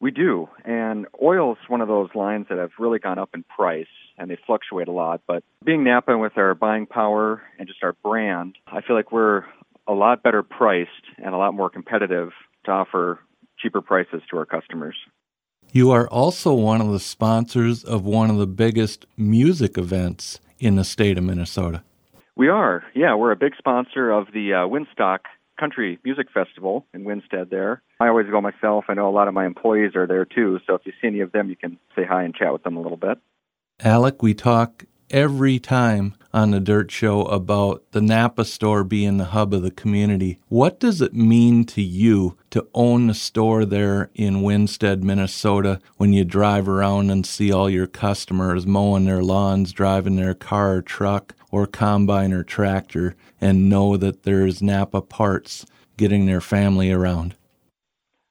We 0.00 0.10
do. 0.10 0.48
And 0.64 1.06
oil 1.22 1.52
is 1.52 1.68
one 1.68 1.80
of 1.80 1.88
those 1.88 2.10
lines 2.14 2.46
that 2.50 2.58
have 2.58 2.72
really 2.78 2.98
gone 2.98 3.18
up 3.18 3.30
in 3.34 3.44
price 3.44 3.86
and 4.18 4.30
they 4.30 4.38
fluctuate 4.46 4.88
a 4.88 4.92
lot. 4.92 5.22
But 5.26 5.42
being 5.64 5.84
Napa 5.84 6.16
with 6.16 6.36
our 6.36 6.54
buying 6.54 6.86
power 6.86 7.42
and 7.58 7.68
just 7.68 7.82
our 7.82 7.92
brand, 7.92 8.56
I 8.66 8.80
feel 8.80 8.96
like 8.96 9.12
we're 9.12 9.44
a 9.86 9.92
lot 9.92 10.22
better 10.22 10.42
priced 10.42 10.90
and 11.18 11.34
a 11.34 11.38
lot 11.38 11.54
more 11.54 11.70
competitive 11.70 12.30
to 12.64 12.70
offer 12.70 13.20
cheaper 13.58 13.80
prices 13.80 14.22
to 14.30 14.38
our 14.38 14.46
customers. 14.46 14.96
You 15.72 15.90
are 15.90 16.08
also 16.08 16.54
one 16.54 16.80
of 16.80 16.92
the 16.92 17.00
sponsors 17.00 17.82
of 17.82 18.04
one 18.04 18.30
of 18.30 18.36
the 18.36 18.46
biggest 18.46 19.06
music 19.16 19.76
events 19.76 20.38
in 20.58 20.76
the 20.76 20.84
state 20.84 21.18
of 21.18 21.24
Minnesota. 21.24 21.82
We 22.36 22.48
are. 22.48 22.84
Yeah, 22.94 23.14
we're 23.14 23.32
a 23.32 23.36
big 23.36 23.54
sponsor 23.56 24.10
of 24.10 24.26
the 24.32 24.54
uh, 24.54 24.68
Winstock 24.68 25.20
Country 25.58 25.98
Music 26.04 26.26
Festival 26.32 26.86
in 26.92 27.04
Winsted 27.04 27.50
there. 27.50 27.82
I 28.00 28.08
always 28.08 28.26
go 28.28 28.40
myself. 28.40 28.86
I 28.88 28.94
know 28.94 29.08
a 29.08 29.10
lot 29.10 29.28
of 29.28 29.34
my 29.34 29.46
employees 29.46 29.94
are 29.94 30.06
there 30.06 30.24
too, 30.24 30.58
so 30.66 30.74
if 30.74 30.82
you 30.84 30.92
see 31.00 31.08
any 31.08 31.20
of 31.20 31.32
them, 31.32 31.48
you 31.48 31.56
can 31.56 31.78
say 31.94 32.02
hi 32.04 32.24
and 32.24 32.34
chat 32.34 32.52
with 32.52 32.64
them 32.64 32.76
a 32.76 32.80
little 32.80 32.96
bit. 32.96 33.18
Alec, 33.80 34.22
we 34.22 34.34
talk 34.34 34.84
every 35.10 35.58
time 35.58 36.14
on 36.32 36.52
the 36.52 36.60
Dirt 36.60 36.92
Show 36.92 37.22
about 37.22 37.82
the 37.90 38.00
Napa 38.00 38.44
store 38.44 38.84
being 38.84 39.16
the 39.16 39.26
hub 39.26 39.52
of 39.52 39.62
the 39.62 39.70
community. 39.72 40.38
What 40.48 40.78
does 40.78 41.00
it 41.00 41.12
mean 41.12 41.64
to 41.66 41.82
you 41.82 42.38
to 42.50 42.68
own 42.72 43.08
the 43.08 43.14
store 43.14 43.64
there 43.64 44.10
in 44.14 44.42
Winsted, 44.42 45.02
Minnesota, 45.02 45.80
when 45.96 46.12
you 46.12 46.24
drive 46.24 46.68
around 46.68 47.10
and 47.10 47.26
see 47.26 47.52
all 47.52 47.68
your 47.68 47.88
customers 47.88 48.64
mowing 48.64 49.06
their 49.06 49.24
lawns, 49.24 49.72
driving 49.72 50.14
their 50.14 50.34
car 50.34 50.76
or 50.76 50.82
truck 50.82 51.34
or 51.50 51.66
combine 51.66 52.32
or 52.32 52.44
tractor, 52.44 53.16
and 53.40 53.68
know 53.68 53.96
that 53.96 54.22
there's 54.22 54.62
Napa 54.62 55.02
parts 55.02 55.66
getting 55.96 56.26
their 56.26 56.40
family 56.40 56.92
around? 56.92 57.34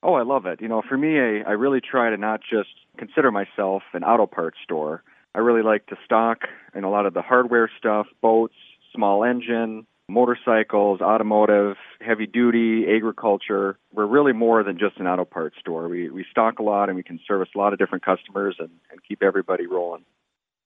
Oh, 0.02 0.14
I 0.14 0.24
love 0.24 0.46
it. 0.46 0.62
You 0.62 0.70
know, 0.70 0.82
for 0.88 0.98
me, 0.98 1.20
I, 1.20 1.50
I 1.50 1.52
really 1.52 1.82
try 1.82 2.10
to 2.10 2.18
not 2.18 2.40
just 2.50 2.70
consider 2.98 3.30
myself 3.30 3.84
an 3.94 4.06
auto 4.06 4.26
parts 4.26 4.58
store. 4.64 5.04
I 5.36 5.40
really 5.40 5.64
like 5.64 5.88
to 5.88 5.96
stock 6.06 6.40
in 6.76 6.84
a 6.84 6.90
lot 6.90 7.06
of 7.06 7.14
the 7.14 7.22
hardware 7.22 7.70
stuff, 7.78 8.08
boats, 8.22 8.54
small 8.94 9.24
engine, 9.24 9.88
motorcycles, 10.08 11.02
automotive, 11.02 11.76
heavy 12.02 12.28
duty, 12.28 12.86
agriculture. 12.96 13.78
We're 13.92 14.06
really 14.06 14.34
more 14.34 14.64
than 14.64 14.78
just 14.78 14.98
an 14.98 15.08
auto 15.08 15.26
parts 15.26 15.56
store. 15.60 15.88
We 15.88 16.10
we 16.10 16.26
stock 16.30 16.60
a 16.60 16.64
lot 16.64 16.90
and 16.90 16.96
we 16.96 17.04
can 17.04 17.20
service 17.28 17.50
a 17.56 17.58
lot 17.58 17.74
of 17.74 17.80
different 17.80 18.06
customers 18.06 18.56
and, 18.60 18.70
and 18.92 19.00
keep 19.08 19.24
everybody 19.24 19.66
rolling. 19.66 20.06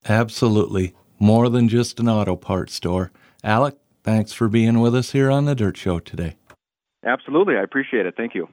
Absolutely. 0.07 0.93
More 1.19 1.49
than 1.49 1.67
just 1.69 1.99
an 1.99 2.09
auto 2.09 2.35
parts 2.35 2.73
store. 2.73 3.11
Alec, 3.43 3.75
thanks 4.03 4.33
for 4.33 4.47
being 4.47 4.79
with 4.79 4.93
us 4.93 5.11
here 5.11 5.31
on 5.31 5.45
the 5.45 5.55
Dirt 5.55 5.77
Show 5.77 5.99
today. 5.99 6.35
Absolutely. 7.05 7.55
I 7.55 7.61
appreciate 7.61 8.05
it. 8.05 8.15
Thank 8.17 8.35
you. 8.35 8.47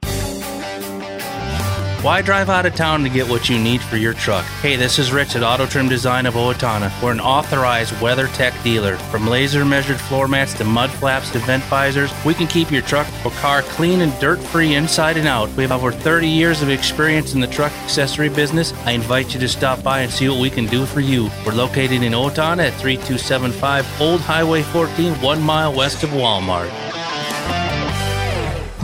Why 2.05 2.21
drive 2.21 2.51
out 2.51 2.67
of 2.67 2.75
town 2.75 3.01
to 3.01 3.09
get 3.09 3.27
what 3.27 3.49
you 3.49 3.57
need 3.57 3.81
for 3.81 3.97
your 3.97 4.13
truck? 4.13 4.45
Hey, 4.61 4.75
this 4.75 4.99
is 4.99 5.11
Rich 5.11 5.35
at 5.35 5.41
Auto 5.41 5.65
Trim 5.65 5.89
Design 5.89 6.27
of 6.27 6.35
Owatonna. 6.35 6.91
We're 7.01 7.11
an 7.11 7.19
authorized 7.19 7.95
WeatherTech 7.95 8.63
dealer. 8.63 8.97
From 9.09 9.25
laser 9.25 9.65
measured 9.65 9.99
floor 9.99 10.27
mats 10.27 10.53
to 10.59 10.63
mud 10.65 10.91
flaps 10.91 11.31
to 11.31 11.39
vent 11.39 11.63
visors, 11.63 12.13
we 12.23 12.35
can 12.35 12.45
keep 12.45 12.69
your 12.69 12.83
truck 12.83 13.07
or 13.25 13.31
car 13.31 13.63
clean 13.63 14.01
and 14.01 14.13
dirt 14.19 14.37
free 14.37 14.75
inside 14.75 15.17
and 15.17 15.27
out. 15.27 15.49
We 15.53 15.63
have 15.63 15.71
over 15.71 15.91
30 15.91 16.27
years 16.27 16.61
of 16.61 16.69
experience 16.69 17.33
in 17.33 17.39
the 17.39 17.47
truck 17.47 17.71
accessory 17.71 18.29
business. 18.29 18.71
I 18.85 18.91
invite 18.91 19.33
you 19.33 19.39
to 19.39 19.49
stop 19.49 19.81
by 19.81 20.01
and 20.01 20.11
see 20.11 20.29
what 20.29 20.39
we 20.39 20.51
can 20.51 20.67
do 20.67 20.85
for 20.85 20.99
you. 20.99 21.31
We're 21.43 21.53
located 21.53 22.03
in 22.03 22.13
Owatonna 22.13 22.67
at 22.67 22.79
3275 22.79 23.99
Old 23.99 24.21
Highway 24.21 24.61
14, 24.61 25.13
one 25.23 25.41
mile 25.41 25.73
west 25.73 26.03
of 26.03 26.11
Walmart. 26.11 26.69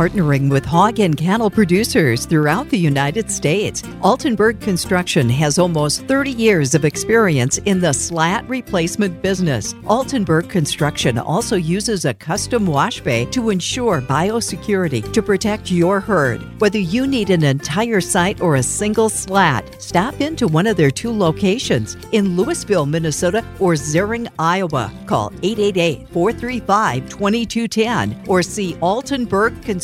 Partnering 0.01 0.49
with 0.49 0.65
hog 0.65 0.99
and 0.99 1.15
cattle 1.15 1.51
producers 1.51 2.25
throughout 2.25 2.67
the 2.69 2.79
United 2.79 3.29
States. 3.29 3.83
Altenburg 4.01 4.59
Construction 4.59 5.29
has 5.29 5.59
almost 5.59 6.07
30 6.07 6.31
years 6.31 6.73
of 6.73 6.85
experience 6.85 7.59
in 7.65 7.79
the 7.79 7.93
slat 7.93 8.43
replacement 8.49 9.21
business. 9.21 9.75
Altenburg 9.85 10.49
Construction 10.49 11.19
also 11.19 11.55
uses 11.55 12.05
a 12.05 12.15
custom 12.15 12.65
wash 12.65 12.99
bay 13.01 13.25
to 13.25 13.51
ensure 13.51 14.01
biosecurity 14.01 15.13
to 15.13 15.21
protect 15.21 15.69
your 15.69 15.99
herd. 15.99 16.41
Whether 16.59 16.79
you 16.79 17.05
need 17.05 17.29
an 17.29 17.43
entire 17.43 18.01
site 18.01 18.41
or 18.41 18.55
a 18.55 18.63
single 18.63 19.07
slat, 19.07 19.79
stop 19.79 20.19
into 20.19 20.47
one 20.47 20.65
of 20.65 20.77
their 20.77 20.89
two 20.89 21.11
locations 21.11 21.95
in 22.11 22.35
Louisville, 22.35 22.87
Minnesota 22.87 23.45
or 23.59 23.75
Zearing, 23.75 24.27
Iowa. 24.39 24.91
Call 25.05 25.31
888 25.43 26.09
435 26.09 27.07
2210 27.07 28.23
or 28.27 28.41
see 28.41 28.75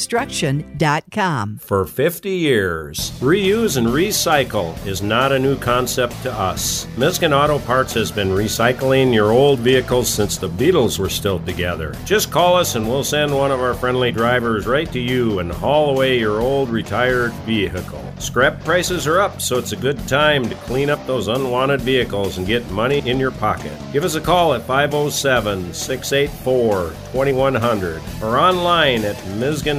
altenburgconstruction.com. 0.07 1.57
For 1.57 1.85
50 1.85 2.29
years, 2.29 3.11
reuse 3.19 3.77
and 3.77 3.87
recycle 3.87 4.85
is 4.85 5.01
not 5.01 5.31
a 5.31 5.39
new 5.39 5.57
concept 5.57 6.21
to 6.23 6.33
us. 6.33 6.85
Miskin 6.97 7.33
Auto 7.33 7.59
Parts 7.59 7.93
has 7.93 8.11
been 8.11 8.29
recycling 8.29 9.13
your 9.13 9.31
old 9.31 9.59
vehicles 9.59 10.09
since 10.09 10.37
the 10.37 10.49
Beatles 10.49 10.99
were 10.99 11.09
still 11.09 11.39
together. 11.39 11.95
Just 12.05 12.31
call 12.31 12.55
us 12.55 12.75
and 12.75 12.87
we'll 12.87 13.03
send 13.03 13.33
one 13.33 13.51
of 13.51 13.59
our 13.59 13.73
friendly 13.73 14.11
drivers 14.11 14.65
right 14.65 14.91
to 14.91 14.99
you 14.99 15.39
and 15.39 15.51
haul 15.51 15.89
away 15.91 16.19
your 16.19 16.41
old 16.41 16.69
retired 16.69 17.33
vehicle. 17.45 18.03
Scrap 18.19 18.63
prices 18.63 19.05
are 19.05 19.19
up, 19.19 19.41
so 19.41 19.57
it's 19.59 19.73
a 19.73 19.77
good 19.77 20.07
time 20.07 20.47
to 20.49 20.55
clean 20.55 20.89
up 20.89 21.05
those 21.05 21.27
unwanted 21.27 21.81
vehicles 21.81 22.37
and 22.37 22.47
get 22.47 22.67
money 22.71 23.07
in 23.07 23.19
your 23.19 23.31
pocket. 23.31 23.71
Give 23.93 24.03
us 24.03 24.15
a 24.15 24.21
call 24.21 24.55
at 24.55 24.63
507 24.63 25.73
684 25.73 26.89
2100 27.11 28.01
or 28.23 28.39
online 28.39 29.03
at 29.03 29.15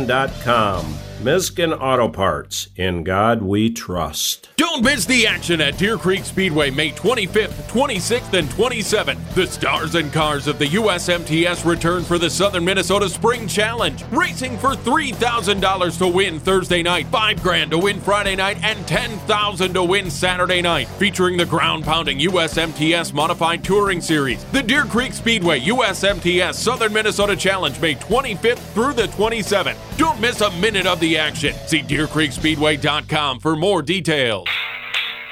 Misgan.com. 0.09 0.99
Miskin 1.23 1.73
Auto 1.75 2.09
Parts. 2.09 2.69
In 2.77 3.05
God 3.05 3.43
we 3.43 3.71
trust. 3.71 4.49
Don't 4.79 4.95
miss 4.95 5.07
the 5.07 5.27
action 5.27 5.61
at 5.61 5.77
Deer 5.77 5.99
Creek 5.99 6.25
Speedway 6.25 6.71
May 6.71 6.93
25th, 6.93 7.69
26th, 7.69 8.33
and 8.39 8.49
27th. 8.51 9.35
The 9.35 9.49
stars 9.49 9.97
and 9.97 10.13
cars 10.13 10.47
of 10.47 10.61
the 10.61 10.67
USMTS 10.67 11.69
return 11.69 12.05
for 12.05 12.17
the 12.17 12.31
Southern 12.31 12.65
Minnesota 12.65 13.09
Spring 13.09 13.49
Challenge. 13.49 14.05
Racing 14.13 14.57
for 14.59 14.75
$3,000 14.75 15.99
to 15.99 16.07
win 16.07 16.39
Thursday 16.39 16.85
night, 16.85 17.09
5 17.09 17.43
grand 17.43 17.73
to 17.73 17.79
win 17.79 18.01
Friday 18.01 18.37
night, 18.37 18.63
and 18.63 18.87
10,000 18.87 19.75
to 19.75 19.83
win 19.83 20.13
Saturday 20.13 20.63
night. 20.63 20.87
Featuring 20.91 21.37
the 21.37 21.45
ground 21.45 21.83
pounding 21.83 22.21
USMTS 22.21 23.13
Modified 23.13 23.65
Touring 23.65 24.01
Series. 24.01 24.45
The 24.53 24.63
Deer 24.63 24.85
Creek 24.85 25.13
Speedway 25.13 25.59
USMTS 25.59 26.55
Southern 26.55 26.93
Minnesota 26.93 27.35
Challenge 27.35 27.81
May 27.81 27.97
25th 27.97 28.59
through 28.75 28.93
the 28.93 29.09
27th. 29.09 29.77
Don't 29.97 30.21
miss 30.21 30.41
a 30.41 30.53
minute 30.53 30.87
of 30.87 31.01
the 31.01 31.19
action. 31.19 31.57
See 31.67 31.83
DeerCreekSpeedway.com 31.83 33.41
for 33.41 33.57
more 33.57 33.83
details. 33.83 34.47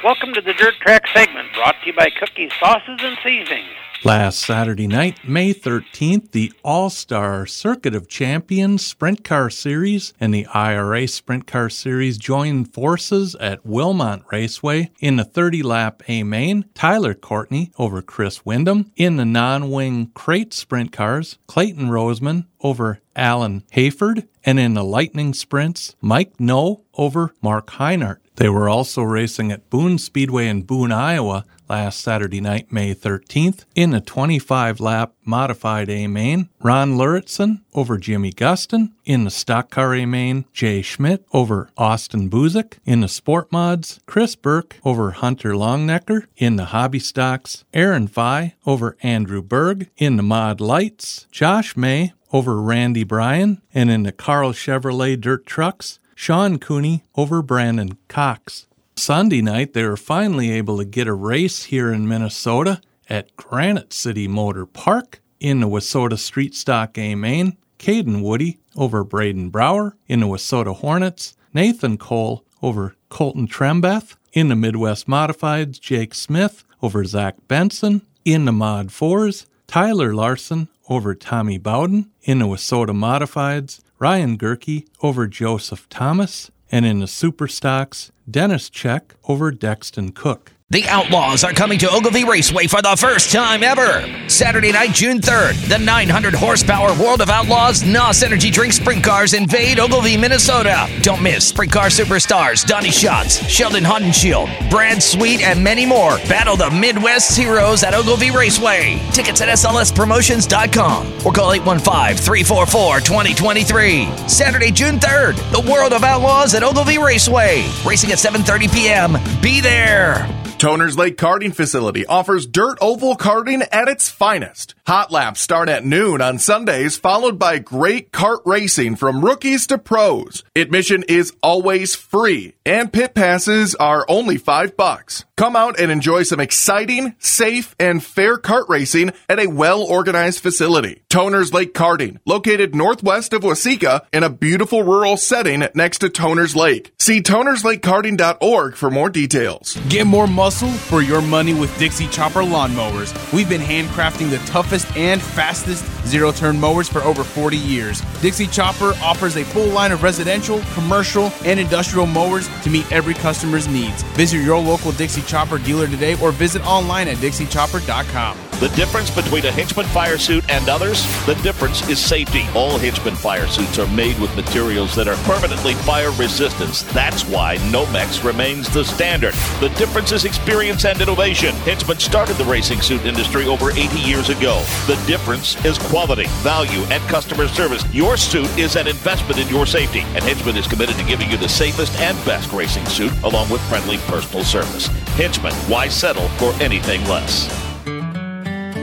Welcome 0.07 0.35
to 0.35 0.41
the 0.41 0.53
Dirt 0.53 0.75
Track 0.83 1.09
segment 1.13 1.53
brought 1.53 1.75
to 1.81 1.89
you 1.89 1.93
by 1.93 2.11
Cookies, 2.11 2.53
Sauces, 2.61 3.01
and 3.01 3.19
Seasonings. 3.25 3.67
Last 4.05 4.39
Saturday 4.39 4.87
night, 4.87 5.19
May 5.27 5.53
13th, 5.53 6.31
the 6.31 6.53
All 6.63 6.91
Star 6.91 7.45
Circuit 7.45 7.93
of 7.93 8.07
Champions 8.07 8.87
Sprint 8.87 9.25
Car 9.25 9.51
Series 9.51 10.15
and 10.21 10.33
the 10.33 10.47
IRA 10.47 11.09
Sprint 11.09 11.49
Car 11.49 11.69
Series 11.69 12.19
joined 12.19 12.73
forces 12.73 13.35
at 13.41 13.67
Wilmot 13.67 14.23
Raceway 14.31 14.93
in 15.01 15.17
the 15.17 15.25
30 15.25 15.65
lap 15.65 16.05
A 16.07 16.23
main. 16.23 16.67
Tyler 16.73 17.15
Courtney 17.15 17.73
over 17.77 18.01
Chris 18.01 18.47
Windom. 18.47 18.93
In 18.95 19.17
the 19.17 19.25
non 19.25 19.73
wing 19.73 20.13
crate 20.15 20.55
sprint 20.55 20.93
cars, 20.93 21.37
Clayton 21.49 21.89
Roseman 21.89 22.47
over 22.61 23.01
Alan 23.17 23.65
Hayford. 23.73 24.29
And 24.45 24.61
in 24.61 24.75
the 24.75 24.85
lightning 24.85 25.35
sprints, 25.35 25.97
Mike 26.01 26.39
No 26.39 26.85
over 26.95 27.35
Mark 27.43 27.67
Heinert. 27.71 28.19
They 28.37 28.51
were 28.51 28.69
also 28.69 29.03
racing 29.03 29.51
at 29.51 29.71
Boone 29.71 29.97
Speedway 29.97 30.47
in 30.47 30.63
Boone, 30.63 30.93
Iowa 30.93 31.45
last 31.69 32.01
Saturday 32.01 32.41
night, 32.41 32.71
May 32.71 32.95
13th. 32.95 33.65
In 33.75 33.95
a 33.95 34.01
25 34.01 34.79
lap 34.79 35.15
modified 35.25 35.89
A 35.89 36.07
main, 36.07 36.51
Ron 36.61 36.97
Luritson 36.97 37.63
over 37.75 37.97
Jimmy 37.97 38.33
Gustin. 38.33 38.93
In 39.05 39.25
the 39.25 39.31
stock 39.31 39.71
car 39.71 39.95
A 39.95 40.05
main, 40.05 40.45
Jay 40.53 40.83
Schmidt 40.83 41.25
over 41.33 41.71
Austin 41.79 42.29
Buzik. 42.29 42.75
In 42.85 43.01
the 43.01 43.09
sport 43.09 43.51
mods, 43.51 44.01
Chris 44.07 44.37
Burke 44.37 44.77
over 44.85 45.13
Hunter 45.13 45.53
Longnecker. 45.53 46.27
In 46.37 46.57
the 46.57 46.67
hobby 46.67 46.99
stocks, 46.99 47.65
Aaron 47.73 48.07
Fye 48.07 48.55
over 48.67 48.97
Andrew 49.03 49.43
Berg. 49.43 49.89
In 49.97 50.17
the 50.17 50.23
mod 50.23 50.61
lights, 50.61 51.27
Josh 51.31 51.75
May 51.75 52.13
over 52.33 52.61
Randy 52.61 53.03
Bryan. 53.03 53.63
And 53.73 53.91
in 53.91 54.03
the 54.03 54.13
Karl 54.13 54.53
Chevrolet 54.53 55.19
dirt 55.19 55.47
trucks, 55.47 55.99
Sean 56.17 56.59
Cooney 56.59 57.05
over 57.15 57.43
Brandon 57.43 57.99
Cox. 58.09 58.67
Sunday 58.97 59.43
night, 59.43 59.75
they 59.75 59.85
were 59.85 59.99
finally 59.99 60.51
able 60.51 60.79
to 60.79 60.85
get 60.87 61.07
a 61.07 61.13
race 61.13 61.65
here 61.65 61.93
in 61.93 62.09
Minnesota 62.09 62.81
at 63.09 63.37
Granite 63.37 63.93
City 63.93 64.27
Motor 64.27 64.65
Park 64.65 65.21
in 65.39 65.61
the 65.61 65.69
Wissota 65.69 66.19
Street 66.19 66.55
Stock 66.55 66.97
A 66.97 67.15
Main. 67.15 67.59
Caden 67.79 68.23
Woody 68.23 68.59
over 68.75 69.05
Braden 69.05 69.51
Brower 69.51 69.95
in 70.09 70.21
the 70.21 70.27
Wissota 70.27 70.75
Hornets. 70.75 71.37
Nathan 71.53 71.99
Cole 71.99 72.43
over 72.63 72.97
Colton 73.11 73.47
Trembeth. 73.47 74.17
In 74.33 74.49
the 74.49 74.57
Midwest 74.57 75.07
Modifieds, 75.07 75.79
Jake 75.79 76.15
Smith 76.15 76.65
over 76.83 77.05
Zach 77.05 77.37
Benson. 77.47 78.01
In 78.25 78.47
the 78.47 78.53
Mod 78.53 78.89
4s, 78.89 79.47
Tyler 79.67 80.15
Larson 80.15 80.69
over 80.89 81.15
Tommy 81.15 81.59
Bowden. 81.59 82.11
In 82.23 82.39
the 82.39 82.47
Wissota 82.47 82.91
Modifieds, 82.91 83.81
Ryan 83.99 84.37
Gerke 84.37 84.87
over 85.01 85.27
Joseph 85.27 85.89
Thomas. 85.89 86.51
And 86.71 86.85
in 86.85 86.99
the 86.99 87.07
Super 87.07 87.47
Stocks, 87.47 88.11
Dennis 88.29 88.69
Check 88.69 89.15
over 89.29 89.53
Dexton 89.53 90.13
Cook. 90.15 90.56
The 90.71 90.89
Outlaws 90.89 91.45
are 91.45 91.53
coming 91.53 91.79
to 91.79 91.89
Ogilvie 91.89 92.25
Raceway 92.25 92.67
for 92.67 92.83
the 92.83 92.97
first 92.97 93.31
time 93.31 93.63
ever. 93.63 94.05
Saturday 94.29 94.73
night, 94.73 94.93
June 94.93 95.21
3rd, 95.21 95.69
the 95.69 95.79
900 95.79 96.35
horsepower 96.35 96.89
World 97.01 97.21
of 97.21 97.31
Outlaws 97.31 97.85
NOS 97.85 98.25
Energy 98.25 98.51
Drink 98.51 98.73
Sprint 98.73 99.05
Cars 99.05 99.33
invade 99.33 99.79
Ogilvie, 99.79 100.17
Minnesota. 100.17 100.89
Don't 101.03 101.23
miss 101.23 101.47
Sprint 101.47 101.71
Car 101.71 101.87
superstars 101.87 102.67
Donny 102.67 102.91
Schatz, 102.91 103.49
Sheldon 103.49 103.85
Haudenschild, 103.85 104.69
Brad 104.69 105.01
Sweet, 105.01 105.41
and 105.43 105.63
many 105.63 105.87
more. 105.87 106.17
Battle 106.29 106.57
the 106.57 106.73
Midwest's 106.73 107.37
heroes 107.37 107.85
at 107.85 107.95
Ogilvie 107.95 108.33
Raceway. 108.33 109.01
Tickets 109.13 109.41
at 109.41 109.49
SLSpromotions.com 109.49 111.25
or 111.25 111.33
call 111.33 111.53
815 111.53 112.17
344 112.17 112.99
2023. 113.03 114.29
Saturday, 114.29 114.73
June 114.73 114.99
3rd, 114.99 115.37
the 115.53 115.71
World 115.71 115.93
of 115.93 116.03
Outlaws 116.03 116.55
at 116.55 116.65
Ogilvie 116.65 116.99
Raceway. 116.99 117.65
Racing 117.87 118.11
at 118.11 118.19
7.30 118.19 118.75
p.m. 118.75 119.41
Be 119.41 119.61
there. 119.61 120.29
Toners 120.59 120.97
Lake 120.97 121.19
Karting 121.19 121.55
Facility 121.55 122.07
offers 122.07 122.47
dirt 122.47 122.79
oval 122.81 123.15
karting 123.15 123.67
at 123.71 123.89
its 123.89 124.09
finest. 124.09 124.75
Hot 124.87 125.11
laps 125.11 125.39
start 125.39 125.69
at 125.69 125.85
noon 125.85 126.23
on 126.23 126.39
Sundays, 126.39 126.97
followed 126.97 127.39
by 127.39 127.59
great 127.59 128.11
kart 128.11 128.41
racing 128.47 128.97
from 128.97 129.23
rookies 129.23 129.67
to 129.67 129.77
pros. 129.77 130.45
Admission 130.57 131.05
is 131.09 131.35
always 131.43 131.95
free, 131.95 132.55
and 132.65 132.91
pit 132.91 133.15
passes 133.15 133.75
are 133.75 134.07
only 134.09 134.39
five 134.39 134.79
bucks. 134.79 135.26
Come 135.37 135.55
out 135.55 135.79
and 135.79 135.91
enjoy 135.91 136.23
some 136.23 136.41
exciting, 136.41 137.15
safe, 137.19 137.77
and 137.79 138.03
fair 138.03 138.39
kart 138.39 138.71
racing 138.71 139.13
at 139.29 139.39
a 139.39 139.49
well-organized 139.49 140.41
facility. 140.41 141.03
Toners 141.11 141.53
Lake 141.53 141.75
Karting, 141.75 142.19
located 142.25 142.75
northwest 142.75 143.35
of 143.35 143.43
Waseca 143.43 144.07
in 144.15 144.23
a 144.23 144.31
beautiful 144.31 144.83
rural 144.83 145.19
setting 145.19 145.63
next 145.75 145.99
to 145.99 146.09
Toners 146.09 146.57
Lake. 146.57 146.95
See 146.99 147.21
tonerslakekarting.org 147.21 148.77
for 148.77 148.91
more 148.91 149.11
details. 149.11 149.77
Get 149.91 150.07
more 150.07 150.27
muscle 150.27 150.71
for 150.71 151.03
your 151.03 151.21
money 151.21 151.53
with 151.53 151.79
Dixie 151.79 152.09
Chopper 152.09 152.41
lawnmowers. 152.41 153.13
We've 153.35 153.49
been 153.49 153.61
handcrafting 153.61 154.31
the 154.31 154.39
toughest 154.51 154.95
and 154.97 155.21
fastest 155.21 155.85
zero 156.07 156.33
turn 156.33 156.59
mowers 156.59 156.89
for 156.89 157.03
over 157.03 157.25
40 157.25 157.59
years. 157.59 158.01
Dixie 158.23 158.47
Chopper 158.47 158.95
offers 159.03 159.37
a 159.37 159.45
full 159.45 159.69
line 159.69 159.93
of 159.93 160.03
residential, 160.03 160.61
commercial, 160.73 161.31
and 161.45 161.61
industrial 161.61 162.07
mowers 162.07 162.49
to 162.63 162.71
meet 162.71 162.91
every 162.91 163.15
customer's 163.15 163.69
needs. 163.69 164.03
Visit 164.15 164.39
your 164.39 164.59
local 164.59 164.93
Dixie 164.93 165.26
Chopper 165.27 165.59
dealer 165.59 165.87
today 165.87 166.19
or 166.21 166.33
visit 166.33 166.67
online 166.67 167.09
at 167.09 167.17
dixiechopper.com. 167.19 168.39
The 168.61 168.69
difference 168.69 169.11
between 169.11 169.45
a 169.45 169.51
Hinchman 169.51 169.85
fire 169.85 170.17
suit 170.17 170.43
and 170.49 170.67
others? 170.67 171.05
The 171.27 171.35
difference 171.43 171.87
is 171.91 172.03
safety. 172.03 172.47
All 172.55 172.79
Hinchman 172.79 173.15
fire 173.15 173.47
suits 173.49 173.79
are 173.79 173.87
made 173.89 174.19
with 174.19 174.35
materials 174.35 174.95
that 174.95 175.09
are 175.09 175.17
permanently 175.25 175.75
fire 175.75 176.11
resistant. 176.13 176.73
That's 176.95 177.25
why 177.25 177.59
Nomex 177.71 178.25
remains 178.25 178.73
the 178.73 178.83
standard. 178.83 179.35
The 179.61 179.69
difference 179.77 180.13
is 180.13 180.25
experience 180.25 180.87
and 180.87 180.99
innovation. 180.99 181.55
Hinchman 181.67 182.01
started 182.01 182.37
the 182.37 182.47
racing 182.47 182.81
suit 182.81 183.05
industry 183.05 183.45
over 183.45 183.73
80 183.73 183.99
years 183.99 184.31
ago. 184.31 184.65
The 184.87 184.99
difference 185.07 185.63
is 185.67 185.77
quality, 185.77 186.25
value, 186.41 186.81
and 186.91 187.03
customer 187.11 187.49
service. 187.49 187.85
Your 187.93 188.17
suit 188.17 188.49
is 188.57 188.77
an 188.77 188.89
investment 188.89 189.39
in 189.39 189.49
your 189.49 189.67
safety, 189.67 190.01
and 190.01 190.25
Hinchman 190.25 190.57
is 190.57 190.67
committed 190.67 190.97
to 190.97 191.05
giving 191.05 191.31
you 191.31 191.37
the 191.37 191.49
safest 191.49 191.93
and 192.01 192.17
best 192.25 192.51
racing 192.53 192.87
suit 192.87 193.13
along 193.23 193.51
with 193.51 193.61
friendly 193.69 193.99
personal 194.09 194.45
service. 194.45 194.89
Why 195.17 195.89
settle 195.89 196.29
for 196.37 196.53
anything 196.63 197.03
less? 197.07 197.49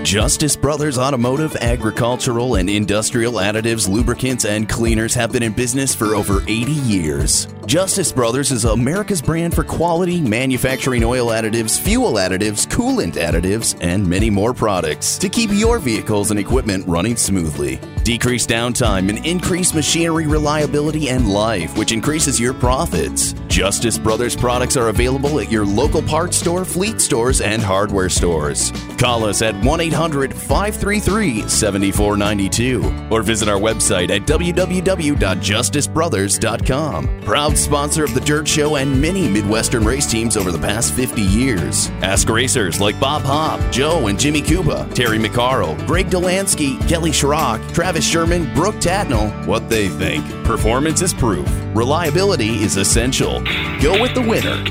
Justice 0.03 0.55
Brothers 0.55 0.97
Automotive, 0.97 1.55
Agricultural, 1.57 2.55
and 2.55 2.69
Industrial 2.69 3.33
Additives, 3.33 3.87
Lubricants, 3.87 4.43
and 4.43 4.67
Cleaners 4.67 5.13
have 5.13 5.31
been 5.31 5.43
in 5.43 5.53
business 5.53 5.93
for 5.93 6.15
over 6.15 6.41
80 6.41 6.71
years. 6.71 7.47
Justice 7.65 8.11
Brothers 8.11 8.51
is 8.51 8.65
America's 8.65 9.21
brand 9.21 9.55
for 9.55 9.63
quality 9.63 10.19
manufacturing 10.21 11.03
oil 11.03 11.27
additives, 11.27 11.79
fuel 11.79 12.13
additives, 12.13 12.67
coolant 12.67 13.13
additives, 13.13 13.77
and 13.81 14.07
many 14.07 14.29
more 14.29 14.53
products 14.53 15.17
to 15.17 15.29
keep 15.29 15.49
your 15.51 15.79
vehicles 15.79 16.29
and 16.29 16.39
equipment 16.39 16.85
running 16.87 17.15
smoothly. 17.15 17.79
Decrease 18.03 18.45
downtime 18.45 19.09
and 19.09 19.25
increase 19.25 19.73
machinery 19.73 20.27
reliability 20.27 21.09
and 21.09 21.29
life, 21.29 21.77
which 21.77 21.93
increases 21.93 22.39
your 22.39 22.53
profits. 22.53 23.33
Justice 23.47 23.97
Brothers 23.97 24.35
products 24.35 24.75
are 24.75 24.89
available 24.89 25.39
at 25.39 25.49
your 25.49 25.65
local 25.65 26.01
parts 26.01 26.35
store, 26.37 26.65
fleet 26.65 26.99
stores, 26.99 27.39
and 27.39 27.61
hardware 27.61 28.09
stores. 28.09 28.71
Call 28.97 29.23
us 29.23 29.41
at 29.41 29.55
1 29.63 29.79
800 29.79 30.33
533 30.33 31.47
7492 31.47 33.07
or 33.09 33.21
visit 33.21 33.47
our 33.47 33.59
website 33.59 34.09
at 34.09 34.23
www.justicebrothers.com. 34.23 37.21
Proud 37.53 37.63
sponsor 37.63 38.03
of 38.03 38.15
the 38.15 38.21
Dirt 38.21 38.47
Show 38.47 38.77
and 38.77 38.99
many 38.99 39.27
Midwestern 39.27 39.83
race 39.83 40.09
teams 40.09 40.37
over 40.37 40.51
the 40.51 40.57
past 40.57 40.91
50 40.95 41.21
years. 41.21 41.89
Ask 42.01 42.27
racers 42.27 42.81
like 42.81 42.99
Bob 42.99 43.21
Hopp, 43.21 43.59
Joe 43.71 44.07
and 44.07 44.19
Jimmy 44.19 44.41
Kouba, 44.41 44.91
Terry 44.95 45.19
McCarl, 45.19 45.77
Greg 45.85 46.07
Dollansky, 46.07 46.79
Kelly 46.89 47.11
Schrock, 47.11 47.59
Travis 47.71 48.07
Sherman, 48.07 48.51
Brooke 48.55 48.77
Tatnell 48.77 49.29
what 49.45 49.69
they 49.69 49.87
think. 49.87 50.25
Performance 50.43 51.03
is 51.03 51.13
proof. 51.13 51.47
Reliability 51.75 52.55
is 52.63 52.77
essential. 52.77 53.43
Go 53.79 54.01
with 54.01 54.15
the 54.15 54.25
winner. 54.27 54.63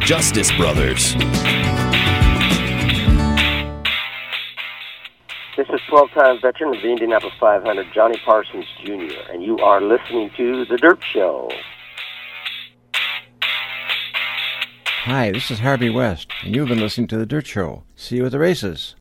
Justice 0.00 0.50
Brothers. 0.56 1.12
This 5.58 5.68
is 5.68 5.80
12 5.90 6.10
time 6.12 6.40
veteran 6.40 6.74
of 6.74 6.80
the 6.80 6.88
Indianapolis 6.88 7.34
500, 7.38 7.86
Johnny 7.94 8.18
Parsons 8.24 8.64
Jr., 8.82 9.20
and 9.30 9.42
you 9.42 9.58
are 9.58 9.82
listening 9.82 10.30
to 10.38 10.64
The 10.64 10.78
Dirt 10.78 11.00
Show. 11.12 11.50
Hi, 15.06 15.30
this 15.30 15.52
is 15.52 15.60
Harvey 15.60 15.88
West, 15.88 16.32
and 16.42 16.56
you've 16.56 16.66
been 16.66 16.80
listening 16.80 17.06
to 17.06 17.16
The 17.16 17.26
Dirt 17.26 17.46
Show. 17.46 17.84
See 17.94 18.16
you 18.16 18.26
at 18.26 18.32
the 18.32 18.40
races. 18.40 18.96